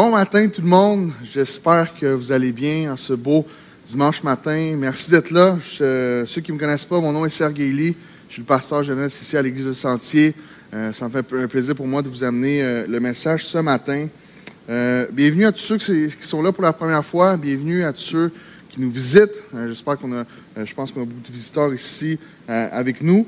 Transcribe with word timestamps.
Bon 0.00 0.12
matin 0.12 0.46
tout 0.46 0.62
le 0.62 0.68
monde. 0.68 1.10
J'espère 1.24 1.92
que 1.92 2.06
vous 2.06 2.30
allez 2.30 2.52
bien 2.52 2.92
en 2.92 2.96
ce 2.96 3.14
beau 3.14 3.44
dimanche 3.84 4.22
matin. 4.22 4.76
Merci 4.78 5.10
d'être 5.10 5.32
là. 5.32 5.58
ceux 5.60 6.40
qui 6.40 6.52
ne 6.52 6.56
me 6.56 6.60
connaissent 6.60 6.84
pas, 6.84 7.00
mon 7.00 7.10
nom 7.10 7.26
est 7.26 7.30
Sergei 7.30 7.72
Lee. 7.72 7.96
Je 8.28 8.34
suis 8.34 8.42
le 8.42 8.46
pasteur 8.46 8.84
jeunesse 8.84 9.20
ici 9.20 9.36
à 9.36 9.42
l'Église 9.42 9.66
de 9.66 9.72
Sentier. 9.72 10.36
Euh, 10.72 10.92
ça 10.92 11.08
me 11.08 11.10
fait 11.10 11.26
un 11.36 11.48
plaisir 11.48 11.74
pour 11.74 11.88
moi 11.88 12.00
de 12.00 12.08
vous 12.08 12.22
amener 12.22 12.62
euh, 12.62 12.86
le 12.86 13.00
message 13.00 13.44
ce 13.44 13.58
matin. 13.58 14.06
Euh, 14.70 15.06
bienvenue 15.10 15.46
à 15.46 15.50
tous 15.50 15.58
ceux 15.58 15.78
qui, 15.78 16.14
sont 16.20 16.42
là 16.42 16.52
pour 16.52 16.62
la 16.62 16.72
première 16.72 17.04
fois. 17.04 17.36
Bienvenue 17.36 17.82
à 17.82 17.92
tous 17.92 18.02
ceux 18.02 18.32
qui 18.68 18.80
nous 18.80 18.90
visitent. 18.90 19.34
J'espère 19.66 19.98
qu'on 19.98 20.16
a, 20.16 20.24
je 20.64 20.74
pense 20.74 20.92
qu'on 20.92 21.02
a 21.02 21.06
beaucoup 21.06 21.26
de 21.26 21.32
visiteurs 21.32 21.74
ici 21.74 22.20
avec 22.46 23.02
nous. 23.02 23.26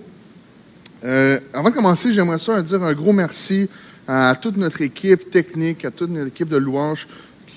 avant 1.02 1.68
de 1.68 1.74
commencer, 1.74 2.12
j'aimerais 2.12 2.38
ça 2.38 2.62
dire 2.62 2.80
un 2.80 2.92
gros 2.92 3.12
merci 3.12 3.68
à 4.12 4.34
toute 4.34 4.56
notre 4.56 4.82
équipe 4.82 5.30
technique, 5.30 5.84
à 5.84 5.92
toute 5.92 6.10
notre 6.10 6.26
équipe 6.26 6.48
de 6.48 6.56
louanges 6.56 7.06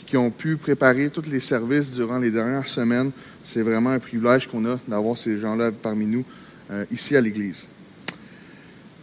qui 0.05 0.15
ont 0.17 0.29
pu 0.29 0.55
préparer 0.55 1.09
tous 1.09 1.27
les 1.27 1.39
services 1.39 1.93
durant 1.93 2.19
les 2.19 2.29
dernières 2.29 2.67
semaines. 2.67 3.09
C'est 3.43 3.63
vraiment 3.63 3.89
un 3.89 3.97
privilège 3.97 4.45
qu'on 4.45 4.63
a 4.67 4.79
d'avoir 4.87 5.17
ces 5.17 5.37
gens-là 5.37 5.71
parmi 5.71 6.05
nous 6.05 6.23
euh, 6.69 6.85
ici 6.91 7.17
à 7.17 7.21
l'Église. 7.21 7.65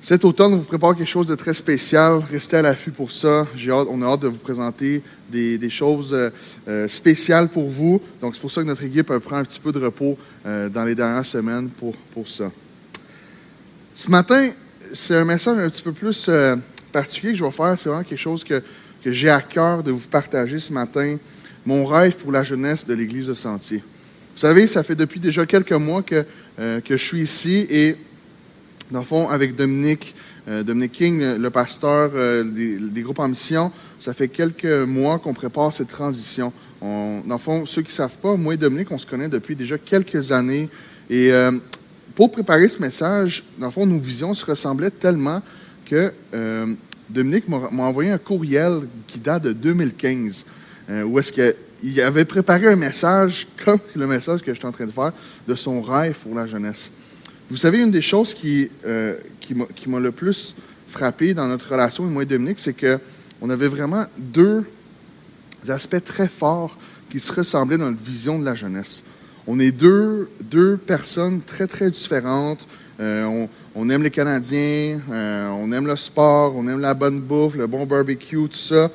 Cet 0.00 0.24
automne, 0.24 0.54
on 0.54 0.58
vous 0.58 0.62
prépare 0.62 0.94
quelque 0.94 1.08
chose 1.08 1.26
de 1.26 1.34
très 1.34 1.52
spécial. 1.52 2.22
Restez 2.30 2.58
à 2.58 2.62
l'affût 2.62 2.92
pour 2.92 3.10
ça. 3.10 3.44
on 3.66 4.02
a 4.02 4.06
hâte 4.06 4.20
de 4.20 4.28
vous 4.28 4.38
présenter 4.38 5.02
des, 5.28 5.70
choses 5.70 6.14
euh, 6.14 6.30
euh, 6.68 6.86
spéciales 6.86 7.48
pour 7.48 7.68
vous. 7.68 8.00
Donc, 8.20 8.36
c'est 8.36 8.40
pour 8.40 8.52
ça 8.52 8.62
que 8.62 8.68
notre 8.68 8.84
équipe 8.84 9.12
prend 9.18 9.38
un 9.38 9.44
petit 9.44 9.58
peu 9.58 9.72
de 9.72 9.80
repos 9.80 10.16
dans 10.44 10.84
les 10.84 10.94
dernières 10.94 11.26
semaines 11.26 11.68
pour, 11.68 11.96
pour 12.14 12.28
ça. 12.28 12.50
Ce 13.92 14.08
matin, 14.08 14.50
c'est 14.94 15.16
un 15.16 15.24
message 15.24 15.58
un 15.58 15.68
petit 15.68 15.82
peu 15.82 15.92
plus 15.92 16.30
particulier 16.90 17.32
que 17.32 17.38
je 17.38 17.44
vais 17.44 17.50
faire, 17.50 17.78
c'est 17.78 17.88
vraiment 17.88 18.04
quelque 18.04 18.18
chose 18.18 18.44
que, 18.44 18.62
j'ai 19.04 19.30
à 19.30 19.40
cœur 19.40 19.82
de 19.82 19.90
vous 19.92 20.08
partager 20.08 20.58
ce 20.58 20.72
matin, 20.72 21.16
mon 21.64 21.86
rêve 21.86 22.16
pour 22.16 22.32
la 22.32 22.42
jeunesse 22.42 22.86
de 22.86 22.92
l'Église 22.92 23.28
de 23.28 23.34
Sentier. 23.34 23.78
Vous 23.78 24.40
savez, 24.40 24.66
ça 24.66 24.82
fait 24.82 24.94
depuis 24.94 25.20
déjà 25.20 25.46
quelques 25.46 25.72
mois 25.72 26.02
que, 26.02 26.24
euh, 26.58 26.80
que 26.80 26.96
je 26.96 27.02
suis 27.02 27.20
ici 27.20 27.66
et, 27.70 27.96
dans 28.90 28.98
le 28.98 29.04
fond, 29.04 29.28
avec 29.28 29.56
Dominique, 29.56 30.14
euh, 30.48 30.62
Dominique 30.62 30.92
King, 30.92 31.36
le 31.36 31.50
pasteur 31.50 32.10
euh, 32.14 32.44
des, 32.44 33.02
groupes 33.02 33.20
en 33.20 33.28
mission, 33.28 33.72
ça 33.98 34.12
fait 34.12 34.28
quelques 34.28 34.66
mois 34.66 35.18
qu'on 35.18 35.32
prépare 35.32 35.72
cette 35.72 35.88
transition. 35.88 36.52
On, 36.82 37.22
dans 37.26 37.36
le 37.36 37.40
fond, 37.40 37.64
ceux 37.64 37.82
qui 37.82 37.88
ne 37.88 37.94
savent 37.94 38.18
pas, 38.18 38.36
moi 38.36 38.52
et 38.52 38.58
Dominique, 38.58 38.90
on 38.90 38.98
se 38.98 39.06
connaît 39.06 39.28
depuis 39.28 39.56
déjà 39.56 39.78
quelques 39.78 40.30
années. 40.30 40.68
Et 41.08 41.32
pour 42.14 42.30
préparer 42.30 42.68
ce 42.68 42.80
message, 42.80 43.44
dans 43.58 43.66
le 43.66 43.72
fond, 43.72 43.86
nos 43.86 43.98
visions 43.98 44.34
se 44.34 44.44
ressemblaient 44.44 44.90
tellement 44.90 45.42
euh, 45.92 46.74
Dominique 47.08 47.48
m'a 47.48 47.84
envoyé 47.84 48.10
un 48.10 48.18
courriel 48.18 48.82
qui 49.06 49.18
date 49.18 49.42
de 49.42 49.52
2015, 49.52 50.46
euh, 50.90 51.02
où 51.02 51.18
est-ce 51.18 51.32
qu'il 51.32 52.00
avait 52.00 52.24
préparé 52.24 52.66
un 52.66 52.76
message, 52.76 53.48
comme 53.64 53.80
le 53.94 54.06
message 54.06 54.42
que 54.42 54.52
je 54.52 54.58
suis 54.58 54.66
en 54.66 54.72
train 54.72 54.86
de 54.86 54.90
faire, 54.90 55.12
de 55.46 55.54
son 55.54 55.82
rêve 55.82 56.16
pour 56.18 56.34
la 56.34 56.46
jeunesse. 56.46 56.92
Vous 57.50 57.56
savez, 57.56 57.78
une 57.78 57.90
des 57.90 58.02
choses 58.02 58.32
qui, 58.32 58.70
euh, 58.86 59.16
m'a 59.86 59.98
le 59.98 60.12
plus 60.12 60.54
frappé 60.86 61.34
dans 61.34 61.48
notre 61.48 61.70
relation, 61.72 62.04
moi 62.04 62.22
et 62.22 62.26
Dominique, 62.26 62.60
c'est 62.60 62.74
qu'on 62.74 63.50
avait 63.50 63.68
vraiment 63.68 64.06
deux 64.16 64.64
aspects 65.68 66.04
très 66.04 66.28
forts 66.28 66.76
qui 67.10 67.18
se 67.18 67.32
ressemblaient 67.32 67.78
dans 67.78 67.90
notre 67.90 68.02
vision 68.02 68.38
de 68.38 68.44
la 68.44 68.54
jeunesse. 68.54 69.02
On 69.48 69.58
est 69.58 69.72
deux, 69.72 70.30
deux 70.42 70.76
personnes 70.76 71.40
très, 71.40 71.66
très 71.66 71.90
différentes. 71.90 72.60
On 73.74 73.88
aime 73.88 74.02
les 74.02 74.10
Canadiens, 74.10 75.00
euh, 75.10 75.48
on 75.48 75.70
aime 75.72 75.86
le 75.86 75.96
sport, 75.96 76.54
on 76.56 76.66
aime 76.68 76.80
la 76.80 76.94
bonne 76.94 77.20
bouffe, 77.20 77.54
le 77.56 77.66
bon 77.66 77.86
barbecue, 77.86 78.36
tout 78.36 78.52
ça. 78.52 78.90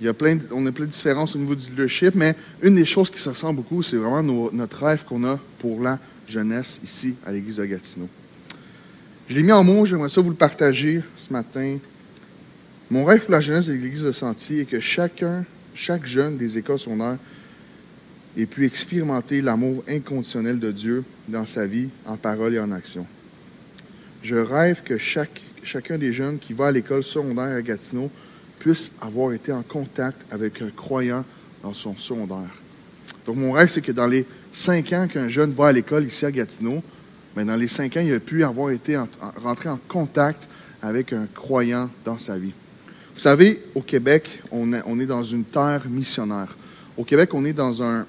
Il 0.00 0.06
y 0.06 0.08
a 0.08 0.14
plein 0.14 0.38
on 0.52 0.66
a 0.66 0.72
plein 0.72 0.86
de 0.86 0.90
différences 0.90 1.34
au 1.34 1.38
niveau 1.38 1.54
du 1.54 1.70
leadership, 1.70 2.14
mais 2.14 2.34
une 2.62 2.74
des 2.74 2.84
choses 2.84 3.10
qui 3.10 3.18
se 3.18 3.28
ressent 3.28 3.52
beaucoup, 3.52 3.82
c'est 3.82 3.96
vraiment 3.96 4.22
notre 4.52 4.84
rêve 4.84 5.04
qu'on 5.04 5.24
a 5.24 5.38
pour 5.58 5.82
la 5.82 5.98
jeunesse 6.26 6.80
ici 6.82 7.14
à 7.26 7.32
l'Église 7.32 7.56
de 7.56 7.64
Gatineau. 7.64 8.08
Je 9.28 9.34
l'ai 9.34 9.42
mis 9.42 9.52
en 9.52 9.64
mots, 9.64 9.84
j'aimerais 9.84 10.08
ça 10.08 10.20
vous 10.20 10.30
le 10.30 10.36
partager 10.36 11.02
ce 11.16 11.32
matin. 11.32 11.78
Mon 12.90 13.04
rêve 13.04 13.22
pour 13.22 13.32
la 13.32 13.40
jeunesse 13.40 13.66
de 13.66 13.72
l'Église 13.72 14.02
de 14.02 14.12
Sentier 14.12 14.60
est 14.60 14.64
que 14.64 14.80
chacun, 14.80 15.44
chaque 15.74 16.06
jeune 16.06 16.36
des 16.36 16.58
écoles 16.58 16.78
secondaires 16.78 17.16
ait 18.36 18.46
pu 18.46 18.64
expérimenter 18.64 19.40
l'amour 19.40 19.82
inconditionnel 19.88 20.58
de 20.58 20.70
Dieu 20.70 21.04
dans 21.28 21.46
sa 21.46 21.66
vie, 21.66 21.88
en 22.06 22.16
parole 22.16 22.54
et 22.54 22.60
en 22.60 22.70
action. 22.70 23.06
Je 24.22 24.36
rêve 24.36 24.82
que 24.82 24.98
chacun 24.98 25.98
des 25.98 26.12
jeunes 26.12 26.38
qui 26.38 26.52
va 26.52 26.68
à 26.68 26.72
l'école 26.72 27.04
secondaire 27.04 27.56
à 27.56 27.62
Gatineau 27.62 28.10
puisse 28.58 28.92
avoir 29.00 29.32
été 29.32 29.52
en 29.52 29.62
contact 29.62 30.24
avec 30.30 30.62
un 30.62 30.70
croyant 30.70 31.24
dans 31.62 31.74
son 31.74 31.96
secondaire. 31.96 32.50
Donc, 33.26 33.36
mon 33.36 33.52
rêve, 33.52 33.68
c'est 33.68 33.82
que 33.82 33.92
dans 33.92 34.06
les 34.06 34.24
cinq 34.52 34.92
ans 34.92 35.06
qu'un 35.08 35.28
jeune 35.28 35.50
va 35.50 35.68
à 35.68 35.72
l'école 35.72 36.04
ici 36.04 36.24
à 36.24 36.32
Gatineau, 36.32 36.82
mais 37.36 37.44
dans 37.44 37.56
les 37.56 37.68
cinq 37.68 37.96
ans, 37.96 38.00
il 38.00 38.12
a 38.14 38.20
pu 38.20 38.44
avoir 38.44 38.70
été 38.70 38.98
rentré 39.42 39.68
en 39.68 39.78
contact 39.88 40.48
avec 40.82 41.12
un 41.12 41.26
croyant 41.34 41.90
dans 42.04 42.18
sa 42.18 42.38
vie. 42.38 42.52
Vous 43.14 43.20
savez, 43.20 43.62
au 43.74 43.82
Québec, 43.82 44.42
on 44.50 44.72
on 44.86 45.00
est 45.00 45.06
dans 45.06 45.22
une 45.22 45.44
terre 45.44 45.82
missionnaire. 45.88 46.56
Au 46.96 47.04
Québec, 47.04 47.34
on 47.34 47.44
est 47.44 47.52
dans 47.52 47.82
un, 47.82 48.06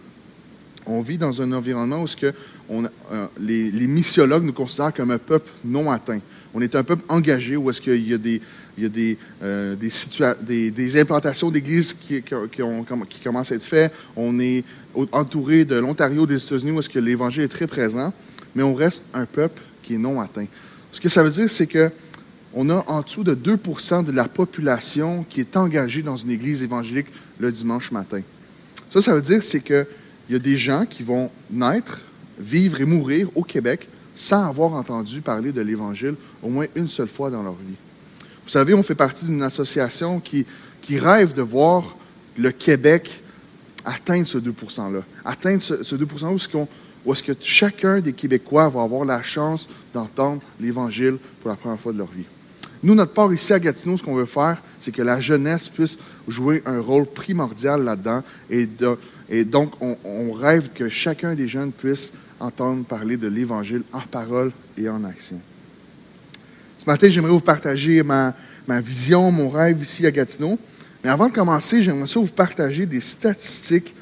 on 0.85 1.01
vit 1.01 1.17
dans 1.17 1.41
un 1.41 1.51
environnement 1.51 2.01
où 2.01 2.07
ce 2.07 2.15
que 2.15 2.33
euh, 2.69 3.27
les, 3.39 3.87
missiologues 3.87 4.43
nous 4.43 4.53
considèrent 4.53 4.93
comme 4.93 5.11
un 5.11 5.17
peuple 5.17 5.49
non 5.63 5.89
atteint. 5.89 6.19
On 6.53 6.61
est 6.61 6.75
un 6.75 6.83
peuple 6.83 7.03
engagé 7.07 7.55
où 7.55 7.69
est-ce 7.69 7.81
qu'il 7.81 8.07
y 8.07 8.13
a 8.13 8.17
des, 8.17 8.41
des, 8.77 9.17
euh, 9.43 9.75
des, 9.75 10.99
implantations 10.99 11.49
d'églises 11.49 11.93
qui, 11.93 12.21
qui, 12.21 13.21
commencent 13.23 13.51
à 13.51 13.55
être 13.55 13.63
faites. 13.63 13.93
On 14.15 14.39
est 14.39 14.63
entouré 15.11 15.65
de 15.65 15.75
l'Ontario, 15.75 16.25
des 16.25 16.43
États-Unis, 16.43 16.71
où 16.71 16.79
est-ce 16.79 16.89
que 16.89 16.99
l'Évangile 16.99 17.43
est 17.43 17.47
très 17.47 17.67
présent, 17.67 18.13
mais 18.55 18.63
on 18.63 18.73
reste 18.73 19.05
un 19.13 19.25
peuple 19.25 19.61
qui 19.83 19.95
est 19.95 19.99
non 19.99 20.19
atteint. 20.19 20.47
Ce 20.91 20.99
que 20.99 21.09
ça 21.09 21.23
veut 21.23 21.31
dire, 21.31 21.49
c'est 21.49 21.67
que 21.67 21.91
on 22.53 22.69
a 22.69 22.83
en 22.87 23.01
dessous 23.01 23.23
de 23.23 23.35
2% 23.35 24.03
de 24.03 24.11
la 24.11 24.25
population 24.25 25.25
qui 25.29 25.41
est 25.41 25.55
engagée 25.57 26.01
dans 26.01 26.15
une 26.15 26.31
église 26.31 26.63
évangélique 26.63 27.07
le 27.39 27.51
dimanche 27.51 27.91
matin. 27.91 28.21
Ça, 28.89 29.01
ça 29.01 29.13
veut 29.13 29.21
dire, 29.21 29.43
c'est 29.43 29.59
qu'il 29.59 29.85
y 30.29 30.35
a 30.35 30.39
des 30.39 30.57
gens 30.57 30.85
qui 30.85 31.03
vont 31.03 31.29
naître 31.51 32.01
vivre 32.39 32.81
et 32.81 32.85
mourir 32.85 33.29
au 33.35 33.43
Québec 33.43 33.87
sans 34.15 34.47
avoir 34.47 34.73
entendu 34.73 35.21
parler 35.21 35.51
de 35.51 35.61
l'Évangile 35.61 36.15
au 36.41 36.49
moins 36.49 36.65
une 36.75 36.87
seule 36.87 37.07
fois 37.07 37.29
dans 37.29 37.43
leur 37.43 37.53
vie. 37.53 37.75
Vous 38.43 38.49
savez, 38.49 38.73
on 38.73 38.81
fait 38.81 38.95
partie 38.95 39.25
d'une 39.25 39.43
association 39.43 40.19
qui, 40.19 40.45
qui 40.81 40.97
rêve 40.97 41.33
de 41.33 41.41
voir 41.41 41.95
le 42.37 42.51
Québec 42.51 43.21
atteindre 43.85 44.27
ce 44.27 44.37
2 44.37 44.51
%-là, 44.51 45.01
atteindre 45.23 45.61
ce, 45.61 45.95
2 45.95 46.05
où 46.05 46.35
est-ce, 46.35 46.57
où 47.05 47.13
est-ce 47.13 47.23
que 47.23 47.31
chacun 47.41 47.99
des 47.99 48.13
Québécois 48.13 48.69
va 48.69 48.81
avoir 48.83 49.05
la 49.05 49.21
chance 49.21 49.67
d'entendre 49.93 50.41
l'Évangile 50.59 51.17
pour 51.41 51.49
la 51.49 51.55
première 51.55 51.79
fois 51.79 51.93
de 51.93 51.97
leur 51.97 52.11
vie. 52.11 52.25
Nous, 52.83 52.95
notre 52.95 53.13
part 53.13 53.33
ici 53.33 53.53
à 53.53 53.59
Gatineau, 53.59 53.97
ce 53.97 54.03
qu'on 54.03 54.15
veut 54.15 54.25
faire, 54.25 54.61
c'est 54.79 54.91
que 54.91 55.01
la 55.01 55.19
jeunesse 55.19 55.69
puisse 55.69 55.97
jouer 56.27 56.61
un 56.65 56.79
rôle 56.79 57.05
primordial 57.05 57.83
là-dedans. 57.83 58.23
Et, 58.49 58.67
et 59.29 59.45
donc, 59.45 59.71
on, 59.81 59.97
on, 60.03 60.31
rêve 60.31 60.69
que 60.75 60.89
chacun 60.89 61.33
des 61.33 61.47
jeunes 61.47 61.71
puisse 61.71 62.13
entendre 62.39 62.85
parler 62.85 63.17
de 63.17 63.27
l'Évangile 63.27 63.83
en 63.93 64.01
parole 64.01 64.51
et 64.77 64.89
en 64.89 65.03
action. 65.03 65.39
Ce 66.77 66.85
matin, 66.85 67.09
j'aimerais 67.09 67.31
vous 67.31 67.39
partager 67.39 68.03
ma, 68.03 68.33
vision, 68.81 69.31
mon 69.31 69.49
rêve 69.49 69.81
ici 69.81 70.05
à 70.05 70.11
Gatineau. 70.11 70.57
Mais 71.03 71.09
avant 71.09 71.27
de 71.27 71.33
commencer, 71.33 71.83
j'aimerais 71.83 72.03
aussi 72.03 72.19
vous 72.19 72.27
partager 72.27 72.85
des 72.85 73.01
statistiques 73.01 73.93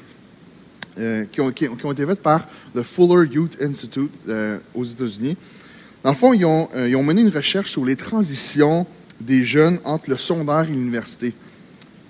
euh, 0.98 1.24
qui, 1.30 1.40
ont, 1.40 1.50
été 1.50 2.06
faites 2.06 2.22
par 2.22 2.46
le 2.74 2.82
Fuller 2.82 3.28
Youth 3.30 3.56
Institute 3.60 4.10
euh, 4.28 4.58
aux 4.74 4.84
États-Unis. 4.84 5.36
Dans 6.02 6.10
le 6.10 6.16
fond, 6.16 6.32
ils 6.32 6.44
ont, 6.44 6.68
euh, 6.74 6.88
ils 6.88 6.96
ont, 6.96 7.02
mené 7.02 7.22
une 7.22 7.28
recherche 7.28 7.70
sur 7.70 7.84
les 7.84 7.96
transitions 7.96 8.86
des 9.20 9.44
jeunes 9.44 9.78
entre 9.84 10.10
le 10.10 10.16
secondaire 10.16 10.66
et 10.68 10.72
l'université. 10.72 11.34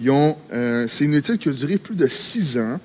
c'est 0.01 1.05
une 1.05 1.15
étude 1.15 1.39
qui 1.39 1.49
a 1.49 1.53
duré 1.53 1.79
plus 1.79 1.95
de 1.95 2.07
six 2.07 2.59
ans 2.59 2.79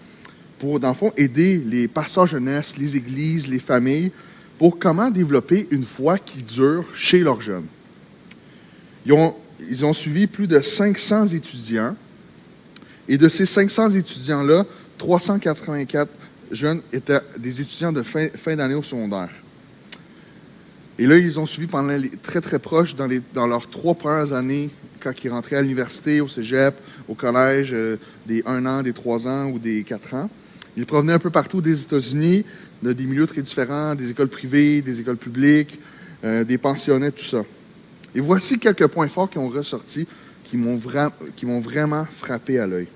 pour, 0.61 0.79
dans 0.79 0.89
le 0.89 0.93
fond, 0.93 1.11
aider 1.17 1.57
les 1.57 1.87
pasteurs 1.87 2.27
jeunesse, 2.27 2.77
les 2.77 2.95
églises, 2.95 3.47
les 3.47 3.57
familles, 3.57 4.11
pour 4.59 4.77
comment 4.77 5.09
développer 5.09 5.67
une 5.71 5.83
foi 5.83 6.19
qui 6.19 6.43
dure 6.43 6.85
chez 6.93 7.21
leurs 7.21 7.41
jeunes. 7.41 7.65
Ils 9.07 9.83
ont, 9.83 9.93
suivi 9.93 10.27
plus 10.27 10.45
de 10.45 10.61
500 10.61 11.29
étudiants, 11.29 11.95
et 13.09 13.17
de 13.17 13.27
ces 13.27 13.47
500 13.47 13.93
étudiants-là, 13.93 14.65
384 14.99 16.11
jeunes 16.51 16.81
étaient 16.93 17.21
des 17.39 17.59
étudiants 17.59 17.91
de 17.91 18.03
fin, 18.03 18.55
d'année 18.55 18.75
au 18.75 18.83
secondaire. 18.83 19.31
Et 20.99 21.07
là, 21.07 21.17
ils 21.17 21.39
ont 21.39 21.47
suivi 21.47 21.65
pendant 21.65 21.97
les, 21.97 22.09
très, 22.09 22.39
très 22.39 22.59
les, 23.09 23.21
dans 23.33 23.47
leurs 23.47 23.67
trois 23.67 23.95
premières 23.95 24.31
années, 24.31 24.69
quand 24.99 25.11
ils 25.23 25.29
rentraient 25.29 25.55
à 25.55 25.61
l'université, 25.63 26.21
au 26.21 26.27
cégep, 26.27 26.75
au 27.07 27.15
collège, 27.15 27.71
euh, 27.73 27.97
des 28.27 28.43
1 28.45 28.63
an, 28.67 28.83
des 28.83 28.93
3 28.93 29.27
ans 29.27 29.45
ou 29.47 29.57
des 29.57 29.83
4 29.83 30.13
ans. 30.13 30.29
Ils 30.77 30.85
provenaient 30.85 31.13
un 31.13 31.19
peu 31.19 31.29
partout 31.29 31.61
des 31.61 31.81
États-Unis, 31.81 32.45
de 32.81 32.93
des 32.93 33.05
milieux 33.05 33.27
très 33.27 33.41
différents, 33.41 33.95
des 33.95 34.11
écoles 34.11 34.29
privées, 34.29 34.81
des 34.81 35.01
écoles 35.01 35.17
publiques, 35.17 35.79
euh, 36.23 36.43
des 36.43 36.57
pensionnats, 36.57 37.11
tout 37.11 37.23
ça. 37.23 37.43
Et 38.15 38.19
voici 38.19 38.57
quelques 38.59 38.87
points 38.87 39.07
forts 39.07 39.29
qui 39.29 39.37
ont 39.37 39.49
ressorti, 39.49 40.07
qui 40.43 40.57
m'ont, 40.57 40.75
vraiment 40.75 42.05
frappé 42.05 42.59
à 42.59 42.67
l'œil. 42.67 42.87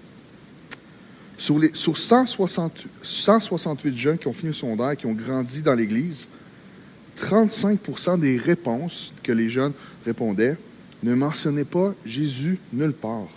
Sur, 1.38 1.60
les, 1.60 1.74
sur 1.74 1.98
168 1.98 3.98
jeunes 3.98 4.18
qui 4.18 4.28
ont 4.28 4.33
fini 4.33 4.50
le 4.50 4.54
secondaire, 4.54 4.98
qui 4.98 5.06
ont 5.06 5.13
grandi 5.13 5.62
dans 5.62 5.74
l'Église, 5.74 6.28
35% 7.21 8.19
des 8.19 8.38
réponses 8.38 9.13
que 9.24 9.31
les 9.31 9.50
jeunes 9.50 9.71
répondaient 10.06 10.57
ne 11.04 11.13
mentionnaient 11.13 11.63
pas 11.63 11.94
Jésus 12.06 12.60
nulle 12.74 12.94
part. 12.94 13.28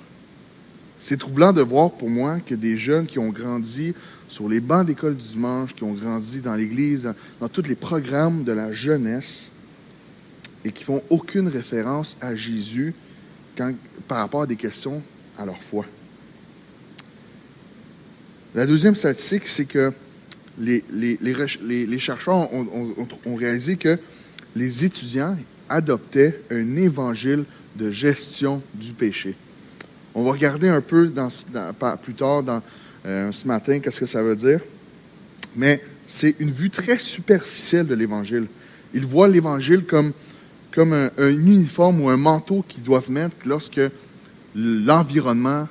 C'est 0.98 1.18
troublant 1.18 1.52
de 1.52 1.62
voir 1.62 1.92
pour 1.92 2.10
moi 2.10 2.40
que 2.40 2.56
des 2.56 2.76
jeunes 2.76 3.06
qui 3.06 3.20
ont 3.20 3.28
grandi 3.28 3.94
sur 4.28 4.48
les 4.48 4.60
bancs 4.60 4.86
d'école 4.86 5.16
du 5.16 5.26
dimanche, 5.26 5.74
qui 5.74 5.82
ont 5.82 5.94
grandi 5.94 6.40
dans 6.40 6.54
l'Église, 6.54 7.12
dans 7.40 7.48
tous 7.48 7.62
les 7.62 7.74
programmes 7.74 8.44
de 8.44 8.52
la 8.52 8.72
jeunesse, 8.72 9.50
et 10.64 10.72
qui 10.72 10.84
font 10.84 11.02
aucune 11.10 11.48
référence 11.48 12.16
à 12.20 12.34
Jésus 12.34 12.94
par 14.06 14.18
rapport 14.18 14.42
à 14.42 14.46
des 14.46 14.56
questions 14.56 15.02
à 15.38 15.44
leur 15.44 15.58
foi. 15.58 15.84
La 18.54 18.66
deuxième 18.66 18.94
statistique, 18.94 19.46
c'est 19.46 19.64
que 19.64 19.92
les, 20.58 21.98
chercheurs 21.98 22.52
ont, 22.52 23.34
réalisé 23.34 23.76
que 23.76 23.98
les 24.56 24.84
étudiants 24.84 25.36
adoptaient 25.68 26.40
un 26.50 26.76
évangile 26.76 27.44
de 27.76 27.90
gestion 27.90 28.62
du 28.74 28.92
péché. 28.92 29.36
On 30.14 30.24
va 30.24 30.32
regarder 30.32 30.68
un 30.68 30.80
peu 30.80 31.12
plus 32.02 32.14
tard 32.14 32.42
dans, 32.42 32.62
euh, 33.08 33.32
ce 33.32 33.48
matin 33.48 33.78
qu'est-ce 33.80 34.00
que 34.00 34.06
ça 34.06 34.22
veut 34.22 34.36
dire? 34.36 34.60
Mais 35.56 35.80
c'est 36.06 36.36
une 36.40 36.50
vue 36.50 36.68
très 36.68 36.98
superficielle 36.98 37.86
de 37.86 37.94
l'Évangile. 37.94 38.46
Ils 38.92 39.06
voient 39.06 39.28
l'Évangile 39.28 39.84
comme, 39.84 40.12
comme 40.72 40.92
un, 40.92 41.10
uniforme 41.18 42.02
ou 42.02 42.10
un 42.10 42.18
manteau 42.18 42.62
qu'ils 42.66 42.82
doivent 42.82 43.10
mettre 43.10 43.36
lorsque 43.46 43.80
l'environnement 44.54 45.68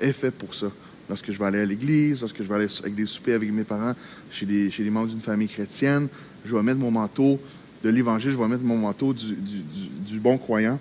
est 0.00 0.12
fait 0.12 0.32
pour 0.32 0.54
ça. 0.54 0.66
Lorsque 1.08 1.30
je 1.30 1.38
vais 1.38 1.44
aller 1.44 1.60
à 1.60 1.66
l'église, 1.66 2.20
lorsque 2.20 2.42
je 2.42 2.48
vais 2.48 2.54
aller 2.56 2.66
avec 2.80 2.94
des 2.96 3.06
soupers 3.06 3.36
avec 3.36 3.52
mes 3.52 3.64
parents, 3.64 3.94
chez 4.30 4.46
les, 4.46 4.70
chez 4.70 4.82
les 4.82 4.90
membres 4.90 5.08
d'une 5.08 5.20
famille 5.20 5.48
chrétienne, 5.48 6.08
je 6.44 6.54
vais 6.54 6.62
mettre 6.62 6.78
mon 6.78 6.90
manteau 6.90 7.40
de 7.84 7.90
l'Évangile, 7.90 8.32
je 8.32 8.36
vais 8.36 8.48
mettre 8.48 8.62
mon 8.64 8.78
manteau 8.78 9.12
du, 9.12 9.36
du, 10.06 10.18
bon 10.18 10.36
croyant. 10.36 10.80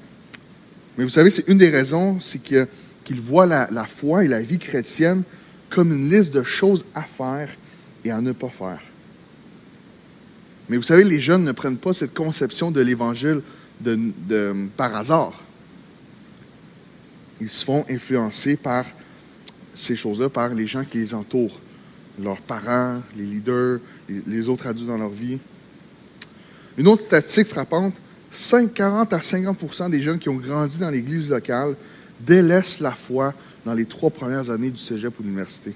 Mais 0.97 1.03
vous 1.03 1.09
savez, 1.09 1.29
c'est 1.29 1.47
une 1.47 1.57
des 1.57 1.69
raisons, 1.69 2.19
c'est 2.19 2.41
qu'ils 2.41 3.21
voient 3.21 3.45
la, 3.45 3.67
la 3.71 3.85
foi 3.85 4.25
et 4.25 4.27
la 4.27 4.41
vie 4.41 4.59
chrétienne 4.59 5.23
comme 5.71 5.91
une 5.91 6.09
liste 6.09 6.33
de 6.33 6.43
choses 6.43 6.85
à 6.93 7.01
faire 7.01 7.49
et 8.05 8.11
à 8.11 8.21
ne 8.21 8.33
pas 8.33 8.49
faire. 8.49 8.81
Mais 10.69 10.77
vous 10.77 10.83
savez, 10.83 11.03
les 11.03 11.19
jeunes 11.19 11.43
ne 11.43 11.51
prennent 11.51 11.77
pas 11.77 11.93
cette 11.93 12.13
conception 12.13 12.71
de 12.71 12.81
l'Évangile 12.81 13.41
par 14.77 14.95
hasard. 14.95 15.41
Ils 17.39 17.49
se 17.49 17.65
font 17.65 17.83
influencer 17.89 18.55
par 18.55 18.85
ces 19.73 19.95
choses-là, 19.95 20.29
par 20.29 20.49
les 20.49 20.67
gens 20.67 20.83
qui 20.83 20.99
les 20.99 21.15
entourent, 21.15 21.59
leurs 22.21 22.41
parents, 22.41 23.01
les 23.17 23.25
leaders, 23.25 23.79
les, 24.07 24.49
autres 24.49 24.67
adultes 24.67 24.87
dans 24.87 24.97
leur 24.97 25.09
vie. 25.09 25.39
Une 26.77 26.87
autre 26.87 27.03
statistique 27.03 27.47
frappante, 27.47 27.95
40 28.73 29.13
à 29.13 29.17
50% 29.17 29.89
des 29.89 30.01
jeunes 30.01 30.19
qui 30.19 30.29
ont 30.29 30.35
grandi 30.35 30.79
dans 30.79 30.89
l'Église 30.89 31.29
locale 31.29 31.75
délaissent 32.19 32.79
la 32.79 32.91
foi 32.91 33.33
dans 33.65 33.73
les 33.73 33.85
trois 33.85 34.09
premières 34.09 34.49
années 34.49 34.71
du 34.71 34.77
cégep 34.77 35.13
ou 35.19 35.23
de 35.23 35.27
l'université. 35.27 35.73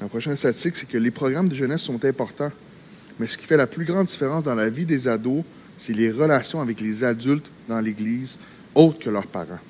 La 0.00 0.08
prochaine 0.08 0.36
statistique, 0.36 0.76
c'est 0.76 0.88
que 0.88 0.98
les 0.98 1.10
programmes 1.10 1.48
de 1.48 1.54
jeunesse 1.54 1.80
sont 1.80 2.04
importants, 2.04 2.52
mais 3.18 3.26
ce 3.26 3.38
qui 3.38 3.46
fait 3.46 3.56
la 3.56 3.66
plus 3.66 3.84
grande 3.84 4.06
différence 4.06 4.44
dans 4.44 4.54
la 4.54 4.68
vie 4.68 4.84
des 4.84 5.08
ados, 5.08 5.44
c'est 5.76 5.94
les 5.94 6.10
relations 6.10 6.60
avec 6.60 6.80
les 6.80 7.04
adultes 7.04 7.46
dans 7.68 7.80
l'Église, 7.80 8.38
autres 8.74 8.98
que 8.98 9.10
leurs 9.10 9.26
parents. 9.26 9.60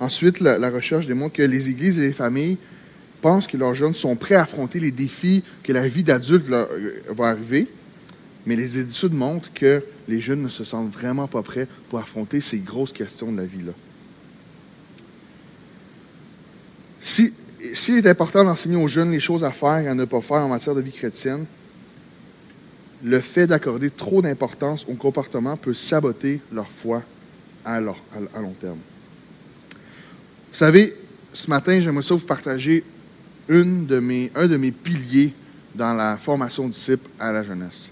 Ensuite, 0.00 0.40
la, 0.40 0.58
la, 0.58 0.70
recherche 0.70 1.06
démontre 1.06 1.34
que 1.34 1.42
les 1.42 1.70
églises 1.70 1.98
et 1.98 2.02
les 2.02 2.12
familles 2.12 2.58
pensent 3.22 3.46
que 3.46 3.56
leurs 3.56 3.74
jeunes 3.74 3.94
sont 3.94 4.16
prêts 4.16 4.34
à 4.34 4.42
affronter 4.42 4.78
les 4.78 4.90
défis 4.90 5.42
que 5.62 5.72
la 5.72 5.88
vie 5.88 6.02
d'adulte 6.02 6.50
euh, 6.50 6.66
va 7.08 7.28
arriver, 7.28 7.66
mais 8.44 8.56
les 8.56 8.78
études 8.78 9.14
montrent 9.14 9.52
que 9.54 9.82
les 10.08 10.20
jeunes 10.20 10.42
ne 10.42 10.48
se 10.48 10.64
sentent 10.64 10.92
vraiment 10.92 11.26
pas 11.26 11.42
prêts 11.42 11.66
pour 11.88 11.98
affronter 11.98 12.40
ces 12.40 12.58
grosses 12.58 12.92
questions 12.92 13.32
de 13.32 13.38
la 13.38 13.46
vie-là. 13.46 13.72
S'il 17.86 17.98
est 17.98 18.08
important 18.08 18.42
d'enseigner 18.42 18.74
aux 18.74 18.88
jeunes 18.88 19.12
les 19.12 19.20
choses 19.20 19.44
à 19.44 19.52
faire 19.52 19.78
et 19.78 19.86
à 19.86 19.94
ne 19.94 20.04
pas 20.04 20.20
faire 20.20 20.38
en 20.38 20.48
matière 20.48 20.74
de 20.74 20.80
vie 20.80 20.90
chrétienne, 20.90 21.46
le 23.04 23.20
fait 23.20 23.46
d'accorder 23.46 23.90
trop 23.90 24.20
d'importance 24.20 24.84
au 24.88 24.94
comportement 24.94 25.56
peut 25.56 25.72
saboter 25.72 26.40
leur 26.52 26.68
foi 26.68 27.04
à, 27.64 27.78
long 27.80 27.94
terme. 28.60 28.78
Vous 29.70 29.78
savez, 30.58 30.96
ce 31.32 31.48
matin, 31.48 31.78
j'aimerais 31.78 32.02
ça 32.02 32.16
vous 32.16 32.26
partager 32.26 32.82
une 33.48 33.86
de 33.86 34.00
mes, 34.00 34.32
un 34.34 34.48
de 34.48 34.56
mes 34.56 34.72
piliers 34.72 35.32
dans 35.76 35.94
la 35.94 36.16
formation 36.16 36.66
disciple 36.66 37.08
à 37.20 37.30
la 37.30 37.44
jeunesse. 37.44 37.90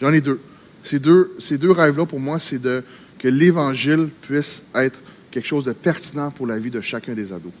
J'en 0.00 0.12
ai 0.12 0.20
deux. 0.20 0.40
Ces 0.82 0.98
deux, 0.98 1.32
ces 1.38 1.58
deux 1.58 1.70
rêves-là, 1.70 2.06
pour 2.06 2.18
moi, 2.18 2.40
c'est 2.40 2.60
que 2.60 3.28
l'Évangile 3.28 4.08
puisse 4.20 4.64
être 4.74 4.98
quelque 5.30 5.46
chose 5.46 5.64
de 5.64 5.74
pertinent 5.74 6.32
pour 6.32 6.48
la 6.48 6.58
vie 6.58 6.72
de 6.72 6.80
chacun 6.80 7.12
des 7.12 7.32
ados. 7.32 7.52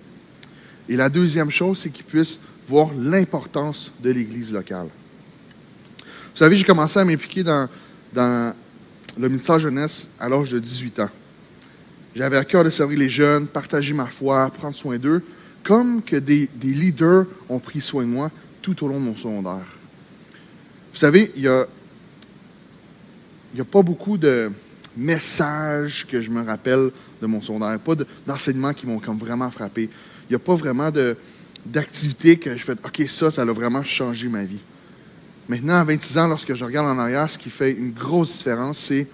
Et 0.88 0.96
la 0.96 1.08
deuxième 1.08 1.50
chose, 1.50 1.78
c'est 1.78 1.90
qu'ils 1.90 2.04
puissent 2.04 2.40
voir 2.66 2.90
l'importance 2.96 3.92
de 4.02 4.10
l'Église 4.10 4.52
locale. 4.52 4.88
Vous 6.02 6.44
savez, 6.44 6.56
j'ai 6.56 6.64
commencé 6.64 6.98
à 6.98 7.04
m'impliquer 7.04 7.42
dans, 7.42 7.68
le 8.14 9.28
ministère 9.28 9.58
jeunesse 9.58 10.08
à 10.20 10.28
l'âge 10.28 10.50
de 10.50 10.58
18 10.58 11.00
ans. 11.00 11.10
J'avais 12.14 12.36
à 12.36 12.44
cœur 12.44 12.64
de 12.64 12.70
servir 12.70 12.98
les 12.98 13.08
jeunes, 13.08 13.46
partager 13.46 13.92
ma 13.92 14.06
foi, 14.06 14.48
prendre 14.50 14.74
soin 14.74 14.98
d'eux, 14.98 15.22
comme 15.62 16.02
que 16.02 16.16
des, 16.16 16.48
leaders 16.62 17.26
ont 17.48 17.58
pris 17.58 17.80
soin 17.80 18.04
de 18.04 18.08
moi 18.08 18.30
tout 18.62 18.84
au 18.84 18.88
long 18.88 19.00
de 19.00 19.04
mon 19.04 19.16
secondaire. 19.16 19.66
Vous 20.92 20.98
savez, 20.98 21.32
il 21.36 21.42
n'y 21.42 21.48
a, 21.48 21.66
a 23.58 23.64
pas 23.64 23.82
beaucoup 23.82 24.16
de 24.16 24.50
messages 24.96 26.06
que 26.06 26.20
je 26.20 26.30
me 26.30 26.44
rappelle 26.44 26.90
de 27.20 27.26
mon 27.26 27.40
secondaire, 27.40 27.78
pas 27.78 27.94
d'enseignements 28.26 28.72
qui 28.72 28.86
m'ont 28.86 28.98
comme 28.98 29.18
vraiment 29.18 29.50
frappé 29.50 29.90
n'y 30.30 30.36
a 30.36 30.40
pas 30.40 30.54
vraiment 30.54 30.90
d'activité 31.66 32.38
que 32.38 32.56
je 32.56 32.62
fais 32.62 32.72
OK, 32.72 33.02
ça, 33.06 33.30
ça 33.30 33.42
a 33.42 33.52
vraiment 33.52 33.82
changé 33.82 34.28
ma 34.28 34.44
vie. 34.44 34.60
Maintenant, 35.48 35.74
à 35.74 35.84
26 35.84 36.18
ans, 36.18 36.28
lorsque 36.28 36.54
je 36.54 36.64
regarde 36.64 36.86
en 36.86 36.98
arrière, 36.98 37.28
ce 37.30 37.38
qui 37.38 37.48
fait 37.48 37.72
une 37.72 37.92
grosse 37.92 38.38
différence, 38.38 38.78
c'est 38.78 39.06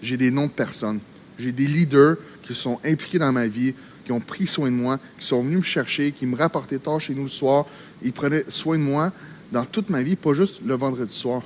j'ai 0.00 0.16
des 0.16 0.30
noms 0.30 0.46
de 0.46 0.52
personnes. 0.52 1.00
J'ai 1.38 1.52
des 1.52 1.66
leaders 1.66 2.16
qui 2.42 2.54
sont 2.54 2.80
impliqués 2.84 3.18
dans 3.18 3.32
ma 3.32 3.46
vie, 3.46 3.74
qui 4.04 4.12
ont 4.12 4.20
pris 4.20 4.46
soin 4.46 4.70
de 4.70 4.76
moi, 4.76 4.98
qui 5.18 5.26
sont 5.26 5.42
venus 5.42 5.58
me 5.58 5.64
chercher, 5.64 6.12
qui 6.12 6.26
me 6.26 6.36
rapportaient 6.36 6.78
tard 6.78 7.00
chez 7.00 7.14
nous 7.14 7.24
le 7.24 7.28
soir. 7.28 7.66
Ils 8.02 8.12
prenaient 8.12 8.44
soin 8.48 8.78
de 8.78 8.82
moi 8.82 9.12
dans 9.52 9.64
toute 9.64 9.90
ma 9.90 10.02
vie, 10.02 10.16
pas 10.16 10.32
juste 10.32 10.60
le 10.64 10.74
vendredi 10.74 11.14
soir. 11.14 11.42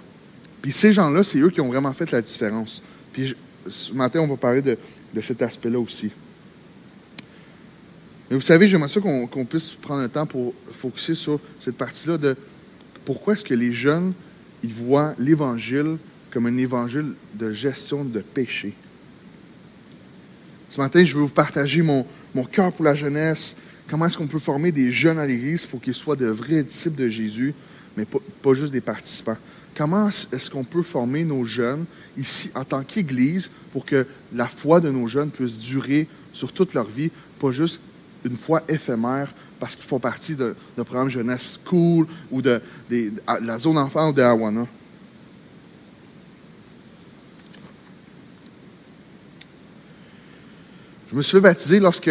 Puis 0.62 0.72
ces 0.72 0.92
gens-là, 0.92 1.22
c'est 1.22 1.38
eux 1.38 1.50
qui 1.50 1.60
ont 1.60 1.68
vraiment 1.68 1.92
fait 1.92 2.10
la 2.12 2.22
différence. 2.22 2.82
Puis 3.12 3.34
ce 3.68 3.92
matin, 3.92 4.20
on 4.20 4.26
va 4.26 4.36
parler 4.36 4.62
de 4.62 4.78
cet 5.20 5.42
aspect-là 5.42 5.78
aussi. 5.78 6.10
Mais 8.30 8.36
vous 8.36 8.42
savez, 8.42 8.66
j'aimerais 8.66 8.88
ça 8.88 9.00
qu'on 9.00 9.44
puisse 9.44 9.70
prendre 9.70 10.00
un 10.00 10.08
temps 10.08 10.26
pour 10.26 10.52
focuser 10.72 11.14
sur 11.14 11.38
cette 11.60 11.76
partie-là 11.76 12.18
de 12.18 12.36
pourquoi 13.04 13.34
est-ce 13.34 13.44
que 13.44 13.54
les 13.54 13.72
jeunes, 13.72 14.12
ils 14.64 14.72
voient 14.72 15.14
l'Évangile 15.18 15.96
comme 16.30 16.46
un 16.46 16.56
évangile 16.56 17.14
de 17.34 17.52
gestion 17.52 18.04
de 18.04 18.20
péché. 18.20 18.74
Ce 20.68 20.80
matin, 20.80 21.04
je 21.04 21.14
veux 21.14 21.22
vous 21.22 21.28
partager 21.28 21.82
mon, 21.82 22.04
mon 22.34 22.44
cœur 22.44 22.72
pour 22.72 22.84
la 22.84 22.96
jeunesse. 22.96 23.54
Comment 23.88 24.06
est-ce 24.06 24.18
qu'on 24.18 24.26
peut 24.26 24.40
former 24.40 24.72
des 24.72 24.90
jeunes 24.90 25.18
à 25.18 25.26
l'Église 25.26 25.64
pour 25.64 25.80
qu'ils 25.80 25.94
soient 25.94 26.16
de 26.16 26.26
vrais 26.26 26.64
disciples 26.64 27.00
de 27.00 27.08
Jésus, 27.08 27.54
mais 27.96 28.04
pas, 28.04 28.18
pas 28.42 28.54
juste 28.54 28.72
des 28.72 28.80
participants? 28.80 29.38
Comment 29.76 30.08
est-ce 30.08 30.50
qu'on 30.50 30.64
peut 30.64 30.82
former 30.82 31.24
nos 31.24 31.44
jeunes 31.44 31.84
ici 32.16 32.50
en 32.56 32.64
tant 32.64 32.82
qu'Église 32.82 33.50
pour 33.72 33.86
que 33.86 34.06
la 34.34 34.48
foi 34.48 34.80
de 34.80 34.90
nos 34.90 35.06
jeunes 35.06 35.30
puisse 35.30 35.60
durer 35.60 36.08
sur 36.32 36.52
toute 36.52 36.74
leur 36.74 36.88
vie, 36.88 37.10
pas 37.38 37.52
juste 37.52 37.80
une 38.26 38.36
foi 38.36 38.62
éphémère 38.68 39.32
parce 39.58 39.74
qu'ils 39.74 39.86
font 39.86 39.98
partie 39.98 40.34
de, 40.34 40.54
de 40.76 40.82
programme 40.82 41.08
jeunesse 41.08 41.58
school 41.64 42.06
ou 42.30 42.42
de, 42.42 42.60
la 43.40 43.58
zone 43.58 43.78
enfant 43.78 44.12
de 44.12 44.22
Awana. 44.22 44.66
Je 51.10 51.16
me 51.16 51.22
suis 51.22 51.36
fait 51.36 51.40
baptiser 51.40 51.80
lorsque 51.80 52.10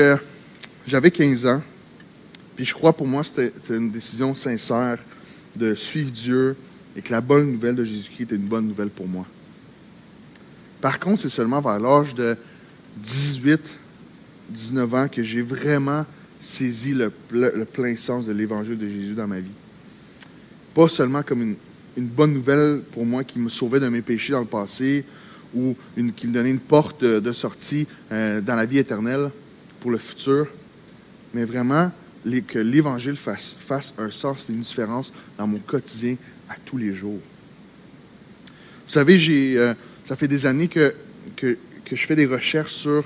j'avais 0.88 1.12
15 1.12 1.46
ans. 1.46 1.62
Puis 2.56 2.66
je 2.66 2.74
crois 2.74 2.94
pour 2.94 3.08
moi 3.08 3.24
c'était 3.24 3.52
une 3.70 3.92
décision 3.92 4.34
sincère 4.34 4.98
de 5.56 5.76
suivre 5.76 6.12
Dieu 6.12 6.56
et 6.96 7.02
que 7.02 7.12
la 7.12 7.22
bonne 7.22 7.52
nouvelle 7.52 7.76
de 7.76 7.84
Jésus-Christ 7.84 8.24
était 8.24 8.36
une 8.36 8.48
bonne 8.48 8.68
nouvelle 8.68 8.90
pour 8.90 9.08
moi. 9.08 9.26
Par 10.80 11.00
contre, 11.00 11.22
c'est 11.22 11.30
seulement 11.30 11.62
vers 11.62 11.80
l'âge 11.80 12.14
de 12.14 12.38
18 12.98 13.60
19 14.50 14.94
ans 14.94 15.08
que 15.08 15.24
j'ai 15.24 15.42
vraiment 15.42 16.06
saisi 16.40 16.94
le, 16.94 17.12
plein 17.66 17.96
sens 17.98 18.26
de 18.26 18.32
l'évangile 18.32 18.78
de 18.78 18.88
Jésus 18.88 19.14
dans 19.14 19.28
ma 19.28 19.40
vie. 19.40 19.52
Pas 20.74 20.88
seulement 20.88 21.24
comme 21.24 21.42
une, 21.42 22.08
bonne 22.08 22.34
nouvelle 22.34 22.82
pour 22.92 23.06
moi 23.06 23.24
qui 23.24 23.40
me 23.40 23.50
sauvait 23.50 23.80
de 23.80 23.88
mes 23.88 24.02
péchés 24.02 24.34
dans 24.34 24.42
le 24.42 24.46
passé 24.46 25.06
ou 25.56 25.76
qui 26.16 26.28
me 26.28 26.34
donnait 26.34 26.52
une 26.52 26.60
porte 26.60 27.04
de, 27.04 27.32
sortie 27.32 27.88
euh, 28.12 28.42
dans 28.42 28.56
la 28.56 28.66
vie 28.66 28.80
éternelle 28.80 29.32
pour 29.80 29.92
le 29.92 29.98
futur, 29.98 30.48
mais 31.34 31.46
vraiment 31.46 31.92
que 32.48 32.60
l'Évangile 32.60 33.16
fasse, 33.16 33.94
un 33.98 34.10
sens 34.10 34.46
et 34.50 34.54
une 34.54 34.60
différence 34.60 35.14
dans 35.38 35.48
mon 35.48 35.60
quotidien 35.60 36.16
à 36.50 36.56
tous 36.66 36.78
les 36.78 36.94
jours. 36.94 37.20
Vous 38.86 38.92
savez, 38.92 39.18
j'ai, 39.18 39.58
euh, 39.58 39.74
ça 40.04 40.16
fait 40.16 40.28
des 40.28 40.46
années 40.46 40.68
que, 40.68 40.94
je 41.42 42.06
fais 42.06 42.16
des 42.16 42.26
recherches 42.26 42.74
sur, 42.74 43.06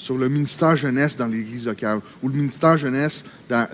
sur 0.00 0.16
le 0.16 0.28
ministère 0.28 0.76
jeunesse 0.76 1.16
dans 1.16 1.26
l'Église 1.26 1.66
locale, 1.66 2.00
ou 2.22 2.28
le 2.28 2.34
ministère 2.34 2.76
jeunesse 2.78 3.24
dans, 3.48 3.68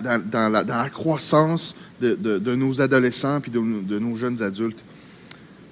la, 0.51 0.89
croissance 0.89 1.75
de, 2.01 2.55
nos 2.55 2.81
adolescents 2.81 3.39
et 3.39 3.49
de, 3.49 3.99
nos 3.99 4.15
jeunes 4.15 4.41
adultes. 4.41 4.83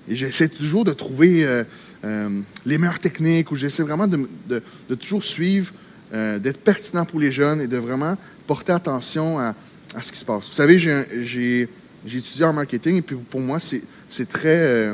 Et 0.07 0.15
j'essaie 0.15 0.47
toujours 0.47 0.85
de 0.85 0.93
trouver 0.93 1.45
euh, 1.45 1.63
euh, 2.05 2.29
les 2.65 2.77
meilleures 2.77 2.99
techniques, 2.99 3.51
ou 3.51 3.55
j'essaie 3.55 3.83
vraiment 3.83 4.07
de, 4.07 4.61
toujours 4.95 5.23
suivre, 5.23 5.73
euh, 6.13 6.39
d'être 6.39 6.61
pertinent 6.61 7.05
pour 7.05 7.19
les 7.19 7.31
jeunes 7.31 7.59
et 7.59 7.67
de 7.67 7.77
vraiment 7.77 8.15
porter 8.47 8.71
attention 8.71 9.39
à, 9.39 9.53
ce 10.01 10.11
qui 10.11 10.19
se 10.19 10.25
passe. 10.25 10.47
Vous 10.47 10.53
savez, 10.53 10.79
j'ai 10.79 11.67
étudié 12.05 12.45
en 12.45 12.53
marketing 12.53 12.97
et 12.97 13.01
puis 13.01 13.17
pour 13.29 13.41
moi, 13.41 13.59
c'est 13.59 14.29
très... 14.29 14.93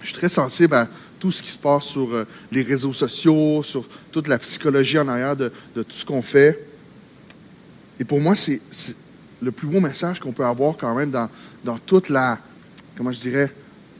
Je 0.00 0.06
suis 0.06 0.14
très 0.14 0.28
sensible 0.28 0.74
à 0.74 0.88
tout 1.18 1.30
ce 1.30 1.42
qui 1.42 1.50
se 1.50 1.58
passe 1.58 1.84
sur 1.84 2.14
euh, 2.14 2.26
les 2.52 2.62
réseaux 2.62 2.92
sociaux, 2.92 3.62
sur 3.62 3.86
toute 4.12 4.28
la 4.28 4.38
psychologie 4.38 4.98
en 4.98 5.08
arrière 5.08 5.36
de, 5.36 5.50
tout 5.74 5.84
ce 5.90 6.04
qu'on 6.04 6.22
fait. 6.22 6.64
Et 8.00 8.04
pour 8.04 8.20
moi, 8.20 8.34
c'est 8.34 8.60
le 9.40 9.50
plus 9.50 9.66
beau 9.66 9.80
message 9.80 10.20
qu'on 10.20 10.32
peut 10.32 10.44
avoir 10.44 10.76
quand 10.76 10.94
même 10.94 11.10
dans, 11.10 11.28
dans 11.64 11.78
toute 11.78 12.08
la, 12.08 12.38
comment 12.96 13.12
je 13.12 13.20
dirais, 13.20 13.52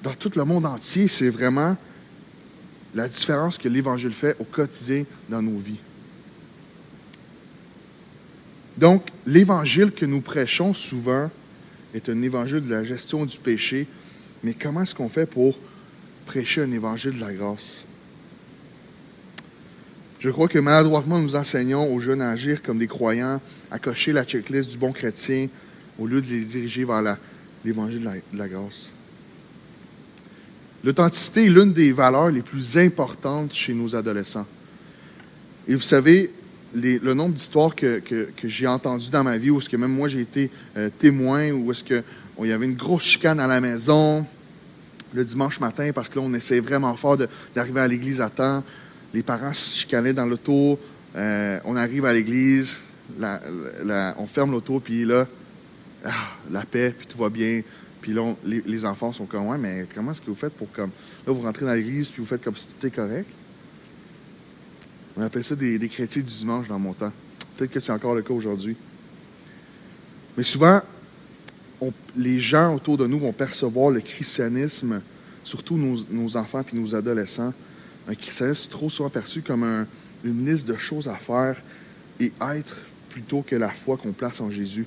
dans 0.03 0.15
tout 0.15 0.31
le 0.35 0.45
monde 0.45 0.67
entier, 0.67 1.09
c'est 1.09 1.31
vraiment 1.31 1.77
la 2.95 3.09
différence 3.09 3.59
que 3.59 3.69
l'Évangile 3.69 4.13
fait 4.13 4.37
au 4.39 4.45
quotidien 4.45 5.05
dans 5.29 5.43
nos 5.43 5.59
vies. 5.59 5.81
Donc, 8.77 9.09
l'Évangile 9.27 9.91
que 9.91 10.07
nous 10.07 10.21
prêchons 10.21 10.73
souvent 10.73 11.31
est 11.95 12.09
un 12.09 12.23
évangile 12.23 12.65
de 12.65 12.71
la 12.71 12.85
gestion 12.85 13.25
du 13.25 13.37
péché, 13.39 13.87
mais 14.45 14.55
comment 14.55 14.83
est-ce 14.83 14.95
qu'on 14.95 15.09
fait 15.09 15.27
pour 15.27 15.59
prêcher 16.29 16.61
un 16.61 16.71
évangile 16.71 17.13
de 17.13 17.21
la 17.21 17.33
grâce? 17.33 17.85
Je 20.21 20.31
crois 20.31 20.47
que 20.47 20.59
maladroitement, 20.59 21.19
nous 21.19 21.37
enseignons 21.37 21.93
aux 21.95 22.01
jeunes 22.01 22.21
à 22.21 22.31
agir 22.31 22.63
comme 22.63 22.79
des 22.79 22.87
croyants, 22.87 23.41
à 23.71 23.79
cocher 23.79 24.13
la 24.13 24.25
checklist 24.25 24.71
du 24.71 24.77
bon 24.77 24.93
chrétien, 24.93 25.49
au 25.99 26.07
lieu 26.07 26.21
de 26.21 26.27
les 26.27 26.43
diriger 26.43 26.85
vers 26.85 27.17
l'évangile 27.65 28.03
de, 28.33 28.39
la 28.39 28.49
grâce. 28.49 28.91
L'authenticité 30.85 31.47
est 31.47 31.49
l'une 31.49 31.73
des 31.73 31.93
valeurs 31.93 32.31
les 32.31 32.43
plus 32.43 32.77
importantes 32.77 33.55
chez 33.55 33.73
nos 33.73 33.97
adolescents. 33.97 34.47
Et 35.67 35.75
vous 35.75 35.81
savez, 35.81 36.31
le 36.75 37.15
nombre 37.15 37.35
d'histoires 37.35 37.75
que, 37.75 38.03
j'ai 38.45 38.67
entendues 38.67 39.11
dans 39.11 39.25
ma 39.25 39.39
vie, 39.39 39.51
où 39.51 39.59
est-ce 39.59 39.69
que 39.69 39.77
même 39.77 39.93
moi 39.93 40.09
j'ai 40.09 40.21
été 40.21 40.51
euh, 40.77 40.91
témoin, 40.99 41.51
où 41.53 41.71
est-ce 41.71 41.85
qu'il 41.85 42.03
y 42.43 42.53
avait 42.53 42.67
une 42.67 42.77
grosse 42.77 43.05
chicane 43.05 43.41
à 43.41 43.47
la 43.47 43.61
maison 43.61 44.27
le 45.15 45.25
dimanche 45.25 45.61
matin, 45.61 45.91
parce 45.95 46.09
que 46.09 46.19
là, 46.19 46.25
on 46.25 46.35
essayait 46.35 46.61
vraiment 46.61 46.95
fort 46.97 47.17
d'arriver 47.55 47.81
à 47.81 47.89
l'église 47.89 48.21
à 48.21 48.31
temps. 48.31 48.63
Les 49.15 49.23
parents 49.23 49.53
se 49.53 49.79
chicanaient 49.79 50.13
dans 50.13 50.27
l'auto. 50.27 50.79
Euh, 51.17 51.59
on 51.65 51.77
arrive 51.77 52.05
à 52.05 52.13
l'église, 52.13 52.81
on 53.19 54.27
ferme 54.27 54.53
l'auto, 54.53 54.81
puis 54.81 55.05
là, 55.05 55.27
ah, 56.05 56.11
la 56.51 56.63
paix, 56.63 56.95
puis 56.97 57.07
tout 57.07 57.19
va 57.19 57.29
bien. 57.29 57.63
Puis 58.01 58.13
là, 58.13 58.35
les, 58.45 58.85
enfants 58.85 59.13
sont 59.13 59.27
comme, 59.27 59.47
ouais, 59.47 59.59
mais 59.59 59.87
comment 59.95 60.13
est-ce 60.13 60.21
que 60.21 60.31
vous 60.31 60.37
faites 60.37 60.53
pour 60.53 60.71
comme. 60.73 60.91
Là, 61.27 61.33
vous 61.33 61.41
rentrez 61.41 61.65
dans 61.65 61.75
l'église, 61.75 62.11
puis 62.11 62.21
vous 62.21 62.29
faites 62.29 62.43
comme 62.45 62.57
si 62.57 62.69
tout 62.69 62.87
est 62.87 62.91
correct? 62.91 63.31
On 65.17 65.23
appelle 65.23 65.45
ça 65.45 65.57
des 65.57 65.89
chrétiens 65.89 66.23
du 66.23 66.33
dimanche 66.33 66.69
dans 66.69 66.79
mon 66.79 66.93
temps. 66.93 67.13
Peut-être 67.57 67.73
que 67.73 67.81
c'est 67.81 67.91
encore 67.91 68.15
le 68.15 68.23
cas 68.23 68.33
aujourd'hui. 68.33 68.77
Mais 70.37 70.45
souvent, 70.45 70.81
les 72.17 72.41
gens 72.41 72.75
autour 72.75 72.97
de 72.97 73.07
nous 73.07 73.19
vont 73.19 73.33
percevoir 73.33 73.91
le 73.91 74.01
christianisme, 74.01 75.01
surtout 75.45 75.77
nos, 75.77 76.37
enfants 76.37 76.63
et 76.73 76.77
nos 76.77 76.95
adolescents, 76.95 77.53
un 78.09 78.15
christianisme 78.15 78.71
trop 78.71 78.91
souvent 78.91 79.11
perçu 79.11 79.43
comme 79.43 79.63
un, 79.63 79.87
une 80.25 80.47
liste 80.47 80.67
de 80.67 80.77
choses 80.77 81.09
à 81.09 81.15
faire 81.15 81.61
et 82.21 82.33
être 82.57 82.77
plutôt 83.11 83.43
que 83.43 83.57
la 83.57 83.71
foi 83.71 83.97
qu'on 83.97 84.13
place 84.13 84.41
en 84.41 84.51
Jésus, 84.51 84.87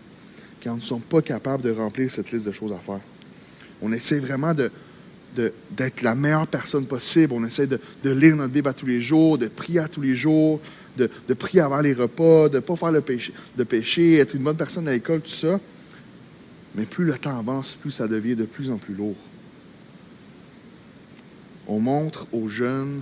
quand 0.63 0.71
nous 0.71 0.77
ne 0.77 0.81
sommes 0.81 1.01
pas 1.01 1.21
capables 1.21 1.63
de 1.63 1.71
remplir 1.71 2.11
cette 2.11 2.31
liste 2.31 2.45
de 2.45 2.51
choses 2.51 2.71
à 2.71 2.79
faire. 2.79 2.99
On 3.81 3.91
essaie 3.93 4.19
vraiment 4.19 4.53
d'être 4.53 6.01
la 6.01 6.13
meilleure 6.13 6.47
personne 6.47 6.85
possible. 6.85 7.33
On 7.33 7.45
essaie 7.45 7.67
de, 7.67 7.79
lire 8.03 8.35
notre 8.35 8.53
Bible 8.53 8.67
à 8.67 8.73
tous 8.73 8.85
les 8.85 9.01
jours, 9.01 9.37
de 9.37 9.47
prier 9.47 9.79
à 9.79 9.87
tous 9.87 10.01
les 10.01 10.15
jours, 10.15 10.59
de, 10.97 11.09
de 11.27 11.33
prier 11.33 11.61
avant 11.61 11.79
les 11.79 11.93
repas, 11.93 12.49
de 12.49 12.57
ne 12.57 12.59
pas 12.59 12.75
faire 12.75 12.91
le 12.91 13.01
péché, 13.01 13.33
de 13.57 13.63
péché, 13.63 14.17
être 14.17 14.35
une 14.35 14.43
bonne 14.43 14.57
personne 14.57 14.87
à 14.87 14.91
l'école, 14.91 15.21
tout 15.21 15.31
ça. 15.31 15.59
Mais 16.75 16.85
plus 16.85 17.05
le 17.05 17.17
temps 17.17 17.37
avance, 17.37 17.73
plus 17.73 17.91
ça 17.91 18.07
devient 18.07 18.35
de 18.35 18.45
plus 18.45 18.69
en 18.69 18.77
plus 18.77 18.93
lourd. 18.93 19.17
On 21.67 21.79
montre 21.79 22.27
aux 22.31 22.47
jeunes 22.47 23.01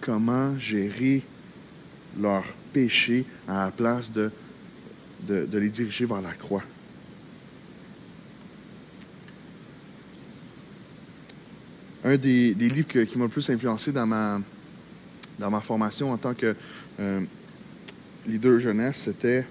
comment 0.00 0.58
gérer 0.58 1.22
leur 2.20 2.44
péché 2.72 3.24
à 3.48 3.64
la 3.64 3.70
place 3.70 4.12
de, 4.12 4.30
de, 5.26 5.58
les 5.58 5.70
diriger 5.70 6.06
vers 6.06 6.22
la 6.22 6.32
croix. 6.32 6.62
un 12.04 12.16
des, 12.16 12.54
des 12.54 12.68
livres 12.68 12.86
qui 12.86 13.18
m'a 13.18 13.24
le 13.24 13.30
plus 13.30 13.50
influencé 13.50 13.90
dans 13.90 14.06
ma, 14.06 14.40
dans 15.40 15.50
ma 15.50 15.60
formation 15.60 16.12
en 16.12 16.16
tant 16.16 16.34
que 16.34 16.54
euh, 17.00 17.20
leader 18.26 18.60
jeunesse, 18.60 18.96
c'était 18.96 19.44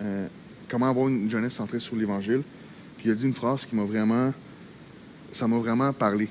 euh, 0.00 0.26
comment 0.68 0.88
avoir 0.88 1.08
une 1.08 1.30
jeunesse 1.30 1.54
centrée 1.54 1.78
sur 1.78 1.94
l'Évangile. 1.94 2.42
Puis 2.96 3.08
il 3.08 3.10
a 3.10 3.14
dit 3.14 3.26
une 3.26 3.34
phrase 3.34 3.66
qui 3.66 3.74
m'a 3.74 3.84
vraiment, 3.84 4.32
ça 5.32 5.46
m'a 5.46 5.58
vraiment 5.58 5.92
parlé. 5.92 6.28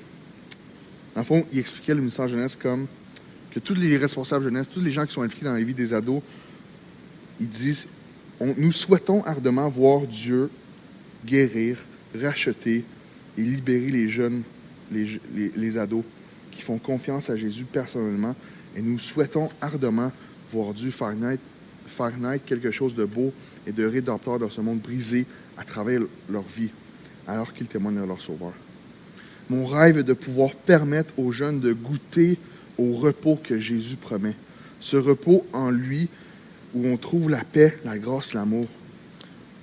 En 1.15 1.23
fond, 1.23 1.45
il 1.51 1.59
expliquait 1.59 1.93
le 1.93 1.99
ministère 1.99 2.27
jeunesse 2.27 2.55
comme 2.55 2.87
que 3.51 3.59
tous 3.59 3.75
les 3.75 3.95
responsables 3.97 4.43
jeunesse, 4.43 4.67
tous 4.69 4.81
les 4.81 4.91
gens 4.91 5.05
qui 5.05 5.13
sont 5.13 5.21
impliqués 5.21 5.45
dans 5.45 5.53
la 5.53 5.63
vie 5.63 5.73
des 5.73 5.93
ados, 5.93 6.21
ils 7.39 7.47
disent, 7.47 7.87
nous 8.39 8.71
souhaitons 8.71 9.23
ardemment 9.23 9.69
voir 9.69 10.01
Dieu 10.01 10.49
guérir, 11.25 11.77
racheter 12.19 12.83
et 13.37 13.41
libérer 13.41 13.89
les 13.89 14.09
jeunes 14.09 14.43
les, 14.91 15.19
les, 15.33 15.51
les, 15.55 15.77
ados 15.77 16.03
qui 16.51 16.61
font 16.61 16.77
confiance 16.77 17.29
à 17.29 17.35
Jésus 17.35 17.65
personnellement 17.65 18.35
et 18.75 18.81
nous 18.81 18.99
souhaitons 18.99 19.49
ardemment 19.61 20.11
voir 20.51 20.73
Dieu 20.73 20.91
faire 20.91 21.13
naître, 21.13 21.43
faire 21.87 22.17
naître 22.17 22.45
quelque 22.45 22.71
chose 22.71 22.95
de 22.95 23.05
beau 23.05 23.33
et 23.67 23.71
de 23.71 23.85
rédempteur 23.85 24.39
dans 24.39 24.49
ce 24.49 24.61
monde 24.61 24.79
brisé 24.79 25.25
à 25.57 25.63
travers 25.63 26.01
leur 26.29 26.43
vie 26.43 26.69
alors 27.27 27.53
qu'ils 27.53 27.67
témoignent 27.67 28.01
de 28.01 28.07
leur 28.07 28.21
Sauveur. 28.21 28.53
Mon 29.49 29.65
rêve 29.65 29.99
est 29.99 30.03
de 30.03 30.13
pouvoir 30.13 30.51
permettre 30.53 31.13
aux 31.17 31.31
jeunes 31.31 31.59
de 31.59 31.73
goûter 31.73 32.37
au 32.77 32.93
repos 32.93 33.39
que 33.41 33.59
Jésus 33.59 33.95
promet. 33.95 34.35
Ce 34.79 34.97
repos 34.97 35.45
en 35.53 35.69
lui 35.69 36.09
où 36.73 36.87
on 36.87 36.97
trouve 36.97 37.29
la 37.29 37.43
paix, 37.43 37.77
la 37.85 37.97
grâce, 37.97 38.33
l'amour. 38.33 38.65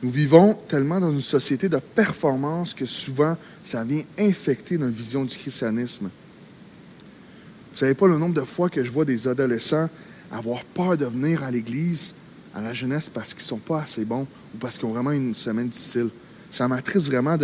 Nous 0.03 0.11
vivons 0.11 0.59
tellement 0.69 0.99
dans 0.99 1.13
une 1.13 1.21
société 1.21 1.69
de 1.69 1.77
performance 1.77 2.75
que 2.75 2.87
souvent, 2.87 3.37
ça 3.63 3.85
vient 3.85 4.03
infecter 4.19 4.79
notre 4.79 4.95
vision 4.95 5.25
du 5.25 5.37
christianisme. 5.37 6.07
Vous 6.07 7.75
ne 7.75 7.79
savez 7.79 7.95
pas 7.95 8.07
le 8.07 8.19
nombre 8.19 8.35
de 8.35 8.47
fois 8.47 8.69
que 8.69 8.83
je 8.83 8.91
vois 8.91 9.05
des 9.05 9.29
adolescents 9.29 9.89
avoir 10.33 10.65
peur 10.65 10.97
de 10.97 11.05
venir 11.05 11.45
à 11.45 11.51
l'église, 11.51 12.15
à 12.55 12.61
la 12.61 12.73
jeunesse, 12.73 13.09
parce 13.09 13.35
qu'ils 13.35 13.45
ne 13.45 13.49
sont 13.49 13.59
pas 13.59 13.83
assez 13.83 14.05
bons 14.05 14.27
ou 14.55 14.59
parce 14.59 14.79
qu'ils 14.79 14.87
ont 14.87 14.93
vraiment 14.93 15.13
une 15.13 15.35
semaine 15.35 15.69
difficile. 15.69 16.09
Ça 16.51 16.67
m'attriste 16.69 17.07
vraiment 17.07 17.37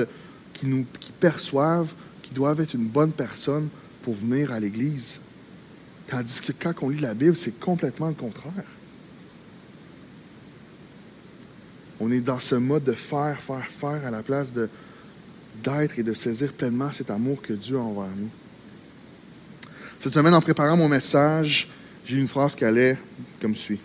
qu'ils 0.54 0.84
perçoivent 1.20 1.92
qu'ils 2.22 2.34
doivent 2.34 2.60
être 2.60 2.74
une 2.74 2.88
bonne 2.88 3.12
personne 3.12 3.68
pour 4.02 4.14
venir 4.14 4.52
à 4.52 4.60
l'église. 4.60 5.20
Tandis 6.08 6.40
que 6.40 6.52
quand 6.52 6.74
on 6.82 6.88
lit 6.88 7.00
la 7.00 7.14
Bible, 7.14 7.36
c'est 7.36 7.58
complètement 7.60 8.08
le 8.08 8.14
contraire. 8.14 8.52
On 12.00 12.10
est 12.10 12.20
dans 12.20 12.38
ce 12.38 12.54
mode 12.54 12.84
de 12.84 12.92
faire, 12.92 13.40
faire, 13.40 13.66
faire 13.66 14.06
à 14.06 14.10
la 14.10 14.22
place 14.22 14.52
d'être 14.52 15.98
et 15.98 16.02
de 16.02 16.14
saisir 16.14 16.52
pleinement 16.52 16.90
cet 16.90 17.10
amour 17.10 17.42
que 17.42 17.52
Dieu 17.52 17.76
a 17.76 17.80
envers 17.80 18.14
nous. 18.16 18.30
Cette 19.98 20.12
semaine, 20.12 20.34
en 20.34 20.40
préparant 20.40 20.76
mon 20.76 20.88
message, 20.88 21.68
j'ai 22.08 22.16
une 22.18 22.26
phrase 22.26 22.54
qui 22.54 22.64
allait 22.64 22.96
comme 23.40 23.54
suit. 23.54 23.78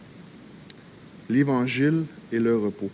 L'Évangile 1.29 2.05
est 2.31 2.39
le 2.39 2.57
repos. 2.57 2.89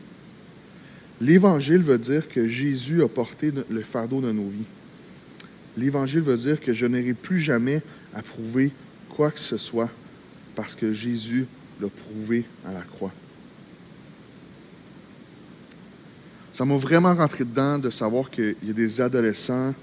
L'Évangile 1.22 1.82
veut 1.82 1.98
dire 1.98 2.28
que 2.28 2.48
Jésus 2.48 3.04
a 3.04 3.08
porté 3.08 3.54
le 3.70 3.82
fardeau 3.82 4.22
de 4.22 4.32
nos 4.32 4.50
vies. 4.50 4.66
L'Évangile 5.78 6.22
veut 6.22 6.38
dire 6.38 6.60
que 6.60 6.74
je 6.74 6.86
n'aurai 6.86 7.14
plus 7.14 7.40
jamais 7.40 7.82
à 8.14 8.22
prouver 8.22 8.72
quoi 9.10 9.32
que 9.32 9.40
ce 9.40 9.58
soit 9.58 9.90
parce 10.56 10.76
que 10.76 10.92
Jésus 10.92 11.46
l'a 11.80 11.88
prouvé 11.88 12.44
à 12.66 12.74
la 12.74 12.82
croix. 12.82 13.14
ça 16.60 16.66
m'a 16.66 16.76
vraiment 16.76 17.16
rentré 17.16 17.46
dedans 17.46 17.80
de 17.80 17.90
savoir 17.90 18.30
qu'il 18.30 18.54
y 18.64 18.72
a 18.72 18.74
des 18.74 19.00
adolescents, 19.00 19.74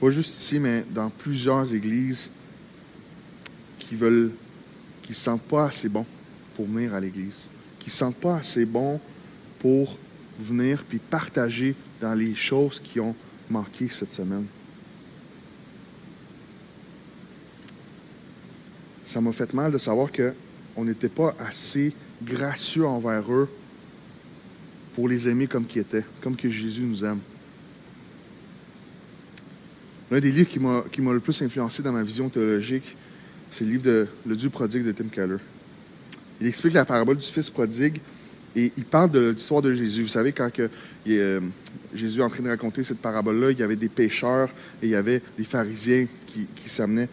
pas 0.00 0.10
juste 0.10 0.40
ici, 0.40 0.58
mais 0.58 0.82
dans 0.90 1.10
plusieurs 1.10 1.74
églises, 1.74 2.30
qui 3.78 3.96
veulent, 3.96 4.30
qui 5.06 5.12
ne 5.12 5.16
se 5.16 5.22
sentent 5.22 5.42
pas 5.42 5.66
assez 5.66 5.88
bons 5.88 6.04
pour 6.56 6.66
venir 6.66 6.92
à 6.92 7.00
l'église, 7.00 7.48
qui 7.78 7.88
ne 7.88 7.92
se 7.92 7.96
sentent 7.96 8.16
pas 8.16 8.36
assez 8.38 8.64
bons 8.64 9.00
pour 9.60 9.96
venir 10.38 10.84
puis 10.84 10.98
partager 10.98 11.76
dans 12.00 12.12
les 12.12 12.34
choses 12.34 12.80
qui 12.82 12.98
ont 12.98 13.14
manqué 13.48 13.88
cette 13.88 14.12
semaine. 14.12 14.46
Ça 19.04 19.20
m'a 19.20 19.30
fait 19.32 19.54
mal 19.54 19.70
de 19.70 19.78
savoir 19.78 20.08
qu'on 20.10 20.84
n'était 20.84 21.08
pas 21.08 21.36
assez 21.38 21.94
gracieux 22.22 22.84
envers 22.84 23.32
eux 23.32 23.48
pour 24.94 25.08
les 25.08 25.28
aimer 25.28 25.46
comme 25.46 25.66
qu'ils 25.66 25.82
étaient, 25.82 26.04
comme 26.20 26.34
que 26.34 26.50
Jésus 26.50 26.82
nous 26.82 27.04
aime. 27.04 27.20
L'un 30.10 30.18
des 30.18 30.32
livres 30.32 30.48
qui 30.90 31.00
m'a 31.00 31.12
le 31.12 31.20
plus 31.20 31.40
influencé 31.42 31.82
dans 31.82 31.92
ma 31.92 32.02
vision 32.02 32.28
théologique, 32.28 32.96
c'est 33.50 33.64
le 33.64 33.70
livre 33.70 33.82
de 33.82 34.06
Le 34.26 34.36
Dieu 34.36 34.50
prodigue 34.50 34.84
de 34.84 34.92
Tim 34.92 35.08
Keller. 35.08 35.36
Il 36.40 36.46
explique 36.46 36.74
la 36.74 36.84
parabole 36.84 37.16
du 37.16 37.26
fils 37.26 37.48
prodigue 37.50 38.00
et 38.54 38.72
il 38.76 38.84
parle 38.84 39.10
de 39.10 39.30
l'histoire 39.30 39.62
de 39.62 39.72
Jésus. 39.74 40.02
Vous 40.02 40.08
savez, 40.08 40.32
quand 40.32 40.50
que, 40.52 40.68
euh, 41.08 41.40
Jésus 41.94 42.20
est 42.20 42.22
en 42.22 42.30
train 42.30 42.42
de 42.42 42.48
raconter 42.48 42.82
cette 42.84 43.00
parabole-là, 43.00 43.50
il 43.50 43.58
y 43.58 43.62
avait 43.62 43.76
des 43.76 43.88
pécheurs 43.88 44.48
et 44.82 44.86
il 44.86 44.90
y 44.90 44.94
avait 44.94 45.22
des 45.36 45.44
pharisiens 45.44 46.06
qui, 46.26 46.68
s'amenaient 46.68 47.08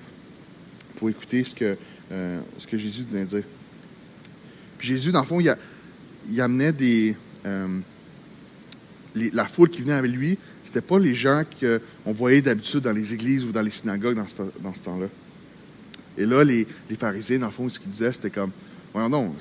pour 0.96 1.10
écouter 1.10 1.44
ce 1.44 1.56
que, 1.56 1.78
euh, 2.12 2.40
ce 2.58 2.68
que 2.68 2.78
Jésus 2.78 3.06
venait 3.10 3.26
dire. 3.26 3.44
Puis 4.78 4.90
Jésus, 4.90 5.12
dans 5.12 5.22
le 5.22 5.26
fond, 5.26 5.40
il, 5.40 6.42
amenait 6.42 6.74
des, 6.74 7.16
euh, 7.46 7.80
la 9.16 9.46
foule 9.46 9.70
qui 9.70 9.82
venait 9.82 9.94
avec 9.94 10.12
lui, 10.12 10.38
ce 10.64 10.70
n'était 10.70 10.82
pas 10.82 11.00
les 11.00 11.14
gens 11.14 11.44
qu'on 11.60 12.12
voyait 12.12 12.42
d'habitude 12.42 12.82
dans 12.82 12.92
les 12.92 13.14
églises 13.14 13.46
ou 13.46 13.52
dans 13.52 13.62
les 13.62 13.70
synagogues 13.70 14.16
dans 14.16 14.74
ce 14.74 14.82
temps-là. 14.82 15.08
Et 16.18 16.26
là, 16.26 16.44
les, 16.44 16.68
les, 16.90 16.96
pharisiens, 16.96 17.40
dans 17.40 17.48
le 17.48 17.52
fond, 17.52 17.68
ce 17.70 17.80
qu'ils 17.80 17.92
disaient, 17.92 18.14
c'était 18.14 18.30
comme, 18.30 18.52
voyons 18.94 19.10
non, 19.10 19.34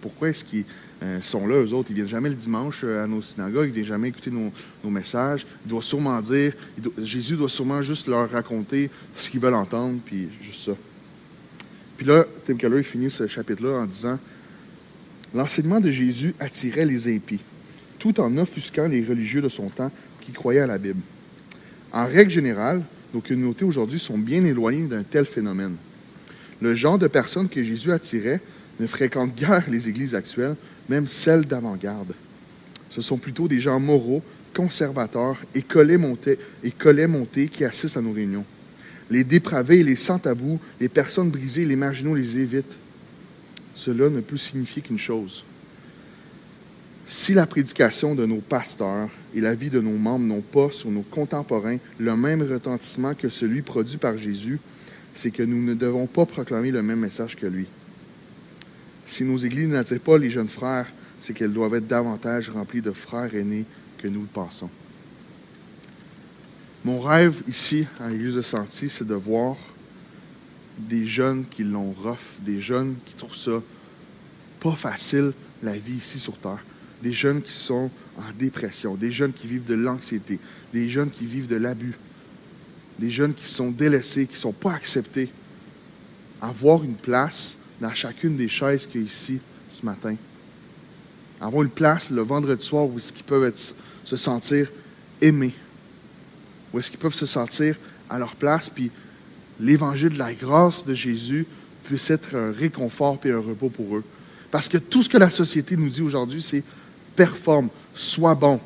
pourquoi 0.00 0.28
est-ce 0.28 0.44
qu'ils 0.44 0.64
euh, 1.02 1.20
sont 1.20 1.46
là, 1.46 1.56
eux 1.62 1.72
autres? 1.72 1.90
Ils 1.90 1.92
ne 1.92 1.96
viennent 1.96 2.08
jamais 2.08 2.28
le 2.28 2.34
dimanche 2.34 2.80
euh, 2.84 3.04
à 3.04 3.06
nos 3.06 3.22
synagogues, 3.22 3.66
ils 3.66 3.70
ne 3.70 3.74
viennent 3.74 3.86
jamais 3.86 4.08
écouter 4.08 4.30
nos, 4.30 4.90
messages. 4.90 5.46
Ils 5.64 5.68
doivent 5.70 5.84
sûrement 5.84 6.20
dire, 6.20 6.52
Jésus 6.98 7.36
doit 7.36 7.48
sûrement 7.48 7.82
juste 7.82 8.08
leur 8.08 8.30
raconter 8.30 8.90
ce 9.14 9.30
qu'ils 9.30 9.40
veulent 9.40 9.54
entendre, 9.54 9.98
puis 10.04 10.28
juste 10.42 10.64
ça. 10.64 10.72
Puis 11.96 12.06
là, 12.06 12.24
Tim 12.46 12.56
Keller 12.56 12.82
finit 12.82 13.10
ce 13.10 13.26
chapitre-là 13.26 13.80
en 13.80 13.86
disant, 13.86 14.18
l'enseignement 15.34 15.80
de 15.80 15.90
Jésus 15.90 16.34
attirait 16.40 16.84
les 16.84 17.14
impies 17.14 17.40
tout 17.98 18.20
en 18.20 18.36
offusquant 18.36 18.88
les 18.88 19.04
religieux 19.04 19.42
de 19.42 19.48
son 19.48 19.68
temps 19.68 19.90
qui 20.20 20.32
croyaient 20.32 20.60
à 20.60 20.66
la 20.66 20.78
Bible. 20.78 21.00
En 21.92 22.06
règle 22.06 22.30
générale, 22.30 22.82
nos 23.14 23.20
communautés 23.20 23.64
aujourd'hui 23.64 23.98
sont 23.98 24.18
bien 24.18 24.44
éloignées 24.44 24.86
d'un 24.86 25.02
tel 25.02 25.24
phénomène. 25.24 25.76
Le 26.60 26.74
genre 26.74 26.98
de 26.98 27.06
personnes 27.06 27.48
que 27.48 27.62
Jésus 27.62 27.92
attirait 27.92 28.40
ne 28.80 28.86
fréquentent 28.86 29.34
guère 29.34 29.68
les 29.68 29.88
églises 29.88 30.14
actuelles, 30.14 30.56
même 30.88 31.06
celles 31.06 31.46
d'avant-garde. 31.46 32.14
Ce 32.90 33.02
sont 33.02 33.18
plutôt 33.18 33.48
des 33.48 33.60
gens 33.60 33.80
moraux, 33.80 34.22
conservateurs 34.54 35.38
et 35.54 35.62
collets 35.62 35.98
montés, 35.98 36.38
montés 37.08 37.48
qui 37.48 37.64
assistent 37.64 37.98
à 37.98 38.02
nos 38.02 38.12
réunions. 38.12 38.44
Les 39.10 39.24
dépravés 39.24 39.82
les 39.82 39.96
sans-tabous, 39.96 40.58
les 40.80 40.88
personnes 40.88 41.30
brisées 41.30 41.64
les 41.64 41.76
marginaux 41.76 42.14
les 42.14 42.38
évitent. 42.38 42.76
Cela 43.74 44.08
ne 44.08 44.20
peut 44.20 44.36
signifier 44.36 44.82
qu'une 44.82 44.98
chose 44.98 45.44
si 47.06 47.34
la 47.34 47.46
prédication 47.46 48.14
de 48.16 48.26
nos 48.26 48.40
pasteurs 48.40 49.08
et 49.32 49.40
la 49.40 49.54
vie 49.54 49.70
de 49.70 49.80
nos 49.80 49.96
membres 49.96 50.26
n'ont 50.26 50.40
pas 50.40 50.70
sur 50.72 50.90
nos 50.90 51.02
contemporains 51.02 51.78
le 51.98 52.16
même 52.16 52.42
retentissement 52.42 53.14
que 53.14 53.28
celui 53.28 53.62
produit 53.62 53.96
par 53.96 54.18
Jésus, 54.18 54.58
c'est 55.16 55.30
que 55.30 55.42
nous 55.42 55.62
ne 55.62 55.74
devons 55.74 56.06
pas 56.06 56.26
proclamer 56.26 56.70
le 56.70 56.82
même 56.82 57.00
message 57.00 57.36
que 57.36 57.46
lui. 57.46 57.66
Si 59.04 59.24
nos 59.24 59.36
églises 59.36 59.68
n'attirent 59.68 60.00
pas 60.00 60.18
les 60.18 60.30
jeunes 60.30 60.48
frères, 60.48 60.86
c'est 61.20 61.32
qu'elles 61.32 61.52
doivent 61.52 61.74
être 61.74 61.86
davantage 61.86 62.50
remplies 62.50 62.82
de 62.82 62.92
frères 62.92 63.34
aînés 63.34 63.64
que 63.98 64.08
nous 64.08 64.20
le 64.20 64.26
pensons. 64.26 64.70
Mon 66.84 67.00
rêve 67.00 67.42
ici, 67.48 67.86
à 68.00 68.08
l'Église 68.08 68.36
de 68.36 68.42
Sentier, 68.42 68.88
c'est 68.88 69.06
de 69.06 69.14
voir 69.14 69.56
des 70.78 71.06
jeunes 71.06 71.44
qui 71.50 71.64
l'ont 71.64 71.92
rough, 71.92 72.38
des 72.40 72.60
jeunes 72.60 72.94
qui 73.06 73.14
trouvent 73.14 73.34
ça 73.34 73.62
pas 74.60 74.74
facile, 74.74 75.32
la 75.62 75.76
vie 75.76 75.96
ici 75.96 76.18
sur 76.18 76.36
Terre 76.36 76.62
des 77.02 77.12
jeunes 77.12 77.42
qui 77.42 77.52
sont 77.52 77.90
en 78.18 78.38
dépression, 78.38 78.94
des 78.94 79.10
jeunes 79.10 79.32
qui 79.32 79.46
vivent 79.46 79.64
de 79.64 79.74
l'anxiété, 79.74 80.38
des 80.72 80.88
jeunes 80.88 81.10
qui 81.10 81.26
vivent 81.26 81.46
de 81.46 81.56
l'abus, 81.56 81.94
des 82.98 83.10
jeunes 83.10 83.34
qui 83.34 83.44
sont 83.44 83.70
délaissés, 83.70 84.26
qui 84.26 84.34
ne 84.34 84.38
sont 84.38 84.52
pas 84.52 84.72
acceptés, 84.72 85.30
avoir 86.40 86.82
une 86.84 86.94
place 86.94 87.58
dans 87.80 87.92
chacune 87.92 88.36
des 88.36 88.48
chaises 88.48 88.86
qu'il 88.86 89.02
y 89.02 89.04
a 89.04 89.06
ici 89.06 89.38
ce 89.70 89.84
matin. 89.84 90.16
Avoir 91.40 91.62
une 91.62 91.70
place 91.70 92.10
le 92.10 92.22
vendredi 92.22 92.64
soir 92.64 92.86
où 92.86 92.98
est-ce 92.98 93.12
qu'ils 93.12 93.24
peuvent 93.24 93.52
se 94.04 94.16
sentir 94.16 94.70
aimés, 95.20 95.54
où 96.72 96.78
est-ce 96.78 96.90
qu'ils 96.90 97.00
peuvent 97.00 97.14
se 97.14 97.26
sentir 97.26 97.76
à 98.08 98.18
leur 98.18 98.36
place, 98.36 98.70
puis 98.70 98.90
l'évangile 99.60 100.10
de 100.10 100.18
la 100.18 100.32
grâce 100.32 100.84
de 100.84 100.94
Jésus 100.94 101.46
puisse 101.84 102.10
être 102.10 102.36
un 102.36 102.52
réconfort 102.52 103.18
et 103.24 103.30
un 103.30 103.38
repos 103.38 103.68
pour 103.68 103.96
eux. 103.96 104.04
Parce 104.50 104.68
que 104.68 104.78
tout 104.78 105.02
ce 105.02 105.08
que 105.08 105.18
la 105.18 105.30
société 105.30 105.76
nous 105.76 105.88
dit 105.88 106.02
aujourd'hui, 106.02 106.42
c'est 106.42 106.62
performe, 107.14 107.68
sois 107.94 108.34
bon, 108.34 108.60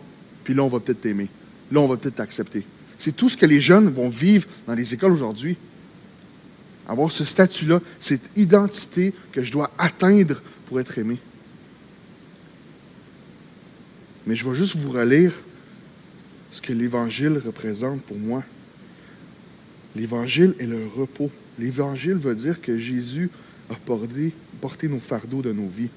puis 0.45 0.55
là, 0.55 0.63
on 0.63 0.69
va 0.69 0.81
peut-être 0.81 1.01
t'aimer. 1.01 1.29
Là, 1.71 1.81
on 1.81 1.87
va 1.87 1.97
peut-être 1.97 2.17
t'accepter. 2.17 2.65
C'est 3.01 3.17
tout 3.17 3.31
ce 3.31 3.37
que 3.39 3.47
les 3.47 3.63
jeunes 3.63 3.89
vont 3.89 4.11
vivre 4.11 4.47
dans 4.67 4.75
les 4.75 4.93
écoles 4.93 5.13
aujourd'hui. 5.13 5.57
Avoir 6.87 7.11
ce 7.11 7.25
statut-là, 7.25 7.81
cette 7.99 8.29
identité 8.37 9.15
que 9.33 9.43
je 9.43 9.51
dois 9.51 9.71
atteindre 9.79 10.43
pour 10.67 10.81
être 10.81 10.99
aimé. 10.99 11.17
Mais 14.27 14.37
je 14.37 14.47
vais 14.47 14.55
juste 14.55 14.77
vous 14.77 14.91
relire 14.91 15.33
ce 16.51 16.61
que 16.61 16.75
l'Évangile 16.75 17.41
représente 17.43 18.03
pour 18.03 18.19
moi. 18.19 18.43
L'Évangile 19.97 20.55
est 20.59 20.67
le 20.67 20.87
repos. 20.87 21.31
L'Évangile 21.59 22.17
veut 22.17 22.35
dire 22.35 22.61
que 22.61 22.77
Jésus 22.77 23.31
a 23.71 23.77
porté, 23.77 24.35
nos 24.89 24.99
fardeaux 24.99 25.41
de 25.41 25.55
nos 25.55 25.69
vies. 25.69 25.89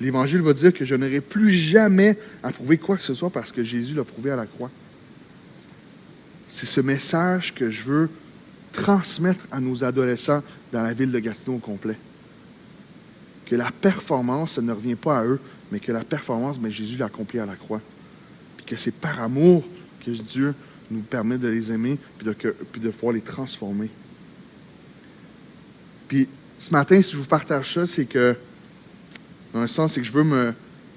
L'Évangile 0.00 0.40
va 0.40 0.54
dire 0.54 0.72
que 0.72 0.84
je 0.84 0.96
n'aurai 0.96 1.20
plus 1.20 1.52
jamais 1.52 2.18
à 2.42 2.50
prouver 2.50 2.78
quoi 2.78 2.96
que 2.96 3.04
ce 3.04 3.14
soit 3.14 3.30
parce 3.30 3.52
que 3.52 3.62
Jésus 3.62 3.94
l'a 3.94 4.02
prouvé 4.02 4.32
à 4.32 4.36
la 4.36 4.46
croix. 4.46 4.72
C'est 6.48 6.66
ce 6.66 6.80
message 6.80 7.54
que 7.54 7.70
je 7.70 7.82
veux 7.82 8.10
transmettre 8.72 9.46
à 9.52 9.60
nos 9.60 9.84
adolescents 9.84 10.42
dans 10.72 10.82
la 10.82 10.92
ville 10.92 11.12
de 11.12 11.18
Gatineau 11.18 11.56
au 11.56 11.60
complet. 11.60 11.96
Que 13.46 13.56
la 13.56 13.70
performance, 13.70 14.52
ça 14.52 14.62
ne 14.62 14.72
revient 14.72 14.94
pas 14.94 15.18
à 15.18 15.24
eux, 15.24 15.40
mais 15.70 15.80
que 15.80 15.92
la 15.92 16.04
performance, 16.04 16.58
mais 16.60 16.70
Jésus 16.70 16.96
l'a 16.96 17.06
accompli 17.06 17.38
à 17.38 17.46
la 17.46 17.54
croix. 17.54 17.80
Puis 18.56 18.66
que 18.66 18.76
c'est 18.76 18.94
par 18.94 19.20
amour 19.20 19.64
que 20.04 20.10
Dieu 20.10 20.54
nous 20.90 21.00
permet 21.00 21.38
de 21.38 21.48
les 21.48 21.70
aimer 21.70 21.98
puis 22.16 22.26
de, 22.26 22.34
de 22.80 22.90
pouvoir 22.90 23.12
les 23.12 23.20
transformer. 23.20 23.90
Puis 26.08 26.28
ce 26.58 26.72
matin, 26.72 27.00
si 27.02 27.12
je 27.12 27.18
vous 27.18 27.24
partage 27.24 27.74
ça, 27.74 27.86
c'est 27.86 28.06
que 28.06 28.34
dans 29.52 29.60
un 29.60 29.66
sens, 29.66 29.92
c'est 29.92 30.00
que 30.00 30.06
je 30.06 30.12
veux 30.12 30.24
me, 30.24 30.52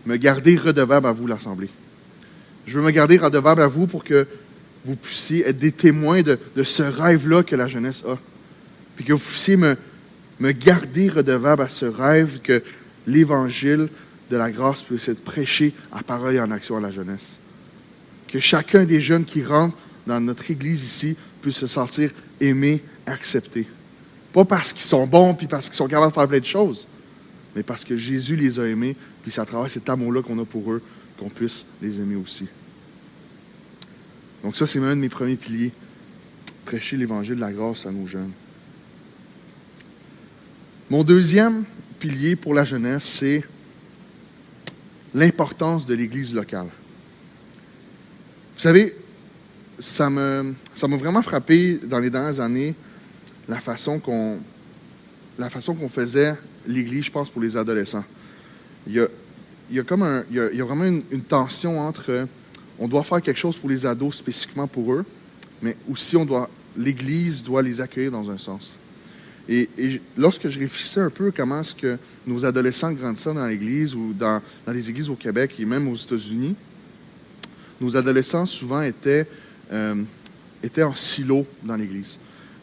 me 0.05 0.15
garder 0.17 0.55
redevable 0.55 1.07
à 1.07 1.11
vous, 1.11 1.27
l'Assemblée. 1.27 1.69
Je 2.65 2.79
veux 2.79 2.85
me 2.85 2.91
garder 2.91 3.17
redevable 3.17 3.61
à 3.61 3.67
vous 3.67 3.87
pour 3.87 4.03
que 4.03 4.27
vous 4.85 4.95
puissiez 4.95 5.47
être 5.47 5.57
des 5.57 5.71
témoins 5.71 6.21
de, 6.21 6.37
ce 6.63 6.83
rêve-là 6.83 7.43
que 7.43 7.55
la 7.55 7.67
jeunesse 7.67 8.03
a. 8.07 8.17
Puis 8.95 9.05
que 9.05 9.13
vous 9.13 9.19
puissiez 9.19 9.55
me, 9.57 9.77
me 10.39 10.51
garder 10.51 11.09
redevable 11.09 11.61
à 11.61 11.67
ce 11.67 11.85
rêve 11.85 12.39
que 12.41 12.61
l'Évangile 13.07 13.89
de 14.29 14.37
la 14.37 14.51
grâce 14.51 14.83
puisse 14.83 15.07
être 15.09 15.23
prêché 15.23 15.73
à 15.91 16.03
parole 16.03 16.35
et 16.35 16.39
en 16.39 16.51
action 16.51 16.77
à 16.77 16.79
la 16.79 16.91
jeunesse. 16.91 17.37
Que 18.27 18.39
chacun 18.39 18.85
des 18.85 19.01
jeunes 19.01 19.25
qui 19.25 19.43
rentrent 19.43 19.77
dans 20.07 20.19
notre 20.19 20.49
Église 20.49 20.83
ici 20.83 21.15
puisse 21.41 21.57
se 21.57 21.67
sentir 21.67 22.11
aimé, 22.39 22.81
accepté. 23.05 23.67
Pas 24.33 24.45
parce 24.45 24.71
qu'ils 24.71 24.81
sont 24.85 25.05
bons 25.05 25.33
puis 25.33 25.47
parce 25.47 25.67
qu'ils 25.67 25.75
sont 25.75 25.87
capables 25.87 26.11
de 26.11 26.15
faire 26.15 26.27
plein 26.27 26.39
de 26.39 26.45
choses, 26.45 26.87
mais 27.55 27.63
parce 27.63 27.83
que 27.83 27.97
Jésus 27.97 28.35
les 28.35 28.59
a 28.59 28.67
aimés, 28.67 28.95
puis 29.21 29.31
c'est 29.31 29.41
à 29.41 29.45
travers 29.45 29.69
cet 29.69 29.89
amour-là 29.89 30.21
qu'on 30.21 30.39
a 30.39 30.45
pour 30.45 30.71
eux 30.71 30.81
qu'on 31.19 31.29
puisse 31.29 31.65
les 31.81 31.99
aimer 31.99 32.15
aussi. 32.15 32.47
Donc 34.43 34.55
ça, 34.55 34.65
c'est 34.65 34.79
un 34.79 34.95
de 34.95 35.01
mes 35.01 35.09
premiers 35.09 35.35
piliers, 35.35 35.71
prêcher 36.65 36.97
l'évangile 36.97 37.35
de 37.35 37.41
la 37.41 37.51
grâce 37.51 37.85
à 37.85 37.91
nos 37.91 38.07
jeunes. 38.07 38.31
Mon 40.89 41.03
deuxième 41.03 41.63
pilier 41.99 42.35
pour 42.35 42.53
la 42.53 42.65
jeunesse, 42.65 43.03
c'est 43.03 43.43
l'importance 45.13 45.85
de 45.85 45.93
l'Église 45.93 46.33
locale. 46.33 46.67
Vous 48.55 48.61
savez, 48.61 48.95
ça 49.79 50.09
m'a 50.09 50.43
ça 50.73 50.87
vraiment 50.87 51.21
frappé 51.21 51.79
dans 51.83 51.97
les 51.97 52.09
dernières 52.09 52.39
années 52.39 52.75
la 53.47 53.59
façon 53.59 53.99
qu'on 53.99 54.39
qu'on 55.37 55.89
faisait 55.89 56.35
l'Église, 56.67 57.05
je 57.05 57.11
pense, 57.11 57.29
pour 57.29 57.41
les 57.41 57.57
adolescents. 57.57 58.03
Il 58.85 58.93
y 58.93 58.99
a, 58.99 59.07
il 59.69 59.77
y 59.77 59.79
a 59.79 59.83
comme 59.83 60.03
un, 60.03 60.23
il 60.29 60.35
y 60.35 60.61
a, 60.61 60.65
vraiment 60.65 60.85
une, 60.85 61.21
tension 61.21 61.79
entre 61.79 62.27
on 62.81 62.87
doit 62.87 63.03
faire 63.03 63.21
quelque 63.21 63.37
chose 63.37 63.55
pour 63.55 63.69
les 63.69 63.85
ados 63.85 64.15
spécifiquement 64.15 64.67
pour 64.67 64.91
eux, 64.93 65.05
mais 65.61 65.77
aussi 65.89 66.17
on 66.17 66.25
doit 66.25 66.49
l'Église 66.75 67.43
doit 67.43 67.61
les 67.61 67.79
accueillir 67.79 68.11
dans 68.11 68.29
un 68.31 68.37
sens. 68.37 68.73
Et, 69.47 69.69
lorsque 70.17 70.49
je 70.49 70.57
réfléchissais 70.57 71.01
un 71.01 71.09
peu 71.09 71.31
comment 71.35 71.61
est-ce 71.61 71.75
que 71.75 71.97
nos 72.25 72.45
adolescents 72.45 72.91
grandissaient 72.91 73.33
dans 73.33 73.45
l'Église 73.45 73.93
ou 73.93 74.13
dans, 74.13 74.41
dans, 74.65 74.71
les 74.71 74.89
églises 74.89 75.09
au 75.09 75.15
Québec 75.15 75.55
et 75.59 75.65
même 75.65 75.87
aux 75.87 75.95
États-Unis, 75.95 76.55
nos 77.79 77.95
adolescents 77.97 78.45
souvent 78.45 78.81
étaient, 78.81 79.27
euh, 79.71 80.01
étaient 80.63 80.83
en 80.83 80.95
silo 80.95 81.45
dans 81.63 81.75
l'Église. 81.75 82.17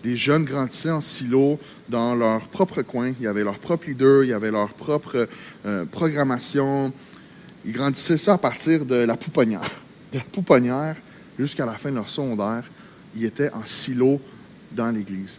Les 0.05 0.17
jeunes 0.17 0.45
grandissaient 0.45 0.91
en 0.91 1.01
silo 1.01 1.59
dans 1.89 2.15
leur 2.15 2.49
propre 2.49 2.83
coin. 2.83 3.13
Il 3.21 3.25
y 3.25 3.27
avait 3.27 3.45
leur 3.45 3.59
propre 3.59 3.89
leader, 3.89 4.25
il 4.25 4.31
y 4.31 4.33
avait 4.33 4.51
leur 4.51 4.73
propre 4.73 5.29
euh, 5.67 5.85
programmation. 5.85 6.93
Ils 7.67 7.73
grandissaient 7.73 8.17
ça 8.17 8.35
à 8.35 8.39
partir 8.39 8.87
de 8.87 8.95
la 8.95 9.17
pouponnière. 9.17 9.69
De 10.13 10.19
la 10.19 10.25
pouponnière 10.25 10.97
jusqu'à 11.39 11.67
la 11.67 11.75
fin 11.75 11.91
de 11.91 11.97
leur 11.97 12.09
secondaire, 12.09 12.65
ils 13.15 13.25
étaient 13.25 13.51
en 13.53 13.65
silo 13.65 14.21
dans 14.73 14.91
l'Église. 14.91 15.39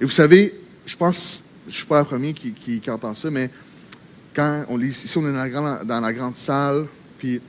Et 0.00 0.04
vous 0.04 0.10
savez, 0.10 0.54
je 0.86 0.96
pense, 0.96 1.44
je 1.64 1.70
ne 1.70 1.74
suis 1.74 1.86
pas 1.86 2.00
le 2.00 2.04
premier 2.04 2.32
qui, 2.32 2.52
qui, 2.52 2.90
entend 2.90 3.14
ça, 3.14 3.30
mais 3.30 3.50
quand 4.34 4.64
on 4.68 4.76
lit, 4.76 4.88
ici 4.88 5.16
on 5.16 5.22
est 5.28 5.32
dans 5.84 6.00
la 6.00 6.12
grande, 6.12 6.36
salle, 6.36 6.86
puis 7.18 7.40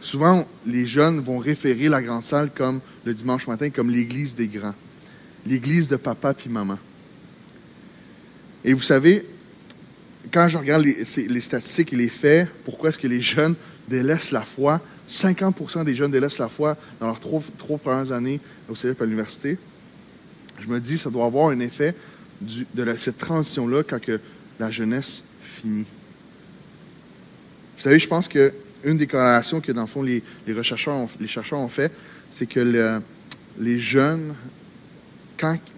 souvent 0.00 0.46
les 0.66 0.86
jeunes 0.86 1.20
vont 1.20 1.38
référer 1.38 1.88
la 1.88 2.02
grande 2.02 2.22
salle 2.22 2.50
comme 2.50 2.80
le 3.04 3.14
dimanche 3.14 3.46
matin 3.46 3.70
comme 3.70 3.90
l'église 3.90 4.34
des 4.34 4.48
grands, 4.48 4.74
l'église 5.46 5.88
de 5.88 5.96
papa 5.96 6.34
puis 6.34 6.50
maman. 6.50 6.78
Et 8.64 8.72
vous 8.72 8.82
savez, 8.82 9.26
quand 10.32 10.48
je 10.48 10.56
regarde 10.56 10.84
les, 10.84 11.04
les 11.28 11.40
statistiques 11.40 11.92
et 11.92 11.96
les 11.96 12.08
faits, 12.08 12.48
pourquoi 12.64 12.88
est-ce 12.88 12.98
que 12.98 13.08
les 13.08 13.20
jeunes 13.20 13.54
délaissent 13.88 14.30
la 14.30 14.42
foi? 14.42 14.80
50% 15.12 15.84
des 15.84 15.94
jeunes 15.94 16.10
délaissent 16.10 16.38
la 16.38 16.48
foi 16.48 16.76
dans 16.98 17.06
leurs 17.06 17.20
trois, 17.20 17.42
premières 17.78 18.12
années 18.12 18.40
au 18.68 18.74
cégep 18.74 19.00
à 19.00 19.04
l'université. 19.04 19.58
Je 20.58 20.66
me 20.68 20.80
dis, 20.80 20.96
ça 20.96 21.10
doit 21.10 21.26
avoir 21.26 21.50
un 21.50 21.60
effet 21.60 21.94
de 22.40 22.94
cette 22.96 23.18
transition-là 23.18 23.82
quand 23.82 24.00
que 24.00 24.18
la 24.58 24.70
jeunesse 24.70 25.22
finit. 25.42 25.86
Vous 27.76 27.82
savez, 27.82 27.98
je 27.98 28.08
pense 28.08 28.26
qu'une 28.26 28.96
des 28.96 29.06
corrélations 29.06 29.60
que, 29.60 29.72
dans 29.72 29.82
le 29.82 29.86
fond, 29.86 30.02
les, 30.02 30.22
chercheurs, 30.62 30.94
ont, 30.94 31.68
fait, 31.68 31.92
c'est 32.30 32.46
que 32.46 33.00
les 33.58 33.78
jeunes, 33.78 34.34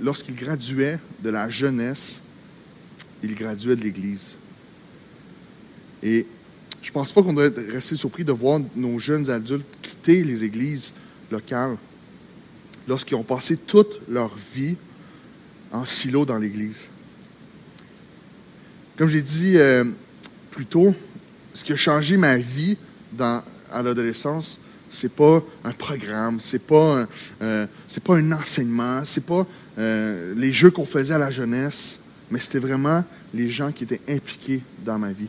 lorsqu'ils 0.01 0.37
graduaient 0.37 0.99
de 1.23 1.31
la 1.31 1.49
jeunesse, 1.49 2.20
ils 3.23 3.35
graduaient 3.35 3.77
de 3.77 3.83
l'Église. 3.83 4.37
Et 6.03 6.27
je 6.85 6.90
ne 6.90 6.92
pense 6.92 7.12
pas 7.12 7.23
qu'on 7.23 7.33
doit 7.33 7.49
rester 7.73 7.97
surpris 7.97 8.25
de 8.25 8.33
voir 8.33 8.61
nos 8.77 8.99
jeunes 8.99 9.31
adultes 9.31 9.64
quitter 9.81 10.23
les 10.23 10.44
églises 10.44 10.92
locales 11.31 11.79
lorsqu'ils 12.87 13.14
ont 13.14 13.23
passé 13.23 13.57
toute 13.57 14.03
leur 14.07 14.37
vie 14.55 14.77
en 15.73 15.87
silo 15.87 16.27
dans 16.27 16.37
l'Église. 16.37 16.85
Comme 18.99 19.09
j'ai 19.09 19.23
dit 19.23 19.57
euh, 19.57 19.85
plus 20.51 20.66
tôt, 20.66 20.94
ce 21.55 21.64
qui 21.64 21.73
a 21.73 21.77
changé 21.77 22.18
ma 22.18 22.37
vie 22.37 22.77
à 23.18 23.83
l'adolescence, 23.83 24.61
c'est 24.90 25.12
pas 25.12 25.42
un 25.64 25.73
programme, 25.73 26.38
c'est 26.38 26.66
pas 26.66 27.09
euh, 27.40 27.66
pas 28.05 28.16
un 28.16 28.33
enseignement, 28.33 29.01
c'est 29.07 29.25
pas 29.25 29.47
euh, 29.79 30.35
les 30.37 30.53
jeux 30.53 30.70
qu'on 30.70 30.85
faisait 30.85 31.14
à 31.14 31.18
la 31.18 31.31
jeunesse, 31.31 31.99
mais 32.31 32.40
c'était 32.40 32.59
vraiment 32.59 33.03
les 33.33 33.49
gens 33.49 33.73
qui 33.73 33.85
étaient 33.85 34.03
impliqués 34.07 34.61
dans 34.85 34.99
ma 34.99 35.12
vie. 35.12 35.29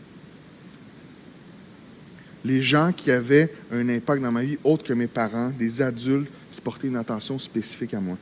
Les 2.46 2.62
gens 2.62 2.94
qui 2.94 3.10
avaient 3.10 3.52
un 3.72 3.90
impact 3.90 4.22
dans 4.22 4.32
ma 4.32 4.44
vie 4.44 4.58
autre 4.64 4.84
que 4.84 4.94
mes 4.94 5.08
parents, 5.08 5.50
des 5.50 5.82
adultes 5.82 6.30
qui 6.54 6.62
portaient 6.62 6.88
une 6.88 6.96
attention 6.96 7.40
spécifique 7.40 7.94
à 7.96 8.00
moi. 8.00 8.18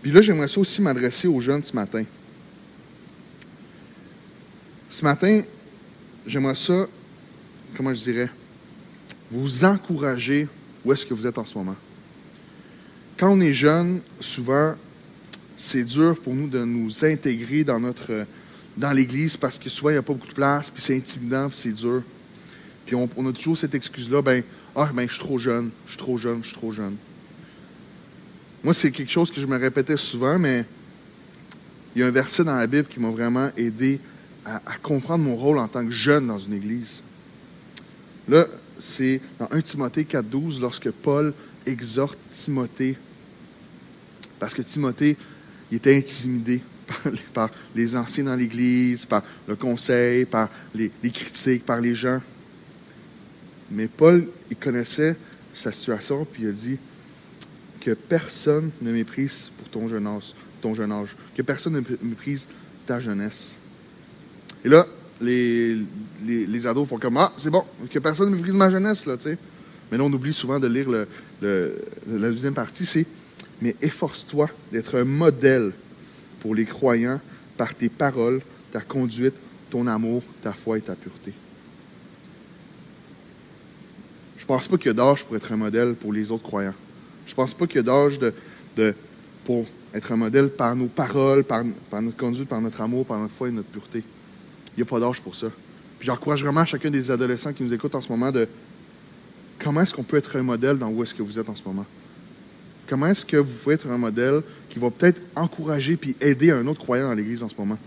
Puis 0.00 0.10
là, 0.10 0.22
j'aimerais 0.22 0.58
aussi 0.58 0.80
m'adresser 0.80 1.28
aux 1.28 1.40
jeunes 1.42 1.62
ce 1.62 1.76
matin. 1.76 2.04
Ce 4.88 5.04
matin, 5.04 5.42
j'aimerais 6.26 6.54
ça, 6.54 6.86
comment 7.76 7.92
je 7.92 8.02
dirais, 8.02 8.30
vous 9.30 9.64
encourager 9.64 10.48
où 10.84 10.92
est-ce 10.94 11.04
que 11.04 11.12
vous 11.12 11.26
êtes 11.26 11.36
en 11.36 11.44
ce 11.44 11.56
moment. 11.56 11.76
Quand 13.18 13.30
on 13.30 13.40
est 13.42 13.52
jeune, 13.52 14.00
souvent, 14.18 14.74
c'est 15.58 15.84
dur 15.84 16.18
pour 16.18 16.34
nous 16.34 16.48
de 16.48 16.64
nous 16.64 17.04
intégrer 17.04 17.62
dans 17.62 17.78
notre 17.78 18.24
dans 18.76 18.92
l'Église 18.92 19.36
parce 19.36 19.58
que 19.58 19.68
souvent, 19.68 19.90
il 19.90 19.94
n'y 19.94 19.98
a 19.98 20.02
pas 20.02 20.12
beaucoup 20.12 20.28
de 20.28 20.34
place, 20.34 20.70
puis 20.70 20.82
c'est 20.82 20.96
intimidant, 20.96 21.48
puis 21.48 21.58
c'est 21.58 21.72
dur. 21.72 22.02
Puis 22.86 22.94
on, 22.94 23.06
a 23.06 23.32
toujours 23.32 23.56
cette 23.56 23.74
excuse-là, 23.74 24.22
ben, 24.22 24.42
ah, 24.74 24.90
ben, 24.94 25.06
je 25.06 25.14
suis 25.14 25.22
trop 25.22 25.38
jeune, 25.38 25.70
je 25.86 25.92
suis 25.92 25.98
trop 25.98 26.18
jeune, 26.18 26.40
je 26.42 26.48
suis 26.48 26.56
trop 26.56 26.72
jeune. 26.72 26.96
Moi, 28.62 28.74
c'est 28.74 28.90
quelque 28.90 29.10
chose 29.10 29.30
que 29.30 29.40
je 29.40 29.46
me 29.46 29.58
répétais 29.58 29.96
souvent, 29.96 30.38
mais 30.38 30.64
il 31.94 32.00
y 32.00 32.02
a 32.02 32.06
un 32.06 32.10
verset 32.10 32.44
dans 32.44 32.56
la 32.56 32.66
Bible 32.66 32.86
qui 32.88 33.00
m'a 33.00 33.10
vraiment 33.10 33.50
aidé 33.56 34.00
à, 34.44 34.60
comprendre 34.82 35.24
mon 35.24 35.36
rôle 35.36 35.58
en 35.58 35.68
tant 35.68 35.84
que 35.84 35.90
jeune 35.90 36.26
dans 36.26 36.38
une 36.38 36.54
église. 36.54 37.02
Là, 38.28 38.46
c'est 38.78 39.20
dans 39.38 39.48
1 39.50 39.60
Timothée 39.60 40.04
4.12, 40.04 40.60
lorsque 40.60 40.90
Paul 40.90 41.34
exhorte 41.66 42.18
Timothée, 42.30 42.96
parce 44.38 44.54
que 44.54 44.62
Timothée, 44.62 45.16
il 45.70 45.76
était 45.76 45.96
intimidé 45.96 46.62
par 47.34 47.50
les, 47.74 47.96
anciens 47.96 48.24
dans 48.24 48.34
l'Église, 48.34 49.04
par 49.04 49.22
le 49.46 49.56
conseil, 49.56 50.24
par 50.24 50.48
les, 50.74 50.90
critiques, 51.10 51.64
par 51.64 51.80
les 51.80 51.94
gens. 51.94 52.20
Mais 53.70 53.86
Paul, 53.86 54.26
il 54.50 54.56
connaissait 54.56 55.16
sa 55.52 55.72
situation, 55.72 56.24
puis 56.24 56.44
il 56.44 56.48
a 56.48 56.52
dit, 56.52 56.78
que 57.80 57.92
personne 57.92 58.70
ne 58.82 58.92
méprise 58.92 59.50
pour 59.56 59.68
ton 59.68 59.88
jeune 59.88 60.06
âge, 60.06 60.34
ton 60.60 60.74
jeune 60.74 60.92
âge, 60.92 61.16
que 61.34 61.42
personne 61.42 61.72
ne 61.74 61.82
méprise 62.02 62.46
ta 62.86 63.00
jeunesse. 63.00 63.56
Et 64.64 64.68
là, 64.68 64.86
les, 65.20 65.78
les, 66.22 66.66
ados 66.66 66.88
font 66.88 66.98
comme 66.98 67.16
Ah, 67.16 67.32
c'est 67.36 67.50
bon, 67.50 67.64
que 67.90 67.98
personne 67.98 68.30
ne 68.30 68.36
méprise 68.36 68.54
ma 68.54 68.70
jeunesse, 68.70 69.06
là, 69.06 69.16
tu 69.16 69.24
sais. 69.24 69.38
Mais 69.90 69.98
là, 69.98 70.04
on 70.04 70.12
oublie 70.12 70.34
souvent 70.34 70.58
de 70.58 70.66
lire 70.66 70.88
la 70.90 72.30
deuxième 72.30 72.54
partie, 72.54 72.86
c'est 72.86 73.06
Mais 73.60 73.74
efforce-toi 73.80 74.48
d'être 74.72 74.98
un 74.98 75.04
modèle 75.04 75.72
pour 76.40 76.54
les 76.54 76.64
croyants 76.64 77.20
par 77.56 77.74
tes 77.74 77.88
paroles, 77.88 78.40
ta 78.72 78.80
conduite, 78.80 79.34
ton 79.70 79.86
amour, 79.86 80.22
ta 80.42 80.52
foi 80.52 80.78
et 80.78 80.80
ta 80.80 80.94
pureté. 80.94 81.32
Je 84.36 84.42
ne 84.42 84.46
pense 84.46 84.66
pas 84.66 84.76
qu'il 84.78 84.86
y 84.86 84.90
a 84.90 84.94
d'âge 84.94 85.24
pour 85.24 85.36
être 85.36 85.52
un 85.52 85.56
modèle 85.56 85.94
pour 85.94 86.12
les 86.12 86.30
autres 86.30 86.42
croyants. 86.42 86.74
Je 87.26 87.32
ne 87.32 87.36
pense 87.36 87.54
pas 87.54 87.66
qu'il 87.66 87.76
y 87.76 87.80
a 87.80 87.82
d'âge 87.82 88.18
de, 88.18 88.94
pour 89.44 89.66
être 89.94 90.12
un 90.12 90.16
modèle 90.16 90.48
par 90.50 90.74
nos 90.74 90.86
paroles, 90.86 91.44
par, 91.44 91.62
notre 92.00 92.16
conduite, 92.16 92.48
par 92.48 92.60
notre 92.60 92.80
amour, 92.80 93.06
par 93.06 93.18
notre 93.18 93.34
foi 93.34 93.48
et 93.48 93.52
notre 93.52 93.68
pureté. 93.68 94.02
Il 94.76 94.78
n'y 94.78 94.82
a 94.82 94.86
pas 94.86 94.98
d'âge 94.98 95.20
pour 95.20 95.36
ça. 95.36 95.48
Puis 95.98 96.06
j'encourage 96.06 96.42
vraiment 96.42 96.64
chacun 96.64 96.90
des 96.90 97.10
adolescents 97.10 97.52
qui 97.52 97.62
nous 97.62 97.72
écoutent 97.74 97.94
en 97.94 98.00
ce 98.00 98.08
moment 98.08 98.32
de 98.32 98.48
comment 99.62 99.82
est-ce 99.82 99.94
qu'on 99.94 100.02
peut 100.02 100.16
être 100.16 100.34
un 100.36 100.42
modèle 100.42 100.78
dans 100.78 100.88
où 100.88 101.02
est-ce 101.02 101.14
que 101.14 101.22
vous 101.22 101.38
êtes 101.38 101.48
en 101.48 101.54
ce 101.54 101.62
moment? 101.64 101.84
Comment 102.90 103.06
est-ce 103.06 103.24
que 103.24 103.36
vous 103.36 103.56
pouvez 103.56 103.76
être 103.76 103.88
un 103.88 103.98
modèle 103.98 104.42
qui 104.68 104.80
va 104.80 104.90
peut-être 104.90 105.22
encourager 105.36 105.96
puis 105.96 106.16
aider 106.20 106.50
un 106.50 106.66
autre 106.66 106.80
croyant 106.80 107.06
dans 107.06 107.14
l'Église 107.14 107.40
en 107.40 107.48
ce 107.48 107.54
moment? 107.56 107.78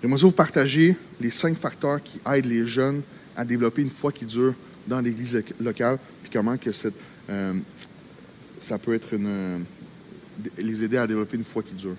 J'aimerais 0.00 0.20
vous 0.20 0.30
partager 0.30 0.94
les 1.20 1.30
cinq 1.30 1.56
facteurs 1.56 2.00
qui 2.00 2.20
aident 2.32 2.46
les 2.46 2.64
jeunes 2.64 3.02
à 3.34 3.44
développer 3.44 3.82
une 3.82 3.90
foi 3.90 4.12
qui 4.12 4.24
dure 4.24 4.54
dans 4.86 5.00
l'Église 5.00 5.42
locale, 5.60 5.98
puis 6.22 6.30
comment 6.32 6.56
que 6.56 6.70
euh, 7.30 7.54
ça 8.60 8.78
peut 8.78 8.94
être 8.94 9.14
une, 9.14 9.26
euh, 9.26 9.58
les 10.58 10.84
aider 10.84 10.96
à 10.96 11.08
développer 11.08 11.38
une 11.38 11.44
foi 11.44 11.64
qui 11.64 11.74
dure. 11.74 11.96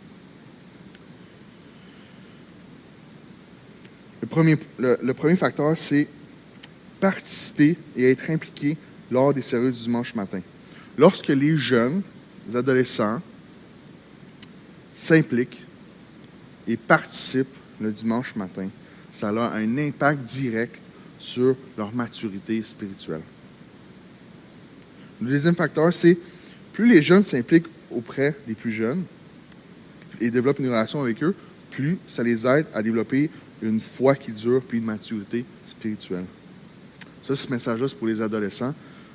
Le 4.22 4.28
premier, 4.28 4.58
le, 4.78 5.12
premier 5.12 5.36
facteur, 5.36 5.78
c'est 5.78 6.08
participer 7.00 7.78
et 7.96 8.12
être 8.12 8.30
impliqué 8.30 8.78
lors 9.12 9.34
des 9.34 9.42
services 9.42 9.78
du 9.78 9.84
dimanche 9.84 10.16
matin. 10.16 10.42
Lorsque 10.98 11.30
les 11.30 11.58
jeunes, 11.58 12.02
les 12.48 12.56
adolescents, 12.56 13.22
s'impliquent 14.94 15.64
et 16.68 16.78
participent 16.78 17.48
le 17.80 17.92
dimanche 17.92 18.36
matin, 18.36 18.68
ça 19.12 19.30
a 19.30 19.56
un 19.56 19.78
impact 19.78 20.24
direct 20.24 20.76
sur 21.18 21.56
leur 21.78 21.94
maturité 21.94 22.62
spirituelle. 22.64 23.22
Le 25.22 25.30
deuxième 25.30 25.56
facteur, 25.56 25.94
c'est 25.94 26.18
plus 26.74 26.88
les 26.88 27.02
jeunes 27.02 27.26
s'impliquent 27.26 27.68
auprès 27.92 28.36
des 28.48 28.56
plus 28.56 28.72
jeunes 28.72 29.04
et 30.22 30.32
développent 30.32 30.60
une 30.60 30.68
relation 30.68 31.02
avec 31.02 31.24
eux, 31.24 31.36
plus 31.72 31.98
ça 32.08 32.24
les 32.24 32.46
aide 32.46 32.68
à 32.74 32.82
développer 32.82 33.30
une 33.62 33.80
foi 33.80 34.16
qui 34.16 34.32
dure 34.32 34.62
puis 34.62 34.78
une 34.78 34.86
maturité 34.86 35.46
spirituelle. 35.66 36.26
Ça, 37.30 37.36
ce 37.36 37.52
message-là, 37.52 37.88
c'est 37.88 37.96
pour 37.96 38.08
les 38.08 38.24
adolescents. 38.24 38.74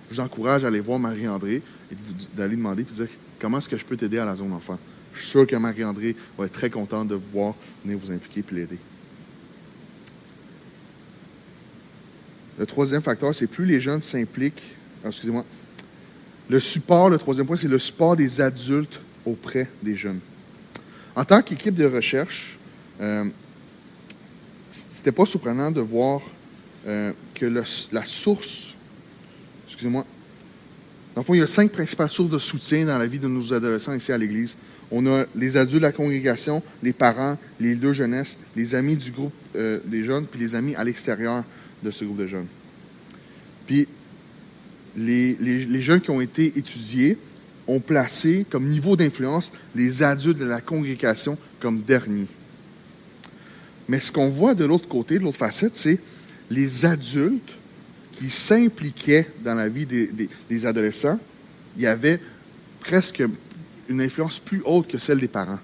Je 0.08 0.14
vous 0.14 0.20
encourage 0.20 0.62
à 0.62 0.68
aller 0.68 0.78
voir 0.78 1.00
Marie-André 1.00 1.60
et 1.90 1.96
d'aller 2.36 2.54
demander 2.54 2.82
et 2.82 2.84
dire 2.84 3.08
comment 3.40 3.58
est-ce 3.58 3.68
que 3.68 3.76
je 3.76 3.84
peux 3.84 3.96
t'aider 3.96 4.18
à 4.18 4.24
la 4.24 4.36
zone 4.36 4.52
enfant? 4.52 4.78
Je 5.12 5.18
suis 5.18 5.30
sûr 5.30 5.44
que 5.44 5.56
Marie-André 5.56 6.14
va 6.38 6.46
être 6.46 6.52
très 6.52 6.70
contente 6.70 7.08
de 7.08 7.16
vous 7.16 7.30
voir 7.32 7.54
venir 7.84 7.98
vous 7.98 8.12
impliquer 8.12 8.44
et 8.48 8.54
l'aider. 8.54 8.78
Le 12.56 12.66
troisième 12.66 13.02
facteur, 13.02 13.34
c'est 13.34 13.48
plus 13.48 13.64
les 13.64 13.80
jeunes 13.80 14.00
s'impliquent. 14.00 14.62
Ah, 15.02 15.08
excusez-moi. 15.08 15.44
Le 16.48 16.60
support, 16.60 17.10
le 17.10 17.18
troisième 17.18 17.48
point, 17.48 17.56
c'est 17.56 17.66
le 17.66 17.80
support 17.80 18.14
des 18.14 18.40
adultes 18.40 19.00
auprès 19.26 19.68
des 19.82 19.96
jeunes. 19.96 20.20
En 21.16 21.24
tant 21.24 21.42
qu'équipe 21.42 21.74
de 21.74 21.86
recherche, 21.86 22.58
euh, 23.00 23.24
c'était 24.70 25.10
pas 25.10 25.26
surprenant 25.26 25.72
de 25.72 25.80
voir 25.80 26.20
euh, 26.86 27.12
que 27.34 27.46
la 27.46 28.04
source, 28.04 28.74
excusez-moi, 29.66 30.06
dans 31.14 31.20
le 31.20 31.24
fond, 31.24 31.34
il 31.34 31.40
y 31.40 31.42
a 31.42 31.46
cinq 31.46 31.70
principales 31.70 32.10
sources 32.10 32.30
de 32.30 32.38
soutien 32.38 32.84
dans 32.86 32.98
la 32.98 33.06
vie 33.06 33.20
de 33.20 33.28
nos 33.28 33.52
adolescents 33.52 33.94
ici 33.94 34.10
à 34.10 34.18
l'Église. 34.18 34.56
On 34.90 35.06
a 35.06 35.24
les 35.34 35.56
adultes 35.56 35.80
de 35.80 35.86
la 35.86 35.92
congrégation, 35.92 36.62
les 36.82 36.92
parents, 36.92 37.38
les 37.60 37.76
deux 37.76 37.92
jeunesses, 37.92 38.36
les 38.56 38.74
amis 38.74 38.96
du 38.96 39.12
groupe 39.12 39.32
euh, 39.54 39.78
des 39.84 40.02
jeunes, 40.02 40.26
puis 40.26 40.40
les 40.40 40.54
amis 40.56 40.74
à 40.74 40.82
l'extérieur 40.82 41.44
de 41.82 41.90
ce 41.90 42.04
groupe 42.04 42.16
de 42.16 42.26
jeunes. 42.26 42.46
Puis, 43.66 43.86
les, 44.96 45.34
les 45.36 45.80
jeunes 45.80 46.00
qui 46.00 46.10
ont 46.10 46.20
été 46.20 46.46
étudiés 46.56 47.16
ont 47.66 47.80
placé 47.80 48.44
comme 48.50 48.66
niveau 48.66 48.96
d'influence 48.96 49.52
les 49.74 50.02
adultes 50.02 50.38
de 50.38 50.44
la 50.44 50.60
congrégation 50.60 51.38
comme 51.60 51.80
derniers. 51.80 52.28
Mais 53.88 54.00
ce 54.00 54.12
qu'on 54.12 54.30
voit 54.30 54.54
de 54.54 54.64
l'autre 54.64 54.88
côté, 54.88 55.18
de 55.18 55.24
l'autre 55.24 55.38
facette, 55.38 55.76
c'est 55.76 55.98
les 56.50 56.84
adultes 56.84 57.52
qui 58.12 58.30
s'impliquaient 58.30 59.26
dans 59.42 59.54
la 59.54 59.68
vie 59.68 59.86
des, 59.86 60.66
adolescents, 60.66 61.18
il 61.76 61.82
y 61.82 61.86
avait 61.86 62.20
presque 62.80 63.22
une 63.88 64.00
influence 64.00 64.38
plus 64.38 64.62
haute 64.64 64.88
que 64.88 64.98
celle 64.98 65.20
des 65.20 65.28
parents. 65.28 65.58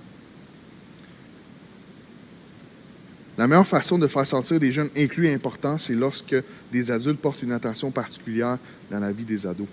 La 3.38 3.46
meilleure 3.46 3.66
façon 3.66 3.98
de 3.98 4.06
faire 4.06 4.26
sentir 4.26 4.60
des 4.60 4.72
jeunes 4.72 4.90
inclus 4.96 5.28
et 5.28 5.32
importants, 5.32 5.78
c'est 5.78 5.94
lorsque 5.94 6.36
des 6.72 6.90
adultes 6.90 7.20
portent 7.20 7.42
une 7.42 7.52
attention 7.52 7.90
particulière 7.90 8.58
dans 8.90 8.98
la 8.98 9.12
vie 9.12 9.24
des 9.24 9.46
ados. 9.46 9.68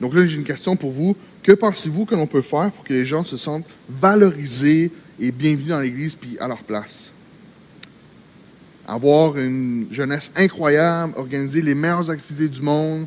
Donc 0.00 0.12
là, 0.14 0.26
j'ai 0.26 0.36
une 0.36 0.44
question 0.44 0.76
pour 0.76 0.90
vous. 0.90 1.16
Que 1.42 1.52
pensez-vous 1.52 2.04
que 2.04 2.14
l'on 2.14 2.26
peut 2.26 2.42
faire 2.42 2.70
pour 2.70 2.84
que 2.84 2.92
les 2.92 3.06
gens 3.06 3.24
se 3.24 3.38
sentent 3.38 3.64
valorisés 3.88 4.90
et 5.18 5.30
bienvenus 5.30 5.68
dans 5.68 5.80
l'Église 5.80 6.14
puis 6.14 6.36
à 6.38 6.48
leur 6.48 6.62
place? 6.62 7.13
Avoir 8.86 9.38
une 9.38 9.86
jeunesse 9.90 10.32
incroyable, 10.36 11.14
organiser 11.16 11.62
les 11.62 11.74
meilleures 11.74 12.10
activités 12.10 12.48
du 12.48 12.60
monde, 12.60 13.06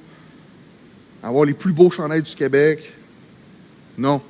avoir 1.21 1.45
les 1.45 1.53
plus 1.53 1.73
beaux 1.73 1.89
chandails 1.89 2.21
du 2.21 2.35
Québec. 2.35 2.93
Non. 3.97 4.21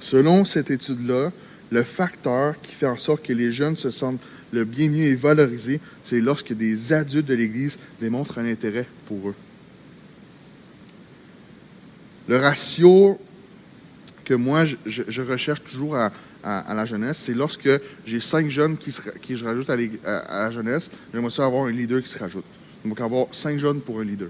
Selon 0.00 0.44
cette 0.44 0.70
étude-là, 0.70 1.32
le 1.70 1.82
facteur 1.82 2.54
qui 2.62 2.72
fait 2.72 2.86
en 2.86 2.96
sorte 2.96 3.22
que 3.24 3.32
les 3.32 3.52
jeunes 3.52 3.76
se 3.76 3.90
sentent 3.90 4.20
le 4.52 4.64
bienvenu 4.64 5.04
et 5.04 5.14
valorisés, 5.14 5.80
c'est 6.04 6.20
lorsque 6.20 6.52
des 6.52 6.92
adultes 6.92 7.26
de 7.26 7.34
l'Église 7.34 7.78
démontrent 8.00 8.38
un 8.38 8.46
intérêt 8.46 8.86
pour 9.06 9.28
eux. 9.28 9.34
Le 12.28 12.38
ratio 12.38 13.18
que 14.24 14.34
moi, 14.34 14.64
je 14.86 15.22
recherche 15.22 15.62
toujours 15.62 15.96
à, 15.96 16.12
à, 16.42 16.74
la 16.74 16.84
jeunesse, 16.84 17.18
c'est 17.18 17.34
lorsque 17.34 17.68
j'ai 18.06 18.20
cinq 18.20 18.48
jeunes 18.48 18.76
qui, 18.76 19.36
je 19.36 19.44
rajoute 19.44 19.68
à, 19.70 19.76
la 19.76 20.50
jeunesse, 20.50 20.90
j'aimerais 21.12 21.30
ça 21.30 21.44
avoir 21.44 21.64
un 21.64 21.70
leader 21.70 22.02
qui 22.02 22.08
se 22.08 22.18
rajoute. 22.18 22.44
Donc, 22.84 23.00
avoir 23.00 23.26
cinq 23.32 23.58
jeunes 23.58 23.80
pour 23.80 24.00
un 24.00 24.04
leader. 24.04 24.28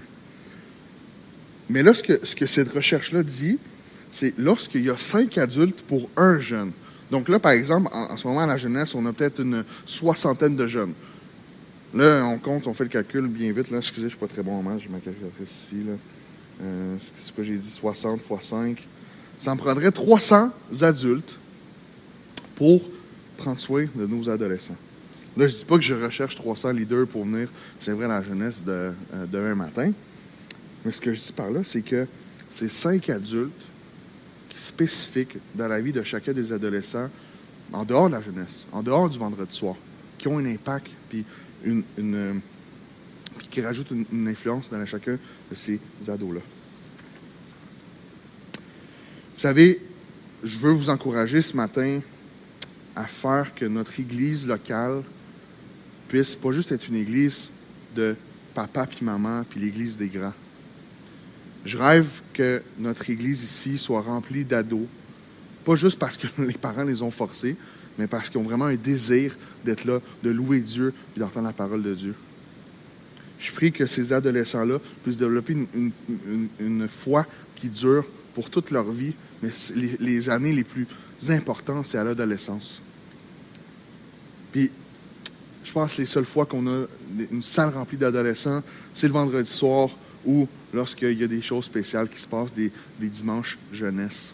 Mais 1.69 1.83
là, 1.83 1.93
ce 1.93 2.03
que, 2.03 2.45
cette 2.45 2.73
recherche-là 2.73 3.23
dit, 3.23 3.59
c'est 4.11 4.33
lorsqu'il 4.37 4.83
y 4.83 4.89
a 4.89 4.97
cinq 4.97 5.37
adultes 5.37 5.81
pour 5.83 6.09
un 6.17 6.39
jeune. 6.39 6.71
Donc 7.11 7.29
là, 7.29 7.39
par 7.39 7.51
exemple, 7.51 7.89
en, 7.93 8.17
ce 8.17 8.27
moment, 8.27 8.41
à 8.41 8.47
la 8.47 8.57
jeunesse, 8.57 8.95
on 8.95 9.05
a 9.05 9.13
peut-être 9.13 9.41
une 9.41 9.63
soixantaine 9.85 10.55
de 10.55 10.67
jeunes. 10.67 10.93
Là, 11.93 12.23
on 12.25 12.37
compte, 12.37 12.67
on 12.67 12.73
fait 12.73 12.83
le 12.83 12.89
calcul 12.89 13.27
bien 13.27 13.51
vite. 13.51 13.71
Là. 13.71 13.77
Excusez, 13.77 14.01
je 14.01 14.05
ne 14.05 14.09
suis 14.09 14.19
pas 14.19 14.27
très 14.27 14.43
bon 14.43 14.59
en 14.59 14.63
maths, 14.63 14.81
j'ai 14.81 14.89
ma 14.89 14.99
calculatrice 14.99 15.51
ici. 15.51 15.77
Euh, 16.61 16.95
ce 17.15 17.31
que 17.31 17.43
j'ai 17.43 17.55
dit, 17.55 17.69
60 17.69 18.21
fois 18.21 18.39
5. 18.41 18.87
Ça 19.37 19.51
en 19.51 19.57
prendrait 19.57 19.91
300 19.91 20.51
adultes 20.81 21.35
pour 22.59 22.81
prendre 23.37 23.57
soin 23.57 23.85
de 23.95 24.05
nos 24.05 24.29
adolescents. 24.29 24.75
Là, 25.37 25.47
je 25.47 25.53
ne 25.53 25.59
dis 25.59 25.65
pas 25.65 25.77
que 25.77 25.83
je 25.83 25.95
recherche 25.95 26.35
300 26.35 26.73
leaders 26.73 27.07
pour 27.07 27.23
venir, 27.23 27.47
c'est 27.77 27.93
vrai, 27.93 28.05
la 28.05 28.21
jeunesse 28.21 28.65
de, 28.65 28.91
euh, 29.13 29.25
demain 29.31 29.55
matin. 29.55 29.93
Mais 30.83 30.91
ce 30.91 30.99
que 30.99 31.13
je 31.13 31.21
dis 31.21 31.31
par 31.31 31.49
là, 31.49 31.61
c'est 31.63 31.81
que 31.81 32.05
c'est 32.49 32.69
cinq 32.69 33.09
adultes 33.09 33.53
spécifiques 34.53 35.37
dans 35.55 35.69
la 35.69 35.79
vie 35.79 35.93
de 35.93 36.03
chacun 36.03 36.33
des 36.33 36.51
adolescents, 36.51 37.09
en 37.71 37.85
dehors 37.85 38.09
de 38.09 38.15
la 38.15 38.21
jeunesse, 38.21 38.65
en 38.73 38.83
dehors 38.83 39.09
du 39.09 39.17
vendredi 39.17 39.55
soir, 39.55 39.75
qui 40.17 40.27
ont 40.27 40.37
un 40.37 40.45
impact, 40.45 40.89
puis 41.07 41.23
euh, 41.65 42.33
qui 43.49 43.61
rajoutent 43.61 43.91
une, 44.11 44.27
influence 44.27 44.69
dans 44.69 44.85
chacun 44.85 45.17
de 45.49 45.55
ces 45.55 45.79
ados-là. 46.09 46.41
Vous 49.35 49.41
savez, 49.41 49.79
je 50.43 50.57
veux 50.57 50.71
vous 50.71 50.89
encourager 50.89 51.41
ce 51.41 51.55
matin 51.55 52.01
à 52.95 53.05
faire 53.05 53.53
que 53.55 53.65
notre 53.65 53.99
Église 53.99 54.45
locale 54.45 55.03
puisse 56.07 56.35
pas 56.35 56.51
juste 56.51 56.71
être 56.71 56.87
une 56.87 56.95
Église 56.95 57.51
de 57.95 58.15
papa 58.53 58.85
puis 58.87 59.05
maman 59.05 59.43
puis 59.49 59.59
l'Église 59.59 59.97
des 59.97 60.07
grands. 60.07 60.33
Je 61.65 61.77
rêve 61.77 62.21
que 62.33 62.61
notre 62.77 63.09
Église 63.09 63.43
ici 63.43 63.77
soit 63.77 64.01
remplie 64.01 64.45
d'ados, 64.45 64.87
pas 65.65 65.75
juste 65.75 65.99
parce 65.99 66.17
que 66.17 66.27
les 66.41 66.53
parents 66.53 66.83
les 66.83 67.01
ont 67.01 67.11
forcés, 67.11 67.55
mais 67.97 68.07
parce 68.07 68.29
qu'ils 68.29 68.39
ont 68.39 68.43
vraiment 68.43 68.65
un 68.65 68.75
désir 68.75 69.35
d'être 69.65 69.85
là, 69.85 69.99
de 70.23 70.29
louer 70.29 70.61
Dieu 70.61 70.93
et 71.15 71.19
d'entendre 71.19 71.47
la 71.47 71.53
parole 71.53 71.83
de 71.83 71.93
Dieu. 71.93 72.15
Je 73.39 73.51
prie 73.51 73.71
que 73.71 73.85
ces 73.85 74.11
adolescents-là 74.11 74.79
puissent 75.03 75.17
développer 75.17 75.55
une, 76.59 76.87
foi 76.87 77.25
qui 77.55 77.69
dure 77.69 78.05
pour 78.33 78.49
toute 78.49 78.71
leur 78.71 78.91
vie, 78.91 79.13
mais 79.41 79.49
les, 79.75 79.95
les 79.99 80.29
années 80.29 80.51
les 80.51 80.63
plus 80.63 80.87
importantes, 81.27 81.85
c'est 81.87 81.97
à 81.97 82.03
l'adolescence. 82.03 82.81
Puis, 84.51 84.71
je 85.63 85.71
pense 85.71 85.95
que 85.95 86.01
les 86.01 86.07
seules 86.07 86.25
fois 86.25 86.45
qu'on 86.45 86.65
a 86.67 86.85
une 87.31 87.43
salle 87.43 87.69
remplie 87.69 87.97
d'adolescents, 87.97 88.63
c'est 88.93 89.07
le 89.07 89.13
vendredi 89.13 89.49
soir 89.49 89.89
ou 90.25 90.47
lorsqu'il 90.73 91.19
y 91.19 91.23
a 91.23 91.27
des 91.27 91.41
choses 91.41 91.65
spéciales 91.65 92.09
qui 92.09 92.19
se 92.19 92.27
passent, 92.27 92.53
des, 92.53 92.71
dimanches 92.99 93.57
jeunesse. 93.71 94.33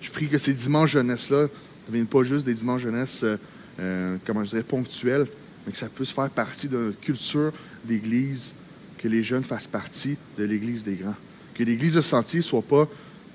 Je 0.00 0.10
prie 0.10 0.28
que 0.28 0.38
ces 0.38 0.54
dimanches 0.54 0.92
jeunesse-là 0.92 1.42
ne 1.42 1.48
deviennent 1.88 2.06
pas 2.06 2.22
juste 2.22 2.46
des 2.46 2.54
dimanches 2.54 2.82
jeunesse, 2.82 3.22
euh, 3.24 3.36
euh, 3.80 4.16
comment 4.26 4.44
je 4.44 4.50
dirais, 4.50 4.62
ponctuels, 4.62 5.26
mais 5.66 5.72
que 5.72 5.78
ça 5.78 5.88
puisse 5.88 6.10
faire 6.10 6.30
partie 6.30 6.68
notre 6.68 6.98
culture 7.00 7.52
d'église, 7.84 8.54
que 8.98 9.08
les 9.08 9.22
jeunes 9.22 9.42
fassent 9.42 9.66
partie 9.66 10.16
de 10.38 10.44
l'église 10.44 10.84
des 10.84 10.96
grands. 10.96 11.16
Que 11.54 11.64
l'église 11.64 11.94
de 11.94 12.00
Sentier 12.00 12.38
ne 12.38 12.44
soit 12.44 12.62
pas 12.62 12.88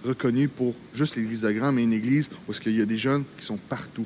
reconnue 0.05 0.47
pour 0.47 0.73
juste 0.93 1.15
l'église 1.15 1.41
des 1.41 1.53
grands, 1.53 1.71
mais 1.71 1.83
une 1.83 1.93
église 1.93 2.29
où 2.47 2.53
il 2.65 2.77
y 2.77 2.81
a 2.81 2.85
des 2.85 2.97
jeunes 2.97 3.23
qui 3.37 3.45
sont 3.45 3.57
partout. 3.57 4.05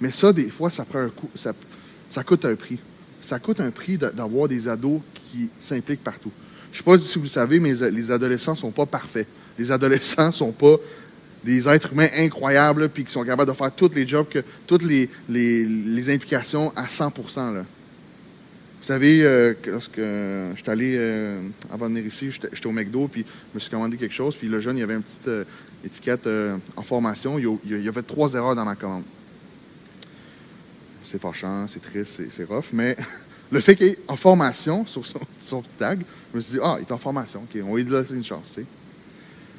Mais 0.00 0.10
ça, 0.10 0.32
des 0.32 0.50
fois, 0.50 0.70
ça, 0.70 0.84
prend 0.84 1.00
un 1.00 1.08
coup, 1.08 1.30
ça, 1.34 2.24
coûte 2.24 2.44
un 2.44 2.54
prix. 2.54 2.78
Ça 3.20 3.38
coûte 3.38 3.60
un 3.60 3.70
prix 3.70 3.98
d'avoir 3.98 4.48
des 4.48 4.66
ados 4.66 5.00
qui 5.14 5.50
s'impliquent 5.60 6.02
partout. 6.02 6.32
Je 6.72 6.76
ne 6.76 6.78
sais 6.78 6.84
pas 6.84 6.98
si 6.98 7.18
vous 7.18 7.24
le 7.24 7.30
savez, 7.30 7.60
mais 7.60 7.74
les 7.90 8.10
adolescents 8.10 8.52
ne 8.52 8.58
sont 8.58 8.70
pas 8.70 8.86
parfaits. 8.86 9.26
Les 9.58 9.70
adolescents 9.70 10.28
ne 10.28 10.32
sont 10.32 10.52
pas 10.52 10.76
des 11.44 11.68
êtres 11.68 11.92
humains 11.92 12.08
incroyables 12.16 12.88
puis 12.88 13.04
qui 13.04 13.12
sont 13.12 13.24
capables 13.24 13.50
de 13.50 13.56
faire 13.56 13.72
tous 13.72 13.90
les 13.94 14.06
jobs, 14.06 14.26
toutes 14.66 14.82
les, 14.82 15.08
les, 15.28 16.10
implications 16.14 16.72
à 16.76 16.86
100 16.86 17.12
là. 17.54 17.64
Vous 18.80 18.86
savez, 18.86 19.22
euh, 19.24 19.52
lorsque 19.66 19.98
je 19.98 20.52
suis 20.56 20.70
allé, 20.70 20.94
euh, 20.96 21.42
avant 21.70 21.88
de 21.88 21.94
venir 21.94 22.06
ici, 22.06 22.30
j'étais 22.30 22.66
au 22.66 22.72
McDo, 22.72 23.08
puis 23.08 23.26
je 23.28 23.54
me 23.54 23.60
suis 23.60 23.70
commandé 23.70 23.98
quelque 23.98 24.14
chose, 24.14 24.34
puis 24.34 24.48
le 24.48 24.58
jeune, 24.58 24.78
il 24.78 24.80
y 24.80 24.82
avait 24.82 24.94
une 24.94 25.02
petite 25.02 25.28
euh, 25.28 25.44
étiquette 25.84 26.26
en 26.76 26.82
formation. 26.82 27.38
Il, 27.38 27.58
il, 27.66 27.82
y 27.82 27.88
avait 27.88 28.02
trois 28.02 28.32
erreurs 28.32 28.54
dans 28.54 28.64
ma 28.64 28.76
commande 28.76 29.02
c'est 31.10 31.20
fâchant, 31.20 31.66
c'est 31.66 31.80
triste, 31.80 32.22
c'est 32.30 32.44
rough, 32.44 32.66
mais 32.72 32.96
le 33.50 33.60
fait 33.60 33.74
qu'il 33.74 33.88
est 33.88 33.98
en 34.06 34.16
formation 34.16 34.86
sur 34.86 35.04
son, 35.40 35.62
tag, 35.78 36.00
je 36.32 36.36
me 36.36 36.40
suis 36.40 36.52
dit, 36.54 36.60
ah, 36.62 36.76
il 36.78 36.82
est 36.82 36.92
en 36.92 36.98
formation, 36.98 37.40
OK, 37.40 37.60
on 37.64 37.76
lui 37.76 37.84
donner 37.84 38.06
une 38.10 38.24
chance. 38.24 38.58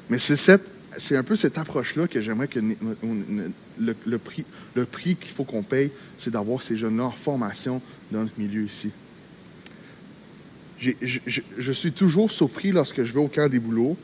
Mais 0.08 0.18
c'est 0.18 1.16
un 1.16 1.22
peu 1.22 1.36
cette 1.36 1.58
approche-là 1.58 2.08
que 2.08 2.20
j'aimerais 2.20 2.48
que 2.48 2.60
le, 2.60 4.18
prix, 4.18 4.44
le 4.74 4.84
prix 4.84 5.16
qu'il 5.16 5.30
faut 5.30 5.44
qu'on 5.44 5.62
paye, 5.62 5.90
c'est 6.16 6.30
d'avoir 6.30 6.62
ces 6.62 6.76
jeunes-là 6.76 7.04
en 7.04 7.10
formation 7.10 7.82
dans 8.10 8.20
notre 8.20 8.38
milieu 8.38 8.62
ici. 8.62 8.90
Je, 10.82 11.72
suis 11.72 11.92
toujours 11.92 12.30
surpris 12.30 12.72
lorsque 12.72 13.04
je 13.04 13.12
vais 13.12 13.20
au 13.20 13.28
camp 13.28 13.48
des 13.48 13.60
boulots 13.60 13.96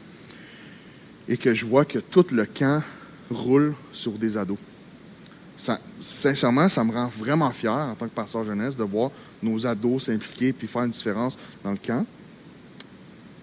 et 1.28 1.36
que 1.36 1.52
je 1.52 1.66
vois 1.66 1.84
que 1.84 1.98
tout 1.98 2.26
le 2.30 2.46
camp 2.46 2.82
roule 3.30 3.74
sur 3.92 4.12
des 4.12 4.36
ados 4.36 4.58
sincèrement, 6.00 6.68
ça 6.68 6.84
me 6.84 6.92
rend 6.92 7.08
vraiment 7.08 7.50
fier 7.50 7.72
en 7.72 7.94
tant 7.94 8.06
que 8.06 8.14
pasteur 8.14 8.44
jeunesse 8.44 8.76
de 8.76 8.84
voir 8.84 9.10
nos 9.42 9.66
ados 9.66 10.04
s'impliquer 10.04 10.52
puis 10.52 10.66
faire 10.66 10.84
une 10.84 10.90
différence 10.90 11.38
dans 11.64 11.72
le 11.72 11.78
camp. 11.78 12.04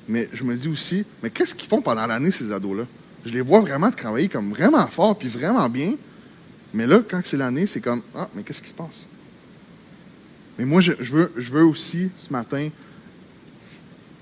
Mais 0.07 0.29
je 0.33 0.43
me 0.43 0.55
dis 0.55 0.67
aussi, 0.67 1.03
mais 1.21 1.29
qu'est-ce 1.29 1.55
qu'ils 1.55 1.69
font 1.69 1.81
pendant 1.81 2.05
l'année, 2.05 2.31
ces 2.31 2.51
ados-là? 2.51 2.83
Je 3.25 3.31
les 3.31 3.41
vois 3.41 3.59
vraiment 3.59 3.91
travailler 3.91 4.29
comme 4.29 4.51
vraiment 4.51 4.85
fort 4.87 5.17
puis 5.17 5.27
vraiment 5.27 5.67
bien. 5.67 5.95
Mais 6.73 6.85
là, 6.85 7.01
quand 7.07 7.21
c'est 7.23 7.37
l'année, 7.37 7.65
c'est 7.65 7.81
comme, 7.81 8.01
ah, 8.13 8.29
mais 8.35 8.43
qu'est-ce 8.43 8.61
qui 8.61 8.69
se 8.69 8.73
passe? 8.73 9.07
Mais 10.57 10.65
moi, 10.65 10.79
je, 10.79 10.91
veux, 10.91 11.31
je 11.35 11.51
veux 11.51 11.63
aussi, 11.63 12.09
ce 12.15 12.31
matin, 12.31 12.69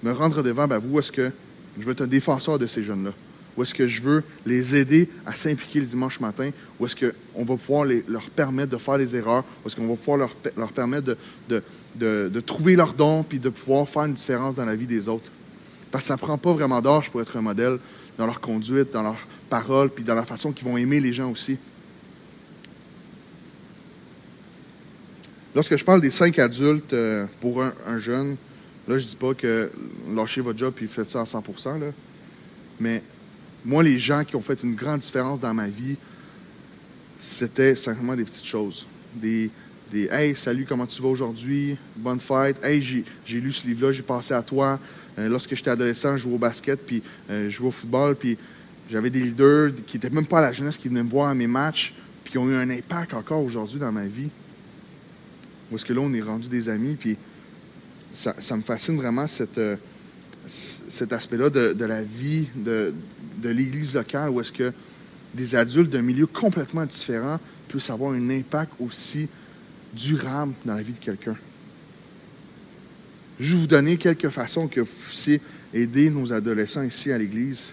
me 0.04 0.12
rendre 0.12 0.44
devant 0.44 0.68
ben, 0.68 0.78
vous, 0.78 1.00
est-ce 1.00 1.12
que 1.12 1.32
je 1.80 1.86
veux 1.86 1.92
être 1.92 2.02
un 2.02 2.08
défenseur 2.08 2.60
de 2.60 2.68
ces 2.68 2.84
jeunes-là? 2.84 3.12
Où 3.56 3.62
est-ce 3.64 3.74
que 3.74 3.88
je 3.88 4.02
veux 4.02 4.24
les 4.46 4.76
aider 4.76 5.08
à 5.26 5.36
s'impliquer 5.36 5.80
le 5.80 5.86
dimanche 5.86 6.20
matin? 6.20 6.50
Où 6.80 6.86
est-ce 6.86 6.96
qu'on 6.96 7.46
va 7.46 7.56
pouvoir 7.56 7.86
leur 8.08 8.30
permettre 8.32 8.72
de 8.72 8.78
faire 8.78 8.98
des 8.98 9.16
erreurs? 9.16 9.44
Où 9.64 9.68
est-ce 9.68 9.76
qu'on 9.76 9.88
va 9.88 9.96
pouvoir 9.96 10.18
leur, 10.18 10.36
leur 10.58 10.72
permettre 10.72 11.16
de, 11.50 11.64
de, 11.96 12.40
trouver 12.40 12.76
leurs 12.76 12.94
dons 12.94 13.24
puis 13.24 13.40
de 13.40 13.50
pouvoir 13.50 13.88
faire 13.88 14.06
une 14.06 14.14
différence 14.14 14.56
dans 14.56 14.66
la 14.66 14.76
vie 14.76 14.88
des 14.88 15.08
autres? 15.08 15.30
Parce 15.92 16.06
que 16.06 16.08
ça 16.08 16.16
ne 16.16 16.20
prend 16.20 16.38
pas 16.38 16.52
vraiment 16.52 16.82
d'âge 16.82 17.12
pour 17.12 17.22
être 17.22 17.38
un 17.38 17.42
modèle 17.42 17.78
dans 18.18 18.26
leur 18.26 18.40
conduite, 18.40 18.92
dans 18.92 19.04
leur 19.04 19.18
parole, 19.50 19.90
puis 19.90 20.04
dans 20.04 20.16
la 20.16 20.26
façon 20.26 20.52
qu'ils 20.52 20.68
vont 20.68 20.78
aimer 20.78 21.00
les 21.00 21.14
gens 21.14 21.30
aussi. 21.30 21.58
Lorsque 25.56 25.78
je 25.78 25.84
parle 25.84 26.02
des 26.02 26.10
cinq 26.10 26.40
adultes 26.40 26.94
euh, 26.94 27.26
pour 27.40 27.62
un, 27.62 28.00
jeune, 28.00 28.38
là, 28.88 28.98
je 28.98 29.06
dis 29.06 29.16
pas 29.16 29.34
que 29.34 29.72
lâchez 30.14 30.42
votre 30.42 30.60
job 30.60 30.74
et 30.82 30.88
faites 30.88 31.10
ça 31.10 31.22
à 31.22 31.26
100 31.26 31.44
là, 31.80 31.88
mais 32.80 33.02
moi, 33.66 33.82
les 33.84 33.98
gens 33.98 34.24
qui 34.24 34.36
ont 34.36 34.42
fait 34.42 34.62
une 34.64 34.76
grande 34.76 35.00
différence 35.00 35.40
dans 35.40 35.54
ma 35.54 35.68
vie, 35.68 35.96
c'était 37.20 37.76
simplement 37.76 38.16
des 38.16 38.26
petites 38.26 38.46
choses. 38.46 38.86
Des, 39.16 39.50
des 39.92 40.10
Hey, 40.12 40.36
salut, 40.36 40.66
comment 40.68 40.86
tu 40.86 41.02
vas 41.02 41.08
aujourd'hui? 41.08 41.78
Bonne 41.96 42.20
fête. 42.20 42.62
Hey, 42.64 42.82
j'ai 42.82 43.40
lu 43.40 43.52
ce 43.54 43.66
livre-là, 43.66 43.94
j'ai 43.94 44.02
passé 44.02 44.34
à 44.34 44.42
toi. 44.42 44.80
Euh, 45.18 45.30
lorsque 45.30 45.56
j'étais 45.56 45.70
adolescent, 45.70 46.18
je 46.18 46.24
jouais 46.24 46.34
au 46.34 46.40
basket, 46.40 46.86
puis 46.86 47.02
euh, 47.30 47.50
je 47.50 47.56
jouais 47.56 47.68
au 47.68 47.72
football, 47.72 48.16
puis 48.16 48.38
j'avais 48.90 49.10
des 49.10 49.22
leaders 49.22 49.72
qui 49.86 49.96
n'étaient 49.96 50.10
même 50.10 50.26
pas 50.26 50.40
à 50.40 50.42
la 50.42 50.52
jeunesse, 50.52 50.78
qui 50.78 50.90
venaient 50.90 51.04
me 51.04 51.10
voir 51.10 51.30
à 51.30 51.34
mes 51.34 51.48
matchs, 51.48 51.94
puis 52.24 52.32
qui 52.32 52.38
ont 52.38 52.50
eu 52.50 52.56
un 52.56 52.70
impact 52.70 53.14
encore 53.14 53.42
aujourd'hui 53.44 53.80
dans 53.80 53.92
ma 53.92 54.06
vie. 54.06 54.30
Où 55.72 55.76
est-ce 55.76 55.86
que 55.86 55.94
là, 55.94 56.02
on 56.02 56.14
est 56.14 56.22
rendu 56.22 56.50
des 56.50 56.68
amis, 56.68 56.96
puis 57.00 57.16
ça, 58.14 58.56
me 58.56 58.62
fascine 58.62 58.96
vraiment 58.98 59.26
euh, 59.58 59.76
cet 60.48 61.12
aspect-là 61.12 61.50
de, 61.50 61.86
la 61.86 62.02
vie 62.02 62.48
de, 62.56 62.94
de 63.38 63.50
l'Église 63.50 63.94
locale, 63.94 64.30
où 64.30 64.40
est-ce 64.40 64.52
que 64.52 64.72
des 65.34 65.56
adultes 65.56 65.90
d'un 65.90 66.02
milieu 66.02 66.28
complètement 66.28 66.86
différent 66.86 67.40
peuvent 67.68 67.86
avoir 67.90 68.14
un 68.14 68.30
impact 68.30 68.72
aussi 68.80 69.28
durable 69.94 70.54
dans 70.66 70.76
la 70.76 70.82
vie 70.82 70.94
de 70.94 71.00
quelqu'un. 71.00 71.36
Je 73.40 73.54
vais 73.54 73.62
vous 73.62 73.68
donner 73.68 73.98
quelques 73.98 74.30
façons 74.30 74.68
que 74.68 74.82
vous 74.82 74.96
puissiez 75.08 75.42
aider 75.74 76.10
nos 76.10 76.32
adolescents 76.32 76.84
ici 76.84 77.12
à 77.12 77.18
l'Église. 77.18 77.72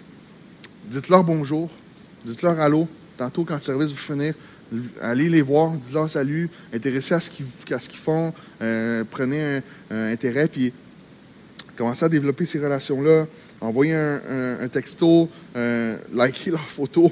Dites-leur 0.85 1.23
bonjour, 1.23 1.69
dites-leur 2.25 2.59
allô. 2.59 2.87
Tantôt, 3.17 3.45
quand 3.45 3.55
le 3.55 3.61
service 3.61 3.91
va 3.91 3.97
finir, 3.97 4.33
allez 5.01 5.29
les 5.29 5.41
voir, 5.41 5.71
dites-leur 5.71 6.09
salut, 6.09 6.49
intéressez 6.73 7.13
à 7.13 7.19
ce 7.19 7.29
qu'ils, 7.29 7.45
font, 7.97 8.33
euh, 8.61 9.03
prenez 9.09 9.61
un, 9.89 10.11
intérêt, 10.11 10.47
puis 10.47 10.71
commencez 11.77 12.05
à 12.05 12.09
développer 12.09 12.45
ces 12.45 12.59
relations-là. 12.59 13.27
Envoyez 13.59 13.93
un, 13.93 14.67
texto, 14.69 15.29
euh, 15.55 15.97
likez 16.11 16.51
leurs 16.51 16.67
photos, 16.67 17.11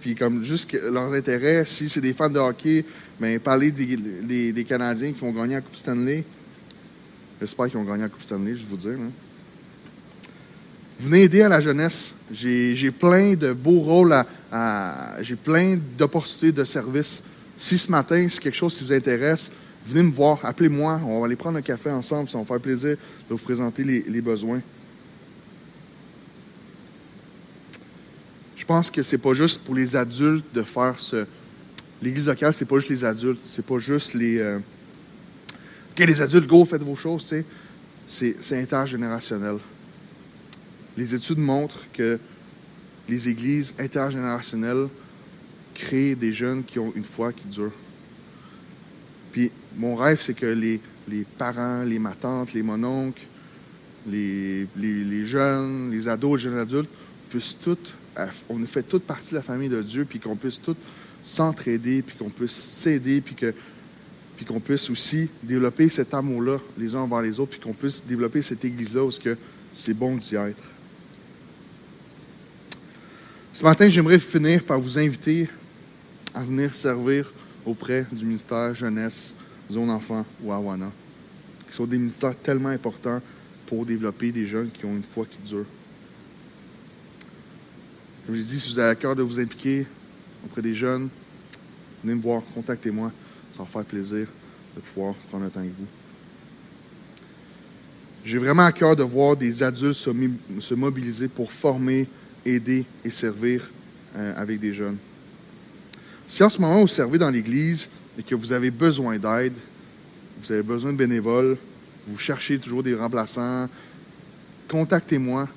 puis 0.00 0.14
comme 0.14 0.44
juste 0.44 0.72
leurs 0.72 1.12
intérêts. 1.12 1.64
Si 1.64 1.88
c'est 1.88 2.00
des 2.00 2.12
fans 2.12 2.30
de 2.30 2.38
hockey, 2.38 2.84
bien, 3.20 3.38
parlez 3.38 3.72
des, 3.72 4.52
des 4.52 4.64
Canadiens 4.64 5.12
qui 5.12 5.20
vont 5.20 5.32
gagner 5.32 5.54
la 5.54 5.60
Coupe 5.62 5.76
Stanley. 5.76 6.24
J'espère 7.40 7.66
qu'ils 7.66 7.78
ont 7.78 7.84
gagné 7.84 8.02
la 8.02 8.08
Coupe 8.08 8.22
Stanley, 8.22 8.54
je 8.54 8.64
vous 8.66 8.76
dire. 8.76 8.98
Hein. 9.00 9.10
Venez 11.00 11.22
aider 11.22 11.40
à 11.40 11.48
la 11.48 11.62
jeunesse. 11.62 12.14
J'ai 12.30 12.90
plein 12.90 13.32
de 13.32 13.54
beaux 13.54 13.80
rôles, 13.80 14.14
à, 14.52 15.16
j'ai 15.22 15.34
plein 15.34 15.78
d'opportunités 15.96 16.52
de 16.52 16.62
service. 16.62 17.22
Si 17.56 17.78
ce 17.78 17.90
matin, 17.90 18.26
c'est 18.28 18.40
quelque 18.40 18.56
chose 18.56 18.76
qui 18.76 18.84
vous 18.84 18.92
intéresse, 18.92 19.50
venez 19.86 20.02
me 20.02 20.12
voir, 20.12 20.44
appelez-moi, 20.44 21.00
on 21.06 21.20
va 21.20 21.26
aller 21.26 21.36
prendre 21.36 21.56
un 21.56 21.62
café 21.62 21.90
ensemble, 21.90 22.28
ça 22.28 22.36
va 22.36 22.44
me 22.44 22.46
faire 22.46 22.60
plaisir 22.60 22.96
de 23.30 23.34
vous 23.34 23.38
présenter 23.38 23.82
les, 23.82 24.02
les 24.02 24.20
besoins. 24.20 24.60
Je 28.54 28.64
pense 28.66 28.90
que 28.90 29.02
c'est 29.02 29.18
pas 29.18 29.32
juste 29.32 29.62
pour 29.64 29.74
les 29.74 29.96
adultes 29.96 30.54
de 30.54 30.62
faire 30.62 30.94
ce. 30.98 31.24
L'Église 32.02 32.26
locale, 32.26 32.52
c'est 32.52 32.66
pas 32.66 32.76
juste 32.76 32.90
les 32.90 33.04
adultes, 33.06 33.40
c'est 33.48 33.64
pas 33.64 33.78
juste 33.78 34.12
les. 34.12 34.38
Euh, 34.38 34.58
OK, 35.92 36.06
les 36.06 36.20
adultes, 36.20 36.46
go, 36.46 36.66
faites 36.66 36.82
vos 36.82 36.94
choses. 36.94 37.34
C'est 38.06 38.60
intergénérationnel. 38.60 39.56
Les 41.00 41.14
études 41.14 41.38
montrent 41.38 41.86
que 41.94 42.18
les 43.08 43.28
églises 43.28 43.72
intergénérationnelles 43.78 44.86
créent 45.72 46.14
des 46.14 46.30
jeunes 46.30 46.62
qui 46.62 46.78
ont 46.78 46.92
une 46.94 47.04
foi 47.04 47.32
qui 47.32 47.46
dure. 47.48 47.72
Puis 49.32 49.50
mon 49.78 49.94
rêve, 49.96 50.20
c'est 50.20 50.34
que 50.34 50.44
les, 50.44 50.78
parents, 51.38 51.84
les 51.84 51.98
matantes, 51.98 52.52
les 52.52 52.62
mononcles, 52.62 53.22
les, 54.06 54.66
jeunes, 55.24 55.90
les 55.90 56.06
ados, 56.06 56.36
les 56.36 56.44
jeunes 56.50 56.58
adultes, 56.58 56.90
puissent 57.30 57.56
toutes, 57.58 57.94
on 58.50 58.58
fait 58.66 58.82
toute 58.82 59.04
partie 59.04 59.30
de 59.30 59.36
la 59.36 59.42
famille 59.42 59.70
de 59.70 59.80
Dieu, 59.80 60.04
puis 60.04 60.18
qu'on 60.18 60.36
puisse 60.36 60.60
tous 60.60 60.76
s'entraider, 61.24 62.02
puis 62.02 62.18
qu'on 62.18 62.28
puisse 62.28 62.52
s'aider, 62.52 63.22
puis 63.22 63.34
puis 64.36 64.44
qu'on 64.44 64.60
puisse 64.60 64.90
aussi 64.90 65.30
développer 65.42 65.88
cet 65.88 66.12
amour-là 66.12 66.58
les 66.76 66.94
uns 66.94 67.00
envers 67.00 67.22
les 67.22 67.40
autres, 67.40 67.52
puis 67.52 67.60
qu'on 67.60 67.72
puisse 67.72 68.04
développer 68.04 68.42
cette 68.42 68.62
Église-là 68.66 69.04
où 69.04 69.10
c'est 69.72 69.94
bon 69.94 70.16
d'y 70.18 70.34
être. 70.34 70.79
Ce 73.60 73.64
matin, 73.66 73.90
j'aimerais 73.90 74.18
finir 74.18 74.64
par 74.64 74.80
vous 74.80 74.98
inviter 74.98 75.46
à 76.34 76.40
venir 76.40 76.74
servir 76.74 77.30
auprès 77.66 78.06
du 78.10 78.24
ministère 78.24 78.74
Jeunesse, 78.74 79.34
Zone 79.70 79.90
Enfant 79.90 80.24
ou 80.42 80.50
Awana, 80.50 80.90
qui 81.68 81.76
sont 81.76 81.84
des 81.84 81.98
ministères 81.98 82.34
tellement 82.34 82.70
importants 82.70 83.20
pour 83.66 83.84
développer 83.84 84.32
des 84.32 84.46
jeunes 84.46 84.70
qui 84.70 84.86
ont 84.86 84.96
une 84.96 85.02
foi 85.02 85.26
qui 85.26 85.36
dure. 85.46 85.66
Comme 88.24 88.34
je 88.34 88.40
l'ai 88.40 88.46
dit, 88.46 88.58
si 88.58 88.70
vous 88.70 88.78
avez 88.78 88.92
à 88.92 88.94
cœur 88.94 89.14
de 89.14 89.22
vous 89.22 89.38
impliquer 89.38 89.86
auprès 90.46 90.62
des 90.62 90.74
jeunes, 90.74 91.10
venez 92.02 92.14
me 92.14 92.22
voir, 92.22 92.40
contactez-moi. 92.54 93.12
Ça 93.54 93.62
va 93.62 93.68
faire 93.68 93.84
plaisir 93.84 94.26
de 94.74 94.80
pouvoir 94.80 95.12
prendre 95.28 95.44
le 95.44 95.50
temps 95.50 95.60
avec 95.60 95.72
vous. 95.78 95.86
J'ai 98.24 98.38
vraiment 98.38 98.64
à 98.64 98.72
cœur 98.72 98.96
de 98.96 99.02
voir 99.02 99.36
des 99.36 99.62
adultes 99.62 99.92
se, 99.92 100.74
mobiliser 100.74 101.28
pour 101.28 101.52
former, 101.52 102.08
aider 102.44 102.84
et 103.04 103.10
servir 103.10 103.70
euh, 104.16 104.32
avec 104.36 104.60
des 104.60 104.72
jeunes. 104.72 104.96
Si 106.26 106.42
en 106.42 106.50
ce 106.50 106.60
moment 106.60 106.80
vous 106.80 106.88
servez 106.88 107.18
dans 107.18 107.30
l'Église 107.30 107.88
et 108.18 108.22
que 108.22 108.34
vous 108.34 108.52
avez 108.52 108.70
besoin 108.70 109.18
d'aide, 109.18 109.54
vous 110.42 110.52
avez 110.52 110.62
besoin 110.62 110.92
de 110.92 110.96
bénévoles, 110.96 111.56
vous 112.06 112.18
cherchez 112.18 112.58
toujours 112.58 112.82
des 112.82 112.94
remplaçants, 112.94 113.68
contactez-moi. 114.68 115.48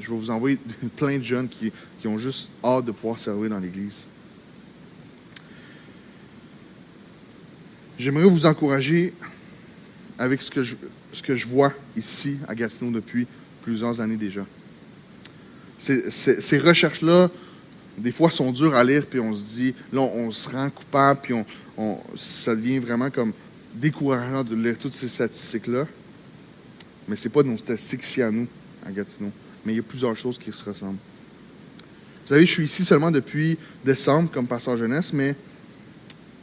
Je 0.00 0.10
vais 0.10 0.16
vous 0.16 0.30
envoyer 0.30 0.58
plein 0.96 1.18
de 1.18 1.24
jeunes 1.24 1.48
qui, 1.48 1.72
qui 2.00 2.08
ont 2.08 2.18
juste 2.18 2.50
hâte 2.62 2.84
de 2.84 2.92
pouvoir 2.92 3.18
servir 3.18 3.50
dans 3.50 3.58
l'Église. 3.58 4.04
J'aimerais 7.98 8.24
vous 8.24 8.46
encourager 8.46 9.12
avec 10.18 10.40
ce 10.42 10.50
que, 10.50 10.62
je, 10.62 10.76
ce 11.12 11.22
que 11.22 11.34
je 11.34 11.46
vois 11.46 11.72
ici 11.96 12.38
à 12.46 12.54
Gatineau 12.54 12.92
depuis 12.92 13.26
plusieurs 13.62 14.00
années 14.00 14.16
déjà. 14.16 14.44
Ces, 15.78 16.58
recherches-là, 16.58 17.30
des 17.96 18.10
fois, 18.10 18.30
sont 18.30 18.50
dures 18.50 18.74
à 18.74 18.84
lire, 18.84 19.06
puis 19.06 19.20
on 19.20 19.32
se 19.32 19.42
dit, 19.42 19.74
là, 19.92 20.00
on, 20.00 20.30
se 20.30 20.48
rend 20.48 20.68
coupable, 20.70 21.20
puis 21.22 21.34
on, 21.76 21.98
ça 22.16 22.54
devient 22.54 22.78
vraiment 22.78 23.10
comme 23.10 23.32
décourageant 23.74 24.42
de 24.42 24.56
lire 24.56 24.76
toutes 24.78 24.92
ces 24.92 25.08
statistiques-là. 25.08 25.86
Mais 27.06 27.16
ce 27.16 27.28
n'est 27.28 27.32
pas 27.32 27.42
nos 27.42 27.56
statistiques 27.56 28.02
ici 28.02 28.22
à 28.22 28.30
nous, 28.30 28.46
à 28.84 28.90
Gatineau. 28.90 29.30
Mais 29.64 29.72
il 29.72 29.76
y 29.76 29.80
a 29.80 29.82
plusieurs 29.82 30.16
choses 30.16 30.38
qui 30.38 30.52
se 30.52 30.64
ressemblent. 30.64 30.98
Vous 32.22 32.34
savez, 32.34 32.44
je 32.44 32.52
suis 32.52 32.64
ici 32.64 32.84
seulement 32.84 33.10
depuis 33.10 33.56
décembre 33.84 34.30
comme 34.30 34.46
pasteur 34.46 34.76
jeunesse, 34.76 35.12
mais 35.12 35.34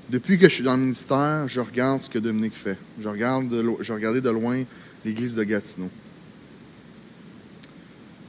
depuis 0.09 0.37
que 0.37 0.49
je 0.49 0.55
suis 0.55 0.63
dans 0.63 0.75
le 0.75 0.81
ministère, 0.81 1.47
je 1.47 1.59
regarde 1.59 2.01
ce 2.01 2.09
que 2.09 2.19
Dominique 2.19 2.55
fait. 2.55 2.77
Je, 3.01 3.07
regarde 3.07 3.47
je 3.81 3.93
regardais 3.93 4.21
de 4.21 4.29
loin 4.29 4.63
l'église 5.03 5.35
de 5.35 5.43
Gatineau. 5.43 5.89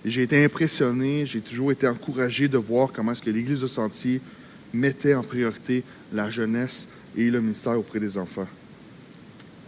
J'ai 0.06 0.22
été 0.22 0.44
impressionné, 0.44 1.26
j'ai 1.26 1.40
toujours 1.40 1.72
été 1.72 1.88
encouragé 1.88 2.46
de 2.46 2.56
voir 2.56 2.92
comment 2.92 3.10
est-ce 3.10 3.22
que 3.22 3.30
l'église 3.30 3.62
de 3.62 3.66
Sentier 3.66 4.20
mettait 4.72 5.14
en 5.14 5.24
priorité 5.24 5.82
la 6.12 6.30
jeunesse 6.30 6.86
et 7.16 7.28
le 7.28 7.40
ministère 7.40 7.76
auprès 7.76 7.98
des 7.98 8.16
enfants. 8.16 8.46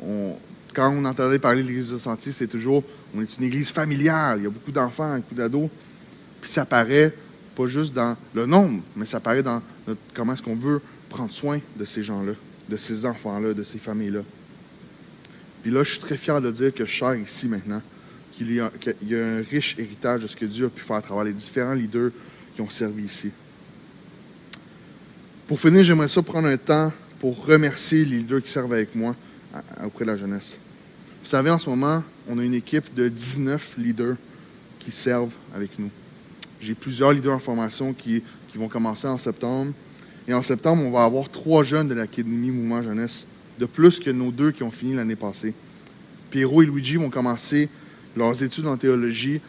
quand 0.01 0.91
on 0.95 1.05
entendait 1.07 1.41
parler 1.41 1.64
de 1.64 1.66
l'église 1.66 1.91
de 1.91 1.99
Sentier, 1.99 2.30
c'est 2.30 2.47
toujours, 2.47 2.84
on 3.16 3.20
est 3.20 3.36
une 3.39 3.45
église 3.45 3.72
familiale, 3.72 4.39
il 4.39 4.45
y 4.45 4.47
a 4.47 4.51
beaucoup 4.51 4.70
d'enfants, 4.70 5.16
beaucoup 5.16 5.34
d'ados. 5.34 5.68
Puis 6.41 6.53
ça 6.53 6.64
paraît 6.64 7.12
pas 7.57 7.66
juste 7.66 7.93
dans 7.93 8.16
le 8.32 8.47
nombre, 8.47 8.80
mais 8.95 9.07
ça 9.07 9.18
paraît 9.18 9.43
dans 9.43 9.61
comment 10.14 10.34
est-ce 10.34 10.43
qu'on 10.45 10.55
veut 10.55 10.80
prendre 11.09 11.32
soin 11.32 11.59
de 11.76 11.84
ces 11.84 12.05
gens-là, 12.05 12.34
de 12.68 12.76
ces 12.76 13.07
enfants-là, 13.07 13.55
de 13.55 13.64
ces 13.64 13.78
familles-là. 13.78 14.20
Puis 15.62 15.72
là, 15.72 15.82
je 15.82 15.91
suis 15.91 16.01
très 16.01 16.16
fier 16.16 16.41
de 16.41 16.53
dire 16.53 16.72
que 16.72 16.86
je 16.86 16.97
sers 16.97 17.16
ici 17.16 17.49
maintenant, 17.49 17.82
qu'il 18.39 18.55
y, 18.55 18.61
a, 18.61 19.26
un 19.26 19.43
riche 19.43 19.76
héritage 19.78 20.22
de 20.22 20.26
ce 20.28 20.36
que 20.36 20.45
Dieu 20.45 20.66
a 20.66 20.68
pu 20.68 20.80
faire 20.80 20.97
à 20.97 21.03
travers 21.03 21.24
les 21.24 21.32
différents 21.32 21.74
leaders 21.74 22.11
qui 22.55 22.61
ont 22.61 22.70
servi 22.70 23.05
ici. 23.05 23.30
Pour 25.49 25.59
finir, 25.59 25.82
j'aimerais 25.82 26.09
ça 26.09 26.22
prendre 26.22 26.47
un 26.47 26.57
temps 26.57 26.93
pour 27.18 27.45
remercier 27.45 28.05
les 28.05 28.18
leaders 28.18 28.43
qui 28.43 28.51
servent 28.51 28.72
avec 28.72 28.95
moi 28.95 29.14
auprès 29.84 30.05
de 30.05 30.11
la 30.11 30.16
jeunesse. 30.16 30.57
Vous 31.22 31.28
savez, 31.28 31.51
en 31.51 31.59
ce 31.59 31.68
moment, 31.68 32.05
on 32.28 32.39
a 32.39 32.45
une 32.45 32.55
équipe 32.55 32.95
de 32.95 33.09
19 33.09 33.74
leaders 33.78 34.16
qui 34.78 34.93
servent 34.93 35.34
avec 35.55 35.78
nous. 35.78 35.91
J'ai 36.61 36.74
plusieurs 36.74 37.12
leaders 37.12 37.34
en 37.34 37.41
formation 37.41 37.93
qui, 37.93 38.22
qui 38.49 38.59
vont 38.59 38.68
commencer 38.68 39.09
en 39.09 39.18
septembre. 39.18 39.72
Et 40.28 40.34
en 40.34 40.43
septembre, 40.43 40.84
on 40.84 40.91
va 40.91 41.05
avoir 41.05 41.28
trois 41.28 41.64
jeunes 41.64 41.89
de 41.89 41.95
l'Académie 41.95 42.51
Mouvement 42.51 42.82
Jeunesse, 42.82 43.26
de 43.59 43.66
plus 43.66 43.99
que 43.99 44.11
nos 44.11 44.30
deux 44.30 44.53
qui 44.53 44.62
ont 44.62 44.70
fini 44.70 44.95
l'année 44.95 45.16
passée. 45.16 45.55
Pierrot 46.30 46.62
et 46.62 46.66
Luigi 46.66 46.97
vont 46.97 47.11
commencer 47.11 47.68
leurs 48.19 48.43
études 48.43 48.66
en 48.66 48.77
théologie 48.77 49.41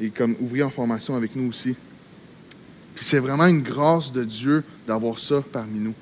et 0.00 0.10
comme 0.10 0.36
ouvrir 0.40 0.66
en 0.66 0.70
formation 0.70 1.16
avec 1.16 1.36
nous 1.36 1.48
aussi. 1.48 1.74
Puis 2.94 3.04
c'est 3.04 3.18
vraiment 3.18 3.46
une 3.46 3.62
grâce 3.62 4.12
de 4.12 4.24
Dieu 4.24 4.64
d'avoir 4.86 5.18
ça 5.18 5.42
parmi 5.52 5.78
nous. 5.78 5.94